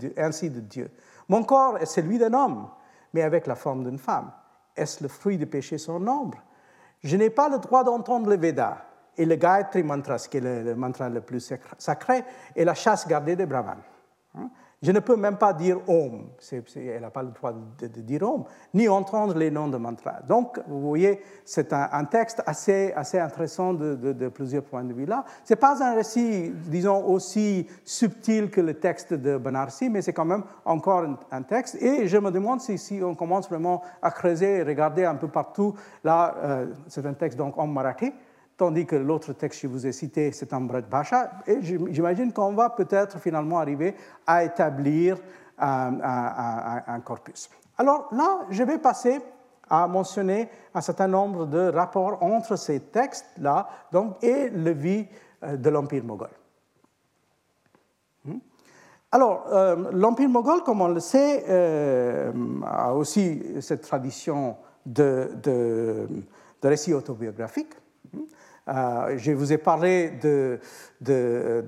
de 0.51 0.61
Dieu? 0.61 0.91
Mon 1.29 1.43
corps 1.43 1.77
est 1.79 1.87
celui 1.87 2.19
d'un 2.19 2.33
homme, 2.33 2.69
mais 3.13 3.23
avec 3.23 3.47
la 3.47 3.55
forme 3.55 3.85
d'une 3.85 3.99
femme. 3.99 4.31
Est-ce 4.77 5.03
le 5.03 5.09
fruit 5.09 5.37
du 5.37 5.47
péché 5.47 5.77
sans 5.79 6.01
nombre? 6.01 6.39
Je 7.03 7.17
n'ai 7.17 7.31
pas 7.31 7.51
le 7.51 7.59
droit 7.59 7.85
d'entendre 7.85 8.31
le 8.31 8.37
Veda 8.37 8.79
et 9.17 9.27
le 9.27 9.37
Gayatri 9.37 9.83
Mantra, 9.83 10.17
qui 10.17 10.39
est 10.39 10.41
le, 10.41 10.75
mantra 10.75 11.09
le 11.09 11.21
plus 11.21 11.53
sacré, 11.79 12.25
et 12.57 12.65
la 12.65 12.75
chasse 12.75 13.07
gardée 13.07 13.37
des 13.37 13.47
brahmanes. 13.47 13.83
Je 14.85 14.93
ne 14.93 15.01
peux 15.01 15.17
même 15.17 15.39
pas 15.39 15.55
dire 15.55 15.79
Om, 15.89 16.27
elle 16.77 17.01
n'a 17.01 17.11
pas 17.11 17.23
le 17.23 17.31
droit 17.31 17.55
de, 17.79 17.87
dire 17.87 18.23
Om, 18.23 18.45
ni 18.75 18.87
entendre 18.87 19.35
les 19.35 19.51
noms 19.51 19.69
de 19.69 19.79
mantra. 19.79 20.21
Donc, 20.29 20.61
vous 20.69 20.83
voyez, 20.83 21.23
c'est 21.47 21.73
un, 21.73 22.05
texte 22.05 22.43
assez, 22.45 22.93
intéressant 22.95 23.73
de, 23.73 24.29
plusieurs 24.29 24.63
points 24.63 24.85
de 24.85 24.93
vue 24.93 25.07
là. 25.07 25.25
Ce 25.43 25.55
n'est 25.55 25.59
pas 25.59 25.83
un 25.83 25.95
récit, 25.95 26.53
disons, 26.67 27.03
aussi 27.07 27.67
subtil 27.83 28.51
que 28.51 28.61
le 28.61 28.75
texte 28.75 29.15
de 29.15 29.39
Banarsi, 29.39 29.89
mais 29.89 30.03
c'est 30.03 30.13
quand 30.13 30.27
même 30.27 30.45
encore 30.67 31.07
un, 31.31 31.43
texte. 31.43 31.81
Et 31.81 32.07
je 32.07 32.19
me 32.19 32.31
demande 32.31 32.61
si, 32.61 33.01
on 33.03 33.15
commence 33.15 33.49
vraiment 33.49 33.81
à 34.03 34.11
creuser 34.11 34.63
regarder 34.65 35.07
un 35.07 35.15
peu 35.15 35.29
partout, 35.29 35.75
là, 36.03 36.35
euh, 36.43 36.67
c'est 36.89 37.07
un 37.07 37.15
texte 37.15 37.39
donc 37.39 37.57
en 37.57 37.67
marathi, 37.67 38.13
tandis 38.57 38.87
que 38.87 38.97
l'autre 38.97 39.33
texte 39.33 39.61
que 39.61 39.69
je 39.69 39.73
vous 39.73 39.87
ai 39.87 39.93
cité, 39.93 40.33
c'est 40.33 40.53
Braj 40.53 40.85
Bhasha. 40.85 41.31
Et 41.47 41.59
j'imagine 41.63 42.33
qu'on 42.33 42.55
va 42.55 42.71
peut-être 42.71 43.19
finalement 43.19 43.59
arriver 43.59 43.95
à 44.27 44.45
établir 44.45 45.19
un, 45.59 47.01
corpus. 47.05 47.51
Alors 47.79 48.09
là, 48.13 48.47
je 48.51 48.63
vais 48.63 48.79
passer 48.79 49.21
à 49.69 49.87
mentionner 49.87 50.49
un 50.75 50.81
certain 50.81 51.09
nombre 51.09 51.47
de 51.47 51.71
rapports 51.71 52.23
entre 52.23 52.57
ces 52.57 52.81
textes-là 52.81 53.69
donc, 53.93 54.23
et 54.23 54.51
le 54.51 54.71
vie 54.73 55.07
euh, 55.43 55.57
de 55.57 55.71
l'Empire 55.71 56.05
moghol. 56.05 56.29
Hmm? 58.25 58.39
Alors, 59.11 59.47
l'Empire 59.93 60.29
moghol, 60.29 60.65
comme 60.65 60.81
on 60.81 60.89
le 60.89 60.99
sait, 60.99 61.45
a 62.67 62.93
aussi 62.95 63.41
cette 63.61 63.83
tradition 63.83 64.57
de, 64.85 65.31
de, 65.41 66.09
de 66.61 66.69
récits 66.69 66.93
autobiographiques. 66.93 67.75
Euh, 68.69 69.19
je 69.19 69.33
vous 69.33 69.53
ai 69.53 69.59
parlé 69.59 70.13
de, 70.23 70.59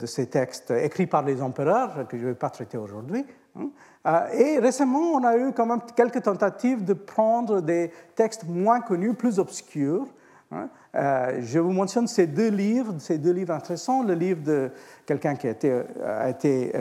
ces 0.06 0.26
textes 0.26 0.70
écrits 0.70 1.06
par 1.06 1.22
les 1.22 1.42
empereurs, 1.42 2.06
que 2.08 2.16
je 2.16 2.22
ne 2.22 2.28
vais 2.28 2.34
pas 2.34 2.50
traiter 2.50 2.78
aujourd'hui. 2.78 3.24
Hein. 3.58 3.68
Euh, 4.06 4.28
et 4.32 4.58
récemment, 4.58 5.12
on 5.14 5.24
a 5.24 5.36
eu 5.36 5.52
quand 5.52 5.66
même 5.66 5.80
quelques 5.94 6.22
tentatives 6.22 6.84
de 6.84 6.94
prendre 6.94 7.60
des 7.60 7.90
textes 8.14 8.44
moins 8.44 8.80
connus, 8.80 9.14
plus 9.14 9.38
obscurs. 9.38 10.06
Hein. 10.52 10.68
Euh, 10.94 11.40
je 11.42 11.58
vous 11.58 11.72
mentionne 11.72 12.06
ces 12.06 12.26
deux 12.26 12.48
livres, 12.48 12.94
ces 12.98 13.18
deux 13.18 13.32
livres 13.32 13.52
intéressants. 13.52 14.02
Le 14.02 14.14
livre 14.14 14.42
de 14.42 14.70
quelqu'un 15.04 15.34
qui 15.34 15.48
a 15.48 16.30
été, 16.30 16.72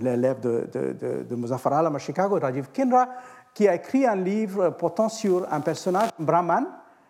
l'élève 0.00 0.38
de, 0.40 0.68
de, 0.72 1.24
de, 1.28 1.34
Muzaffar 1.34 1.72
Alam 1.72 1.96
à 1.96 1.98
Chicago, 1.98 2.38
Rajiv 2.40 2.68
Kinra, 2.72 3.08
qui 3.52 3.66
a 3.66 3.74
écrit 3.74 4.06
un 4.06 4.14
livre 4.14 4.70
portant 4.70 5.08
sur 5.08 5.52
un 5.52 5.60
personnage 5.60 6.10
brahman 6.20 6.66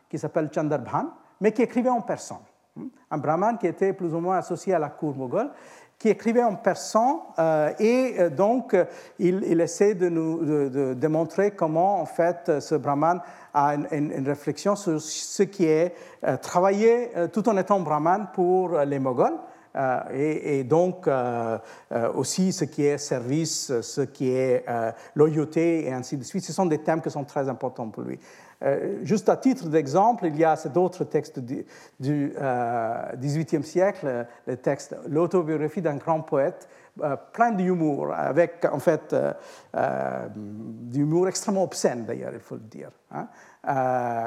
qui 0.08 0.18
s'appelle 0.18 0.48
Chandarbhan, 0.52 1.06
mais 1.40 1.52
qui 1.52 1.62
écrivait 1.62 1.90
en 1.90 2.00
persan. 2.00 2.42
Un 3.10 3.18
brahman 3.18 3.58
qui 3.58 3.66
était 3.66 3.92
plus 3.92 4.14
ou 4.14 4.20
moins 4.20 4.38
associé 4.38 4.74
à 4.74 4.78
la 4.78 4.88
cour 4.88 5.14
moghole, 5.16 5.50
qui 6.00 6.08
écrivait 6.08 6.42
en 6.42 6.54
persan, 6.56 7.20
euh, 7.38 7.72
et 7.78 8.14
euh, 8.18 8.30
donc 8.30 8.74
il, 9.18 9.60
essaie 9.60 9.94
de 9.94 10.08
nous 10.08 10.94
démontrer 10.94 11.50
comment, 11.50 12.00
en 12.00 12.06
fait, 12.06 12.58
ce 12.58 12.74
brahman 12.74 13.20
a 13.52 13.74
une, 13.74 14.26
réflexion 14.26 14.76
sur 14.76 14.98
ce 14.98 15.42
qui 15.42 15.66
est 15.66 15.94
euh, 16.24 16.38
travailler 16.38 17.10
tout 17.34 17.46
en 17.50 17.56
étant 17.58 17.80
brahman 17.80 18.28
pour 18.32 18.78
les 18.78 18.98
moghols. 18.98 19.38
et, 20.12 20.64
donc 20.64 21.08
aussi 22.14 22.52
ce 22.52 22.64
qui 22.64 22.86
est 22.86 22.98
service, 22.98 23.80
ce 23.80 24.00
qui 24.00 24.30
est 24.30 24.64
loyauté 25.14 25.86
et 25.86 25.92
ainsi 25.92 26.16
de 26.16 26.24
suite. 26.24 26.44
Ce 26.44 26.52
sont 26.52 26.66
des 26.66 26.78
thèmes 26.78 27.02
qui 27.02 27.10
sont 27.10 27.24
très 27.24 27.48
importants 27.48 27.88
pour 27.88 28.02
lui. 28.02 28.18
Euh, 28.62 28.98
juste 29.04 29.28
à 29.28 29.36
titre 29.36 29.68
d'exemple, 29.68 30.26
il 30.26 30.36
y 30.36 30.44
a 30.44 30.56
d'autres 30.68 31.04
textes 31.04 31.38
du, 31.38 31.64
XVIIIe 32.00 33.60
euh, 33.60 33.62
siècle, 33.62 34.26
le 34.46 34.56
texte 34.56 34.96
L'autobiographie 35.08 35.80
d'un 35.80 35.96
grand 35.96 36.20
poète, 36.20 36.68
euh, 37.02 37.16
plein 37.32 37.52
d'humour, 37.52 38.12
avec 38.12 38.66
en 38.70 38.78
fait 38.78 39.14
d'humour 40.34 41.28
extrêmement 41.28 41.64
obscène 41.64 42.04
d'ailleurs, 42.04 42.32
il 42.34 42.40
faut 42.40 42.56
le 42.56 42.60
dire. 42.60 42.90
Hein. 43.12 43.26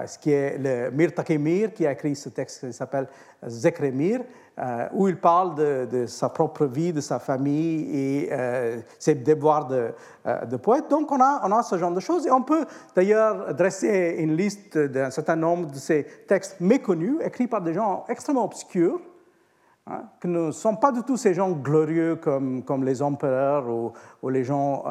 ce 0.05 0.17
qui 0.17 0.31
est 0.31 0.57
le 0.57 0.91
Mir 0.91 1.13
Takemir 1.13 1.73
qui 1.73 1.87
a 1.87 1.91
écrit 1.91 2.15
ce 2.15 2.29
texte 2.29 2.67
qui 2.67 2.73
s'appelle 2.73 3.07
Zekremir, 3.47 4.21
euh, 4.59 4.87
où 4.93 5.07
il 5.07 5.17
parle 5.17 5.55
de, 5.55 6.05
sa 6.05 6.29
propre 6.29 6.65
vie, 6.65 6.93
de 6.93 7.01
sa 7.01 7.17
famille 7.17 7.89
et 7.91 8.29
euh, 8.31 8.79
ses 8.99 9.15
devoirs 9.15 9.65
de, 9.65 9.89
euh, 10.27 10.45
de, 10.45 10.57
poète. 10.57 10.91
Donc 10.91 11.11
on 11.11 11.19
a, 11.19 11.63
ce 11.63 11.75
genre 11.75 11.91
de 11.91 11.99
choses. 11.99 12.27
Et 12.27 12.31
on 12.31 12.43
peut 12.43 12.63
d'ailleurs 12.95 13.55
dresser 13.55 14.17
une 14.19 14.37
liste 14.37 14.77
d'un 14.77 15.09
certain 15.09 15.37
nombre 15.37 15.71
de 15.71 15.77
ces 15.77 16.05
textes 16.27 16.59
méconnus, 16.59 17.15
écrits 17.23 17.47
par 17.47 17.61
des 17.61 17.73
gens 17.73 18.05
extrêmement 18.07 18.45
obscurs, 18.45 19.01
hein, 19.87 20.03
qui 20.21 20.27
ne 20.27 20.51
sont 20.51 20.75
pas 20.75 20.91
du 20.91 21.01
tout 21.01 21.17
ces 21.17 21.33
gens 21.33 21.49
glorieux 21.49 22.17
comme, 22.17 22.61
comme 22.61 22.83
les 22.83 23.01
empereurs 23.01 23.67
ou, 23.67 24.29
les 24.29 24.43
gens, 24.43 24.83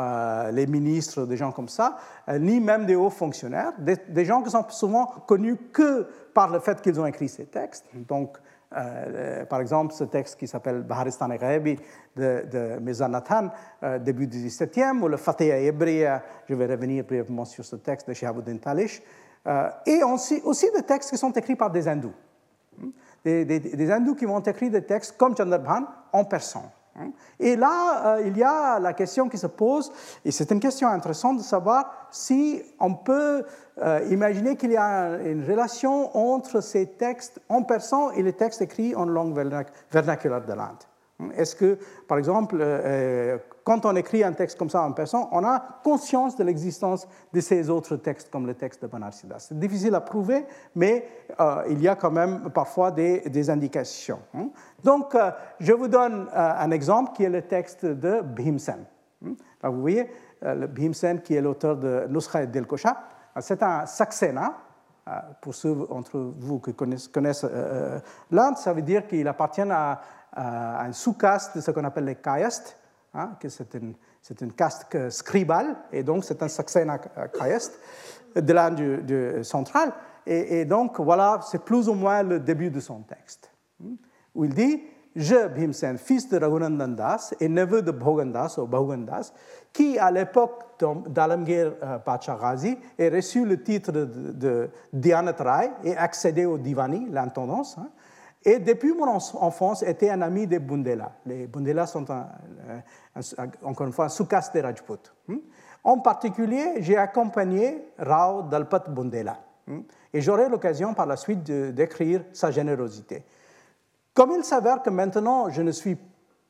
les 0.50 0.66
ministres, 0.66 1.24
des 1.24 1.36
gens 1.36 1.52
comme 1.52 1.68
ça, 1.68 1.98
ni 2.40 2.58
même 2.58 2.84
des 2.84 2.96
hauts 2.96 3.10
fonctionnaires, 3.10 3.74
des, 3.78 3.96
des, 4.08 4.24
gens 4.24 4.42
qui 4.42 4.50
sont 4.50 4.64
souvent 4.70 5.06
connus 5.06 5.56
que 5.72 6.08
par 6.34 6.50
le 6.50 6.58
fait 6.58 6.82
qu'ils 6.82 6.98
ont 7.00 7.06
écrit 7.06 7.28
ces 7.28 7.46
textes. 7.46 7.86
Donc, 7.94 8.38
euh, 8.76 9.44
par 9.44 9.60
exemple, 9.60 9.92
ce 9.92 10.04
texte 10.04 10.38
qui 10.38 10.46
s'appelle 10.46 10.82
Baharistan 10.82 11.30
et 11.30 11.38
Ghaebi 11.38 11.78
de, 12.16 12.44
de 12.50 12.78
Mizanathan, 12.80 13.50
euh, 13.82 13.98
début 13.98 14.26
du 14.26 14.38
XVIIe, 14.38 15.00
ou 15.02 15.08
le 15.08 15.16
Fatiha 15.16 15.58
Hebrea, 15.58 16.22
je 16.48 16.54
vais 16.54 16.66
revenir 16.66 17.04
brièvement 17.04 17.44
sur 17.44 17.64
ce 17.64 17.76
texte 17.76 18.08
de 18.08 18.14
Shihabuddin 18.14 18.56
Talish, 18.58 19.02
euh, 19.46 19.70
et 19.86 20.02
aussi, 20.02 20.70
des 20.74 20.82
textes 20.82 21.10
qui 21.10 21.18
sont 21.18 21.32
écrits 21.32 21.56
par 21.56 21.70
des 21.70 21.88
hindous. 21.88 22.14
Hmm? 22.78 22.90
Des, 23.24 23.44
des, 23.44 23.90
hindous 23.90 24.16
qui 24.16 24.24
vont 24.24 24.40
écrire 24.40 24.70
des 24.70 24.84
textes 24.84 25.16
comme 25.16 25.36
Chandrabhan 25.36 25.84
en 26.12 26.24
persan. 26.24 26.70
Hmm? 26.94 27.10
Et 27.40 27.56
là, 27.56 28.18
il 28.20 28.36
y 28.36 28.42
a 28.42 28.78
la 28.78 28.92
question 28.92 29.28
qui 29.28 29.38
se 29.38 29.46
pose, 29.46 29.90
et 30.24 30.30
c'est 30.30 30.50
une 30.50 30.60
question 30.60 30.88
intéressante 30.88 31.38
de 31.38 31.42
savoir 31.42 32.08
si 32.10 32.62
on 32.78 32.94
peut 32.94 33.44
euh, 33.80 34.06
imaginez 34.10 34.56
qu'il 34.56 34.72
y 34.72 34.76
a 34.76 35.16
une 35.24 35.44
relation 35.44 36.14
entre 36.16 36.60
ces 36.60 36.86
textes 36.86 37.40
en 37.48 37.62
persan 37.62 38.10
et 38.10 38.22
les 38.22 38.34
textes 38.34 38.60
écrits 38.60 38.94
en 38.94 39.06
langue 39.06 39.34
vernaculaire 39.90 40.44
de 40.44 40.52
l'Inde. 40.52 41.32
Est-ce 41.36 41.56
que, 41.56 41.78
par 42.06 42.18
exemple, 42.18 42.56
euh, 42.60 42.80
euh, 42.84 43.38
quand 43.64 43.86
on 43.86 43.94
écrit 43.96 44.24
un 44.24 44.32
texte 44.32 44.58
comme 44.58 44.70
ça 44.70 44.82
en 44.82 44.92
persan, 44.92 45.28
on 45.32 45.44
a 45.44 45.62
conscience 45.84 46.36
de 46.36 46.44
l'existence 46.44 47.06
de 47.32 47.40
ces 47.40 47.70
autres 47.70 47.96
textes, 47.96 48.30
comme 48.30 48.46
le 48.46 48.54
texte 48.54 48.82
de 48.82 48.86
Banarsidas 48.88 49.46
C'est 49.48 49.58
difficile 49.58 49.94
à 49.94 50.00
prouver, 50.00 50.44
mais 50.74 51.06
il 51.68 51.80
y 51.80 51.88
a 51.88 51.94
quand 51.94 52.10
même 52.10 52.50
parfois 52.50 52.90
des, 52.90 53.50
indications. 53.50 54.20
Hein. 54.34 54.48
Donc, 54.82 55.16
je 55.60 55.72
vous 55.72 55.88
donne 55.88 56.28
un 56.34 56.70
exemple 56.70 57.12
qui 57.14 57.24
est 57.24 57.30
le 57.30 57.42
texte 57.42 57.86
de 57.86 58.20
Bhimsen. 58.20 58.84
vous 59.20 59.80
voyez, 59.80 60.10
le 60.42 60.66
Bhimsen 60.66 61.20
qui 61.20 61.34
est 61.34 61.40
l'auteur 61.40 61.76
de 61.76 62.06
Nuskha 62.08 62.42
et 62.42 62.46
Delkosha, 62.48 62.96
c'est 63.40 63.62
un 63.62 63.86
saxena. 63.86 64.54
Euh, 65.08 65.18
pour 65.40 65.52
ceux 65.52 65.74
d'entre 65.74 66.16
vous 66.38 66.60
qui 66.60 66.74
connaissent, 66.74 67.08
connaissent 67.08 67.42
euh, 67.42 67.48
euh, 67.96 68.00
l'Inde, 68.30 68.56
ça 68.56 68.72
veut 68.72 68.82
dire 68.82 69.08
qu'il 69.08 69.26
appartient 69.26 69.60
à, 69.62 70.00
un 70.34 70.92
sous-caste 70.92 71.56
de 71.56 71.60
ce 71.60 71.72
qu'on 71.72 71.84
appelle 71.84 72.04
les 72.04 72.14
kayastes, 72.14 72.78
hein, 73.14 73.36
que 73.40 73.48
c'est 73.48 73.74
une, 73.74 74.52
caste 74.52 75.10
scribale, 75.10 75.76
et 75.92 76.02
donc 76.02 76.24
c'est 76.24 76.42
un 76.42 76.48
saxena 76.48 76.98
kayast 76.98 77.78
de 78.36 78.52
l'Inde 78.52 79.42
centrale. 79.42 79.92
Et, 80.26 80.60
et, 80.60 80.64
donc, 80.64 81.00
voilà, 81.00 81.40
c'est 81.42 81.64
plus 81.64 81.88
ou 81.88 81.94
moins 81.94 82.22
le 82.22 82.38
début 82.38 82.70
de 82.70 82.78
son 82.78 83.00
texte, 83.02 83.50
hein, 83.82 83.96
où 84.34 84.44
il 84.44 84.54
dit 84.54 84.82
je, 85.14 85.48
Bhimsen, 85.48 85.98
fils 85.98 86.28
de 86.28 86.38
Raghunandan 86.38 86.94
Das 86.94 87.34
et 87.38 87.48
neveu 87.48 87.82
de 87.82 87.90
Bhogandas 87.90 88.56
ou 88.58 88.66
Bhogandas, 88.66 89.32
qui 89.72 89.98
à 89.98 90.10
l'époque 90.10 90.62
d'Alamgir 91.08 91.74
euh, 91.82 91.98
Pacha 91.98 92.36
Ghazi 92.40 92.78
ait 92.98 93.10
reçu 93.10 93.44
le 93.44 93.62
titre 93.62 93.92
de, 93.92 94.70
de 94.92 95.14
et 95.84 95.96
accédé 95.96 96.46
au 96.46 96.56
Divani, 96.56 97.08
l'intendance. 97.10 97.76
Hein. 97.78 97.88
Et 98.44 98.58
depuis 98.58 98.92
mon 98.92 99.06
enfance, 99.06 99.82
était 99.82 100.10
un 100.10 100.22
ami 100.22 100.46
des 100.46 100.58
Bundela. 100.58 101.12
Les 101.26 101.46
Bundela 101.46 101.86
sont, 101.86 102.04
encore 103.62 103.86
une 103.86 103.92
fois, 103.92 104.06
un 104.06 104.08
sous-caste 104.08 104.52
des 104.54 104.60
Rajput. 104.60 104.98
Hein. 105.28 105.38
En 105.84 105.98
particulier, 105.98 106.74
j'ai 106.78 106.96
accompagné 106.96 107.84
Rao 107.98 108.42
Dalpat 108.42 108.84
Bundela. 108.88 109.38
Hein. 109.68 109.82
Et 110.12 110.20
j'aurai 110.20 110.48
l'occasion 110.48 110.94
par 110.94 111.06
la 111.06 111.16
suite 111.16 111.42
d'écrire 111.44 112.24
sa 112.32 112.50
générosité. 112.50 113.24
Comme 114.14 114.32
il 114.32 114.44
s'avère 114.44 114.82
que 114.82 114.90
maintenant, 114.90 115.48
je 115.48 115.62
ne 115.62 115.70
suis 115.70 115.96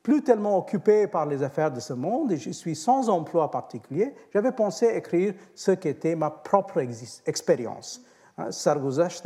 plus 0.01 0.21
tellement 0.21 0.57
occupé 0.57 1.07
par 1.07 1.25
les 1.25 1.41
affaires 1.43 1.71
de 1.71 1.79
ce 1.79 1.93
monde 1.93 2.31
et 2.33 2.37
je 2.37 2.49
suis 2.49 2.75
sans 2.75 3.09
emploi 3.09 3.49
particulier, 3.49 4.13
j'avais 4.33 4.51
pensé 4.51 4.87
écrire 4.87 5.33
ce 5.55 5.71
qui 5.71 5.87
était 5.87 6.15
ma 6.15 6.29
propre 6.29 6.85
expérience, 7.25 8.03
hein, 8.37 8.51
Sarguzash 8.51 9.21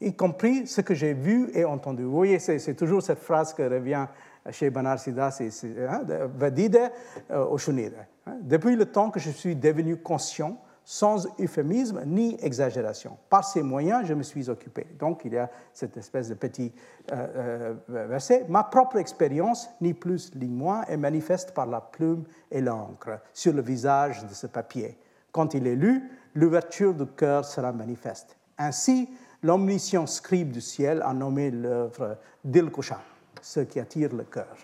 y 0.00 0.14
compris 0.14 0.66
ce 0.66 0.80
que 0.80 0.94
j'ai 0.94 1.12
vu 1.12 1.50
et 1.54 1.64
entendu. 1.64 2.04
Vous 2.04 2.12
voyez, 2.12 2.38
c'est 2.38 2.74
toujours 2.74 3.02
cette 3.02 3.18
phrase 3.18 3.52
qui 3.52 3.62
revient 3.62 4.06
chez 4.50 4.70
Banar 4.70 4.98
Siddhas 4.98 5.40
et 5.40 5.50
hein, 5.86 6.02
Vadide 6.36 6.90
euh, 7.30 7.44
au 7.44 7.58
hein. 7.58 8.32
Depuis 8.42 8.76
le 8.76 8.86
temps 8.86 9.10
que 9.10 9.20
je 9.20 9.30
suis 9.30 9.56
devenu 9.56 9.96
conscient 9.96 10.58
sans 10.84 11.26
euphémisme 11.38 12.02
ni 12.06 12.38
exagération. 12.40 13.18
Par 13.28 13.44
ces 13.44 13.62
moyens, 13.62 14.06
je 14.06 14.14
me 14.14 14.22
suis 14.22 14.48
occupé. 14.48 14.86
Donc, 14.98 15.20
il 15.26 15.34
y 15.34 15.36
a 15.36 15.50
cette 15.74 15.98
espèce 15.98 16.30
de 16.30 16.34
petit 16.34 16.72
euh, 17.12 17.74
euh, 17.90 18.06
verset. 18.06 18.46
Ma 18.48 18.64
propre 18.64 18.96
expérience, 18.96 19.68
ni 19.82 19.92
plus 19.92 20.34
ni 20.34 20.48
moins, 20.48 20.84
est 20.84 20.96
manifeste 20.96 21.52
par 21.52 21.66
la 21.66 21.82
plume 21.82 22.24
et 22.50 22.62
l'encre 22.62 23.20
sur 23.34 23.52
le 23.52 23.60
visage 23.60 24.24
de 24.24 24.32
ce 24.32 24.46
papier. 24.46 24.96
Quand 25.30 25.52
il 25.52 25.66
est 25.66 25.76
lu, 25.76 26.10
l'ouverture 26.34 26.94
du 26.94 27.04
cœur 27.04 27.44
sera 27.44 27.70
manifeste. 27.70 28.38
Ainsi, 28.56 29.10
l'omniscient 29.42 30.06
scribe 30.06 30.50
du 30.50 30.60
ciel 30.60 31.02
a 31.02 31.12
nommé 31.12 31.50
l'œuvre 31.50 32.18
d'Ilkusha, 32.44 33.00
ce 33.40 33.60
qui 33.60 33.80
attire 33.80 34.14
le 34.14 34.24
cœur. 34.24 34.56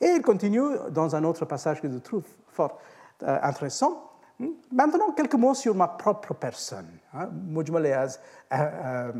Et 0.00 0.06
il 0.16 0.22
continue 0.22 0.62
dans 0.90 1.14
un 1.14 1.22
autre 1.24 1.44
passage 1.44 1.80
que 1.80 1.90
je 1.90 1.98
trouve 1.98 2.24
fort 2.48 2.78
euh, 3.22 3.38
intéressant. 3.42 4.08
Maintenant, 4.72 5.12
quelques 5.12 5.34
mots 5.34 5.54
sur 5.54 5.74
ma 5.74 5.86
propre 5.86 6.34
personne. 6.34 6.88
Hein? 7.14 7.28
Euh, 7.56 8.06
euh? 8.52 9.12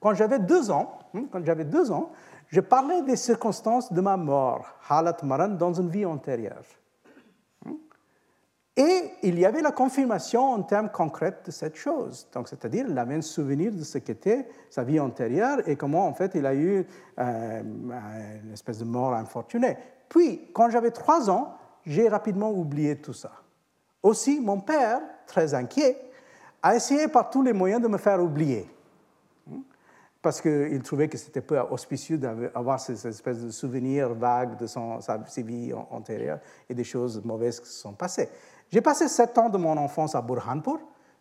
Quand 0.00 0.14
j'avais 0.14 0.40
deux 0.40 0.70
ans, 0.72 0.98
hmm? 1.14 1.26
quand 1.30 1.44
j'avais 1.44 1.64
deux 1.64 1.92
ans, 1.92 2.10
je 2.48 2.60
parlais 2.60 3.02
des 3.02 3.14
circonstances 3.14 3.92
de 3.92 4.00
ma 4.00 4.16
mort, 4.16 4.66
Halat 4.88 5.18
Maran, 5.22 5.50
dans 5.50 5.72
une 5.72 5.88
vie 5.88 6.04
antérieure. 6.04 6.64
Et 8.80 9.12
il 9.22 9.38
y 9.38 9.44
avait 9.44 9.60
la 9.60 9.72
confirmation 9.72 10.54
en 10.54 10.62
termes 10.62 10.88
concrets 10.88 11.36
de 11.44 11.50
cette 11.50 11.76
chose. 11.76 12.26
Donc, 12.32 12.48
c'est-à-dire, 12.48 12.86
il 12.88 12.96
avait 12.96 13.16
un 13.16 13.20
souvenir 13.20 13.72
de 13.72 13.82
ce 13.82 13.98
qu'était 13.98 14.48
sa 14.70 14.84
vie 14.84 14.98
antérieure 14.98 15.58
et 15.68 15.76
comment, 15.76 16.06
en 16.06 16.14
fait, 16.14 16.32
il 16.34 16.46
a 16.46 16.54
eu 16.54 16.86
euh, 17.18 17.62
une 17.62 18.52
espèce 18.54 18.78
de 18.78 18.86
mort 18.86 19.12
infortunée. 19.12 19.76
Puis, 20.08 20.48
quand 20.54 20.70
j'avais 20.70 20.92
trois 20.92 21.28
ans, 21.28 21.58
j'ai 21.84 22.08
rapidement 22.08 22.52
oublié 22.52 22.96
tout 22.96 23.12
ça. 23.12 23.32
Aussi, 24.02 24.40
mon 24.40 24.60
père, 24.60 25.02
très 25.26 25.52
inquiet, 25.52 25.98
a 26.62 26.74
essayé 26.74 27.06
par 27.08 27.28
tous 27.28 27.42
les 27.42 27.52
moyens 27.52 27.82
de 27.82 27.88
me 27.88 27.98
faire 27.98 28.22
oublier 28.22 28.66
parce 30.22 30.40
qu'il 30.40 30.82
trouvait 30.82 31.08
que 31.08 31.16
c'était 31.16 31.40
peu 31.40 31.58
auspicieux 31.58 32.18
d'avoir 32.18 32.78
ces 32.78 33.06
espèces 33.06 33.42
de 33.42 33.50
souvenirs 33.50 34.12
vagues 34.14 34.58
de 34.58 34.66
son, 34.66 35.00
sa, 35.00 35.18
vie 35.38 35.72
antérieure 35.90 36.40
et 36.68 36.74
des 36.74 36.84
choses 36.84 37.22
mauvaises 37.24 37.60
qui 37.60 37.68
se 37.68 37.80
sont 37.80 37.94
passées. 37.94 38.28
J'ai 38.70 38.80
passé 38.80 39.08
sept 39.08 39.36
ans 39.38 39.48
de 39.48 39.58
mon 39.58 39.76
enfance 39.76 40.14
à 40.14 40.22
Burhanpur, 40.22 40.78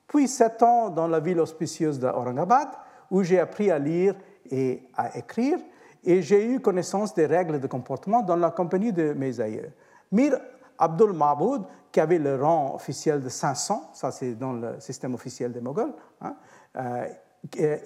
puis 0.07 0.27
sept 0.27 0.61
ans 0.61 0.89
dans 0.89 1.07
la 1.07 1.19
ville 1.19 1.39
auspicieuse 1.39 1.99
d'Aurangabad, 1.99 2.69
où 3.09 3.23
j'ai 3.23 3.39
appris 3.39 3.71
à 3.71 3.79
lire 3.79 4.15
et 4.49 4.83
à 4.95 5.17
écrire, 5.17 5.57
et 6.03 6.21
j'ai 6.21 6.45
eu 6.45 6.59
connaissance 6.59 7.13
des 7.13 7.25
règles 7.25 7.59
de 7.59 7.67
comportement 7.67 8.21
dans 8.21 8.35
la 8.35 8.51
compagnie 8.51 8.93
de 8.93 9.13
mes 9.13 9.39
aïeux. 9.39 9.71
Mir 10.11 10.37
Abdul 10.77 11.13
Mahmoud, 11.13 11.63
qui 11.91 11.99
avait 11.99 12.19
le 12.19 12.41
rang 12.41 12.75
officiel 12.75 13.21
de 13.21 13.29
500, 13.29 13.91
ça 13.93 14.11
c'est 14.11 14.35
dans 14.35 14.53
le 14.53 14.79
système 14.79 15.15
officiel 15.15 15.51
des 15.51 15.59
Moghols, 15.59 15.93
hein, 16.21 16.35
euh, 16.77 17.05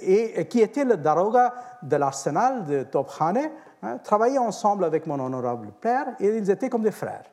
et 0.02 0.48
qui 0.48 0.62
était 0.62 0.84
le 0.84 0.98
daroga 0.98 1.54
de 1.82 1.96
l'arsenal 1.96 2.66
de 2.66 2.84
Topkhane, 2.84 3.52
hein, 3.82 3.98
travaillaient 4.00 4.40
ensemble 4.40 4.84
avec 4.84 5.06
mon 5.08 5.20
honorable 5.20 5.72
père 5.80 6.16
et 6.20 6.28
ils 6.28 6.50
étaient 6.50 6.70
comme 6.70 6.82
des 6.82 6.92
frères. 6.92 7.24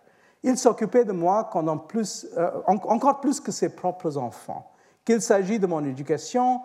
Il 0.43 0.57
s'occupait 0.57 1.05
de 1.05 1.13
moi 1.13 1.51
euh, 1.55 2.51
encore 2.67 3.21
plus 3.21 3.41
que 3.41 3.53
ses 3.53 3.75
propres 3.75 4.17
enfants. 4.17 4.73
Qu'il 5.05 5.21
s'agisse 5.21 5.61
de 5.61 5.67
mon 5.67 5.85
éducation, 5.85 6.61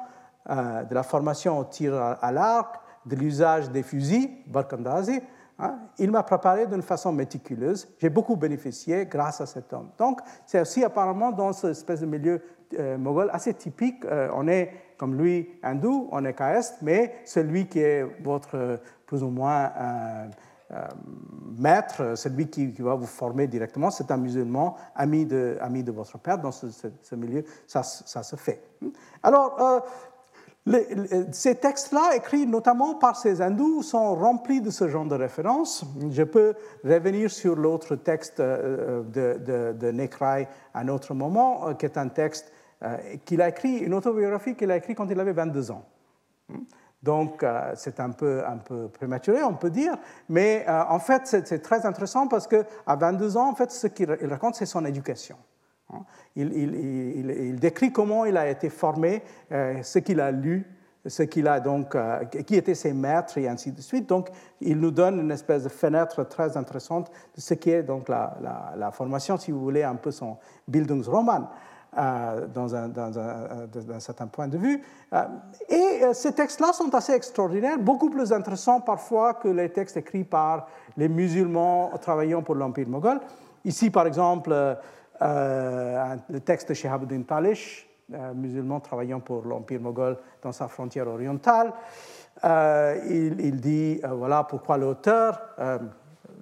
euh, 0.49 0.84
de 0.84 0.93
la 0.93 1.03
formation 1.03 1.59
au 1.59 1.63
tir 1.65 1.95
à, 1.95 2.32
l'arc, 2.32 2.80
de 3.05 3.15
l'usage 3.15 3.69
des 3.69 3.84
fusils, 3.84 4.30
Barkandazi, 4.47 5.21
hein, 5.59 5.80
il 5.99 6.11
m'a 6.11 6.23
préparé 6.23 6.67
d'une 6.67 6.82
façon 6.82 7.11
méticuleuse. 7.11 7.88
J'ai 7.99 8.09
beaucoup 8.09 8.36
bénéficié 8.36 9.05
grâce 9.05 9.41
à 9.41 9.45
cet 9.45 9.71
homme. 9.73 9.89
Donc, 9.97 10.21
c'est 10.45 10.61
aussi 10.61 10.84
apparemment 10.84 11.32
dans 11.32 11.53
cette 11.53 11.71
espèce 11.71 12.01
de 12.01 12.05
milieu 12.05 12.41
euh, 12.80 12.97
moghol 12.97 13.30
assez 13.32 13.53
typique. 13.53 14.05
on 14.34 14.47
est 14.47 14.73
comme 14.97 15.15
lui 15.15 15.49
hindou, 15.61 16.07
on 16.11 16.23
est 16.23 16.34
caste, 16.34 16.78
mais 16.82 17.15
celui 17.26 17.67
qui 17.67 17.80
est 17.80 18.03
votre 18.23 18.80
plus 19.05 19.23
ou 19.23 19.30
moins 19.30 19.65
euh, 19.65 19.69
euh, 19.80 20.28
maître, 21.57 22.15
celui 22.15 22.49
qui, 22.49 22.67
va 22.80 22.95
vous 22.95 23.05
former 23.05 23.47
directement, 23.47 23.91
c'est 23.91 24.11
un 24.11 24.17
musulman, 24.17 24.76
ami 24.95 25.26
de, 25.26 25.57
ami 25.61 25.84
de 25.84 25.91
votre 25.91 26.17
père. 26.17 26.38
Dans 26.38 26.51
ce, 26.51 27.15
milieu, 27.15 27.43
ça, 27.67 27.84
ça, 27.84 28.23
se 28.23 28.36
fait. 28.36 28.61
Alors, 29.23 29.57
euh, 29.61 29.80
ces 31.32 31.55
textes-là, 31.55 32.15
écrits 32.15 32.47
notamment 32.47 32.95
par 32.95 33.15
ces 33.15 33.41
hindous, 33.41 33.84
sont 33.84 34.15
remplis 34.15 34.61
de 34.61 34.69
ce 34.69 34.88
genre 34.88 35.05
de 35.05 35.15
références. 35.15 35.86
Je 36.09 36.23
peux 36.23 36.55
revenir 36.84 37.30
sur 37.30 37.55
l'autre 37.55 37.95
texte 37.95 38.41
de, 38.41 39.03
de, 39.13 39.73
de 39.73 39.91
Nekrai 39.91 40.47
à 40.73 40.80
un 40.80 40.88
autre 40.88 41.13
moment, 41.13 41.73
qui 41.76 41.86
est 41.86 41.97
un 41.97 42.07
texte 42.07 42.51
euh, 42.84 42.97
qu'il 43.23 43.41
a 43.41 43.49
écrit, 43.49 43.78
une 43.78 43.93
autobiographie 43.93 44.53
qu'il 44.53 44.69
a 44.69 44.78
écrite 44.78 44.97
quand 44.97 45.09
il 45.09 45.19
avait 45.19 45.32
22 45.32 45.71
ans. 45.71 45.86
Donc, 47.06 47.43
euh, 47.43 47.72
c'est 47.76 47.99
un 47.99 48.10
peu, 48.10 48.43
un 48.43 48.58
peu 48.58 48.88
prématuré, 48.88 49.43
on 49.43 49.53
peut 49.53 49.70
dire, 49.70 49.95
mais 50.28 50.66
euh, 50.68 50.82
en 50.89 50.97
fait, 50.97 51.22
c'est 51.28 51.60
très 51.60 51.86
intéressant 51.86 52.28
parce 52.28 52.47
qu'à 52.47 52.95
22 52.95 53.38
ans, 53.38 53.47
en 53.47 53.53
fait, 53.53 53.72
ce 53.72 53.86
qu'il 53.86 54.12
raconte, 54.12 54.56
c'est 54.56 54.66
son 54.66 54.84
éducation. 54.86 55.38
Hein? 55.93 55.99
Il, 56.36 57.60
décrit 57.60 57.91
comment 57.91 58.26
il 58.26 58.36
a 58.36 58.49
été 58.49 58.70
formé, 58.70 59.22
ce 59.51 59.99
qu'il 59.99 60.20
a 60.20 60.32
lu, 60.32 60.66
ce 61.06 61.22
qu'il 61.22 61.47
a 61.47 61.60
donc, 61.60 61.95
qui 62.47 62.56
étaient 62.56 62.74
ses 62.74 62.93
maîtres 62.93 63.38
et 63.38 63.47
ainsi 63.47 63.72
de 63.72 63.82
suite. 63.82 64.10
Donc, 64.10 64.30
il 64.60 64.80
nous 64.80 64.89
donne 64.89 65.20
une 65.20 65.32
espèce 65.32 65.64
de 65.64 65.70
fenêtre 65.70 66.24
très 66.24 66.58
intéressante 66.58 67.12
de 67.36 67.39
ce 67.39 67.53
qui 67.53 67.70
est 67.70 67.84
donc 67.84 68.10
la, 68.10 68.74
la 68.76 68.89
formation, 68.89 69.38
si 69.38 69.51
vous 69.51 69.62
voulez, 69.62 69.84
un 69.84 69.95
peu 69.95 70.10
son 70.10 70.38
Bildungsroman. 70.68 71.47
Euh, 71.98 72.48
dans, 72.54 72.76
un, 72.76 72.89
dans, 72.89 73.18
un, 73.18 74.00
certain 74.02 74.28
point 74.28 74.50
de 74.50 74.58
vue. 74.58 74.82
Euh, 75.14 75.24
et 75.70 76.04
euh, 76.04 76.14
ces 76.14 76.34
textes-là 76.34 76.74
sont 76.74 76.93
assez 76.93 77.14
extraordinaires, 77.14 77.80
beaucoup 77.80 78.10
plus 78.10 78.34
intéressants 78.34 78.82
parfois 78.82 79.36
que 79.36 79.48
les 79.48 79.70
textes 79.70 79.96
écrits 79.96 80.26
par 80.26 80.68
les 80.98 81.08
musulmans 81.08 81.91
travaillant 82.02 82.41
pour 82.41 82.56
l'Empire 82.56 82.89
moghol. 82.89 83.22
Ici, 83.64 83.91
par 83.91 84.08
exemple, 84.08 84.54
le 85.22 86.39
texte 86.39 86.68
de 86.68 86.74
Shehabuddin 86.74 87.22
Talish, 87.22 87.88
musulman 88.36 88.82
travaillant 88.82 89.22
pour 89.22 89.46
l'Empire 89.46 89.80
moghol 89.80 90.18
dans 90.41 90.52
sa 90.52 90.68
frontière 90.68 91.08
orientale. 91.08 91.72
il, 92.43 93.62
dit, 93.62 94.02
voilà 94.04 94.43
pourquoi 94.43 94.78
l'auteur, 94.78 95.39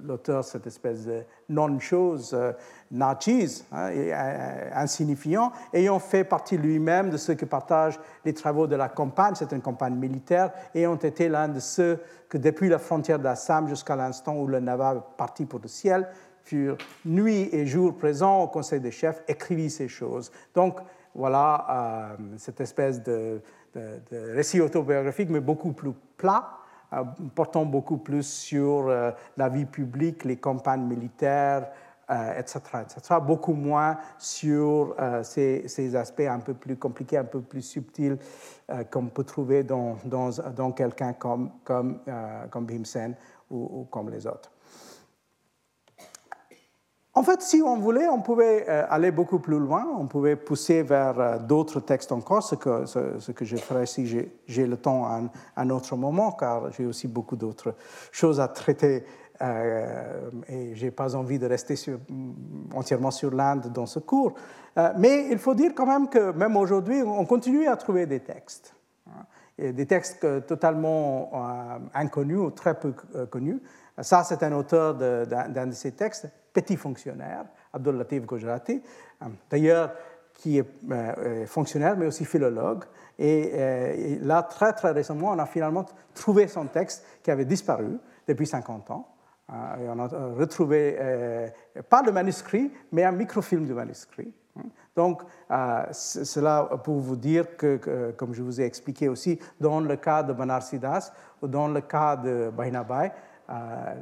l'auteur, 0.03 0.43
cette 0.43 0.67
espèce 0.67 1.05
de 1.05 1.23
non-chose, 1.49 2.31
euh, 2.33 2.51
nachis, 2.91 3.65
hein, 3.71 3.89
euh, 3.91 4.69
insignifiant, 4.73 5.51
ayant 5.73 5.99
fait 5.99 6.23
partie 6.23 6.57
lui-même 6.57 7.09
de 7.09 7.17
ceux 7.17 7.33
qui 7.33 7.45
partagent 7.45 7.99
les 8.25 8.33
travaux 8.33 8.67
de 8.67 8.75
la 8.75 8.89
campagne, 8.89 9.35
c'est 9.35 9.51
une 9.51 9.61
campagne 9.61 9.95
militaire, 9.95 10.51
ont 10.75 10.95
été 10.95 11.29
l'un 11.29 11.47
de 11.47 11.59
ceux 11.59 11.99
que, 12.29 12.37
depuis 12.37 12.69
la 12.69 12.79
frontière 12.79 13.19
d'Assam 13.19 13.67
jusqu'à 13.67 13.95
l'instant 13.95 14.35
où 14.37 14.47
le 14.47 14.59
Nava 14.59 14.95
partit 15.17 15.45
pour 15.45 15.59
le 15.59 15.67
ciel, 15.67 16.07
furent 16.43 16.77
nuit 17.05 17.49
et 17.51 17.65
jour 17.65 17.95
présents 17.95 18.41
au 18.41 18.47
Conseil 18.47 18.79
des 18.79 18.91
chefs, 18.91 19.23
écrivit 19.27 19.69
ces 19.69 19.87
choses. 19.87 20.31
Donc, 20.53 20.79
voilà 21.15 22.17
euh, 22.19 22.37
cette 22.37 22.59
espèce 22.61 23.01
de, 23.01 23.41
récit 24.11 24.61
autobiographique, 24.61 25.29
mais 25.29 25.39
beaucoup 25.39 25.73
plus 25.73 25.93
plat, 26.17 26.43
euh, 26.43 26.62
portant 27.35 27.65
beaucoup 27.65 27.97
plus 27.97 28.23
sur 28.25 28.87
euh, 28.87 29.11
la 29.37 29.49
vie 29.49 29.65
publique, 29.65 30.23
les 30.23 30.37
campagnes 30.37 30.83
militaires, 30.83 31.67
etc., 32.37 32.59
euh, 32.75 32.81
etc., 32.81 33.15
beaucoup 33.25 33.53
moins 33.53 33.97
sur 34.17 34.95
ces, 35.23 35.95
aspects 35.95 36.21
un 36.29 36.39
peu 36.39 36.53
plus 36.53 36.77
compliqués, 36.77 37.17
un 37.17 37.23
peu 37.23 37.41
plus 37.41 37.61
subtils 37.61 38.17
qu'on 38.91 39.07
peut 39.07 39.23
trouver 39.23 39.63
dans, 39.63 39.97
dans, 40.05 40.71
quelqu'un 40.71 41.13
comme, 41.13 41.51
comme, 41.63 41.99
comme 42.49 42.65
Bhimsen 42.65 43.15
ou, 43.49 43.87
comme 43.89 44.09
les 44.09 44.27
autres. 44.27 44.52
En 47.15 47.21
fait, 47.21 47.43
si 47.43 47.61
on 47.61 47.77
voulait, 47.77 48.07
on 48.07 48.21
pouvait 48.21 48.65
euh, 48.67 48.85
aller 48.89 49.11
beaucoup 49.11 49.37
plus 49.37 49.59
loin, 49.59 49.85
on 49.99 50.07
pouvait 50.07 50.35
pousser 50.35 50.81
vers 50.81 51.19
euh, 51.19 51.37
d'autres 51.37 51.79
textes 51.79 52.11
encore, 52.11 52.41
ce 52.41 52.55
que, 52.55 53.45
je 53.45 53.55
ferai 53.55 53.85
si 53.85 54.07
j'ai 54.47 54.65
le 54.65 54.77
temps 54.77 55.05
à 55.05 55.21
un, 55.57 55.69
autre 55.69 55.95
moment, 55.95 56.31
car 56.31 56.71
j'ai 56.71 56.87
aussi 56.87 57.07
beaucoup 57.07 57.35
d'autres 57.35 57.75
choses 58.11 58.39
à 58.39 58.47
traiter 58.47 59.05
euh, 59.41 60.31
et 60.47 60.73
je 60.73 60.85
n'ai 60.85 60.91
pas 60.91 61.15
envie 61.15 61.37
de 61.37 61.45
rester 61.45 61.75
entièrement 62.73 63.11
sur 63.11 63.29
l'Inde 63.29 63.71
dans 63.71 63.85
ce 63.85 63.99
cours. 63.99 64.33
mais 64.97 65.27
il 65.29 65.37
faut 65.37 65.53
dire 65.53 65.73
quand 65.75 65.85
même 65.85 66.09
que 66.09 66.31
même 66.31 66.57
aujourd'hui, 66.57 67.03
on 67.03 67.25
continue 67.25 67.67
à 67.67 67.75
trouver 67.75 68.07
des 68.07 68.21
textes. 68.21 68.75
Hein, 69.07 69.71
des 69.71 69.85
textes 69.85 70.25
totalement 70.47 71.31
inconnus 71.93 72.39
ou 72.39 72.49
très 72.49 72.73
peu 72.79 72.93
connus. 73.29 73.61
Ça, 74.01 74.23
c'est 74.23 74.41
un 74.41 74.53
auteur 74.53 74.95
d'un 74.95 75.67
de, 75.67 75.71
ces 75.73 75.91
textes, 75.91 76.27
petit 76.53 76.77
fonctionnaire, 76.77 77.45
Abdul 77.73 77.95
Latif 77.95 78.25
Gujarati, 78.25 78.81
euh, 79.21 79.25
d'ailleurs, 79.49 79.91
qui 80.33 80.59
est 80.59 80.65
euh, 80.91 81.45
fonctionnaire, 81.45 81.97
mais 81.97 82.05
aussi 82.05 82.25
philologue. 82.25 82.83
Euh, 83.19 83.93
et, 83.93 84.19
là, 84.19 84.43
très, 84.43 84.73
très 84.73 84.91
récemment, 84.91 85.31
on 85.31 85.39
a 85.39 85.45
finalement 85.45 85.85
trouvé 86.13 86.47
son 86.47 86.65
texte 86.65 87.05
qui 87.23 87.31
avait 87.31 87.45
disparu 87.45 87.97
depuis 88.27 88.47
50 88.47 88.91
ans. 88.91 89.09
Et 89.51 89.87
on 89.89 89.99
a 89.99 90.07
retrouvé, 90.07 90.97
pas 91.89 92.01
le 92.01 92.11
manuscrit, 92.11 92.71
mais 92.91 93.03
un 93.03 93.11
microfilm 93.11 93.65
du 93.65 93.73
manuscrit. 93.73 94.33
Donc, 94.95 95.21
cela 95.91 96.69
pour 96.83 96.99
vous 96.99 97.17
dire 97.17 97.57
que, 97.57 98.13
comme 98.17 98.33
je 98.33 98.41
vous 98.41 98.61
ai 98.61 98.63
expliqué 98.63 99.09
aussi, 99.09 99.37
dans 99.59 99.81
le 99.81 99.95
cas 99.97 100.23
de 100.23 100.33
Banarsidas 100.33 101.11
ou 101.41 101.47
dans 101.47 101.67
le 101.67 101.81
cas 101.81 102.15
de 102.15 102.51
Bahinabai, 102.55 103.11
euh, 103.11 103.11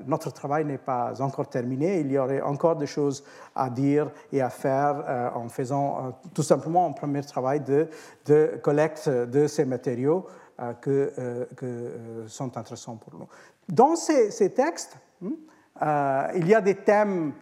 notre 0.06 0.32
travail 0.32 0.66
n'est 0.66 0.78
pas 0.78 1.22
encore 1.22 1.48
terminé. 1.48 2.00
Il 2.00 2.12
y 2.12 2.18
aurait 2.18 2.42
encore 2.42 2.76
des 2.76 2.88
choses 2.88 3.24
à 3.56 3.70
dire 3.70 4.12
et 4.32 4.42
à 4.42 4.50
faire 4.50 5.04
euh, 5.08 5.30
en 5.34 5.50
faisant 5.50 5.98
euh, 5.98 6.12
tout 6.34 6.44
simplement 6.44 6.88
un 6.88 6.92
premier 6.92 7.22
travail 7.22 7.62
de, 7.62 7.88
collecte 8.62 9.10
de 9.10 9.48
ces 9.48 9.66
matériaux 9.66 10.28
que, 10.80 11.12
sont 12.28 12.56
intéressants 12.56 12.96
pour 12.96 13.20
nous. 13.20 13.28
Dans 13.68 13.96
ces, 13.96 14.54
textes, 14.54 14.96
hmm, 15.20 15.32
il 16.36 16.48
y 16.48 16.54
a 16.54 16.62
des 16.62 16.76
thèmes 16.76 17.34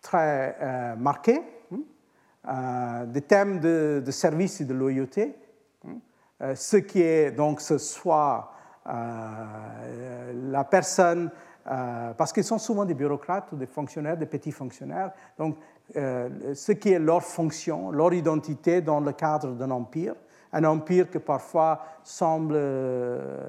très 0.00 0.96
marqués, 0.96 1.42
hmm, 1.70 3.06
des 3.12 3.20
thèmes 3.20 3.60
de, 3.60 4.10
service 4.10 4.62
et 4.62 4.64
de 4.64 4.72
loyauté, 4.72 5.36
hmm, 5.84 6.54
ce 6.54 6.78
qui 6.78 7.02
est 7.02 7.30
donc 7.30 7.60
ce 7.60 7.76
euh, 7.76 8.55
la 8.86 10.64
personne, 10.64 11.30
euh, 11.68 12.12
parce 12.14 12.32
qu'ils 12.32 12.44
sont 12.44 12.58
souvent 12.58 12.84
des 12.84 12.94
bureaucrates 12.94 13.50
ou 13.52 13.56
des 13.56 13.66
fonctionnaires, 13.66 14.16
des 14.16 14.26
petits 14.26 14.52
fonctionnaires, 14.52 15.10
donc 15.36 15.56
euh, 15.96 16.54
ce 16.54 16.72
qui 16.72 16.92
est 16.92 16.98
leur 16.98 17.22
fonction, 17.22 17.90
leur 17.90 18.12
identité 18.12 18.80
dans 18.80 19.00
le 19.00 19.12
cadre 19.12 19.52
d'un 19.52 19.70
empire, 19.72 20.14
un 20.52 20.64
empire 20.64 21.10
qui 21.10 21.18
parfois 21.18 21.80
semble 22.04 22.56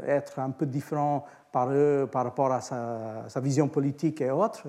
être 0.08 0.40
un 0.40 0.50
peu 0.50 0.66
différent 0.66 1.26
par 1.52 1.70
eux 1.72 2.10
par 2.12 2.24
rapport 2.24 2.52
à 2.52 2.62
sa, 2.62 3.40
vision 3.40 3.68
politique 3.68 4.20
et 4.22 4.32
autres. 4.32 4.68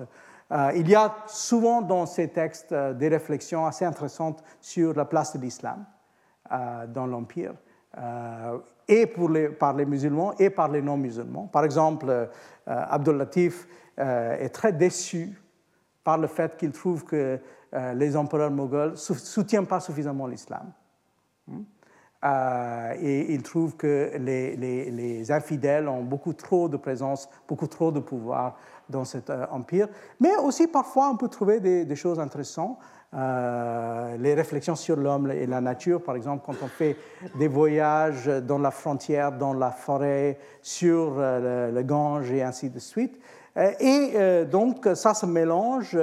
il 0.75 0.87
y 0.87 0.95
a 0.95 1.15
souvent 1.25 1.81
dans 1.81 2.05
ces 2.05 2.27
textes 2.29 2.73
des 2.73 3.07
réflexions 3.09 3.65
assez 3.65 3.83
intéressantes 3.83 4.43
sur 4.61 4.93
la 4.93 5.05
place 5.05 5.35
de 5.35 5.41
l'islam 5.41 5.85
dans 6.93 7.07
l'empire 7.07 7.53
et 8.89 9.05
pour 9.05 9.29
les, 9.29 9.49
par 9.49 9.73
les 9.73 9.85
musulmans 9.85 10.33
et 10.39 10.49
par 10.49 10.67
les 10.67 10.81
non-musulmans. 10.81 11.47
Par 11.47 11.63
exemple, 11.63 12.09
euh, 12.09 12.25
Abdul 12.65 13.15
Latif 13.15 13.67
euh, 13.99 14.35
est 14.37 14.49
très 14.49 14.73
déçu 14.73 15.39
par 16.03 16.17
le 16.17 16.27
fait 16.27 16.57
qu'il 16.57 16.71
trouve 16.71 17.05
que 17.05 17.39
euh, 17.73 17.93
les 17.93 18.17
empereurs 18.17 18.49
moghols 18.49 18.91
ne 18.91 18.95
soutiennent 18.95 19.67
pas 19.67 19.79
suffisamment 19.79 20.27
l'islam. 20.27 20.71
Hmm? 21.47 21.61
et 23.01 23.33
il 23.33 23.41
trouve 23.43 23.77
que 23.77 24.11
les, 24.17 24.57
les, 24.57 25.31
infidèles 25.31 25.87
ont 25.87 26.03
beaucoup 26.03 26.33
trop 26.33 26.67
de 26.67 26.75
présence, 26.75 27.29
beaucoup 27.47 27.67
trop 27.67 27.93
de 27.93 28.01
pouvoir 28.01 28.57
dans 28.89 29.05
cet 29.05 29.29
empire. 29.29 29.87
Mais 30.19 30.35
aussi, 30.35 30.67
parfois, 30.67 31.09
on 31.11 31.15
peut 31.15 31.29
trouver 31.29 31.61
des 31.61 31.95
choses 31.95 32.19
intéressantes. 32.19 32.77
Euh, 33.15 34.17
les 34.17 34.35
réflexions 34.35 34.75
sur 34.75 34.95
l'homme 34.95 35.31
et 35.31 35.47
la 35.47 35.61
nature, 35.61 36.03
par 36.03 36.15
exemple, 36.15 36.43
quand 36.45 36.61
on 36.61 36.67
fait 36.67 36.95
des 37.39 37.47
voyages 37.47 38.27
dans 38.27 38.59
la 38.59 38.69
frontière, 38.69 39.31
dans 39.31 39.53
la 39.53 39.71
forêt, 39.71 40.37
sur 40.61 41.15
euh, 41.17 41.71
le, 41.71 41.81
Gange 41.81 42.31
et 42.31 42.43
ainsi 42.43 42.69
de 42.69 42.77
suite. 42.77 43.19
Euh, 43.57 43.71
et 43.79 44.45
donc, 44.45 44.87
ça 44.93 45.15
se 45.15 45.25
mélange 45.25 45.97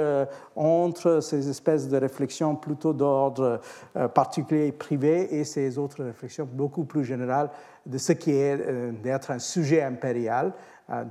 entre 0.57 1.21
ces 1.21 1.49
espèces 1.49 1.87
de 1.87 1.95
réflexions 1.95 2.55
plutôt 2.57 2.91
d'ordre 2.91 3.61
particulier 4.13 4.67
et 4.67 4.71
privé 4.73 5.33
et 5.33 5.45
ces 5.45 5.77
autres 5.77 6.03
réflexions 6.03 6.47
beaucoup 6.51 6.83
plus 6.83 7.05
générales 7.05 7.49
de 7.85 7.97
ce 7.97 8.11
qui 8.11 8.31
est 8.31 8.57
d'être 9.01 9.31
un 9.31 9.39
sujet 9.39 9.81
impérial. 9.81 10.51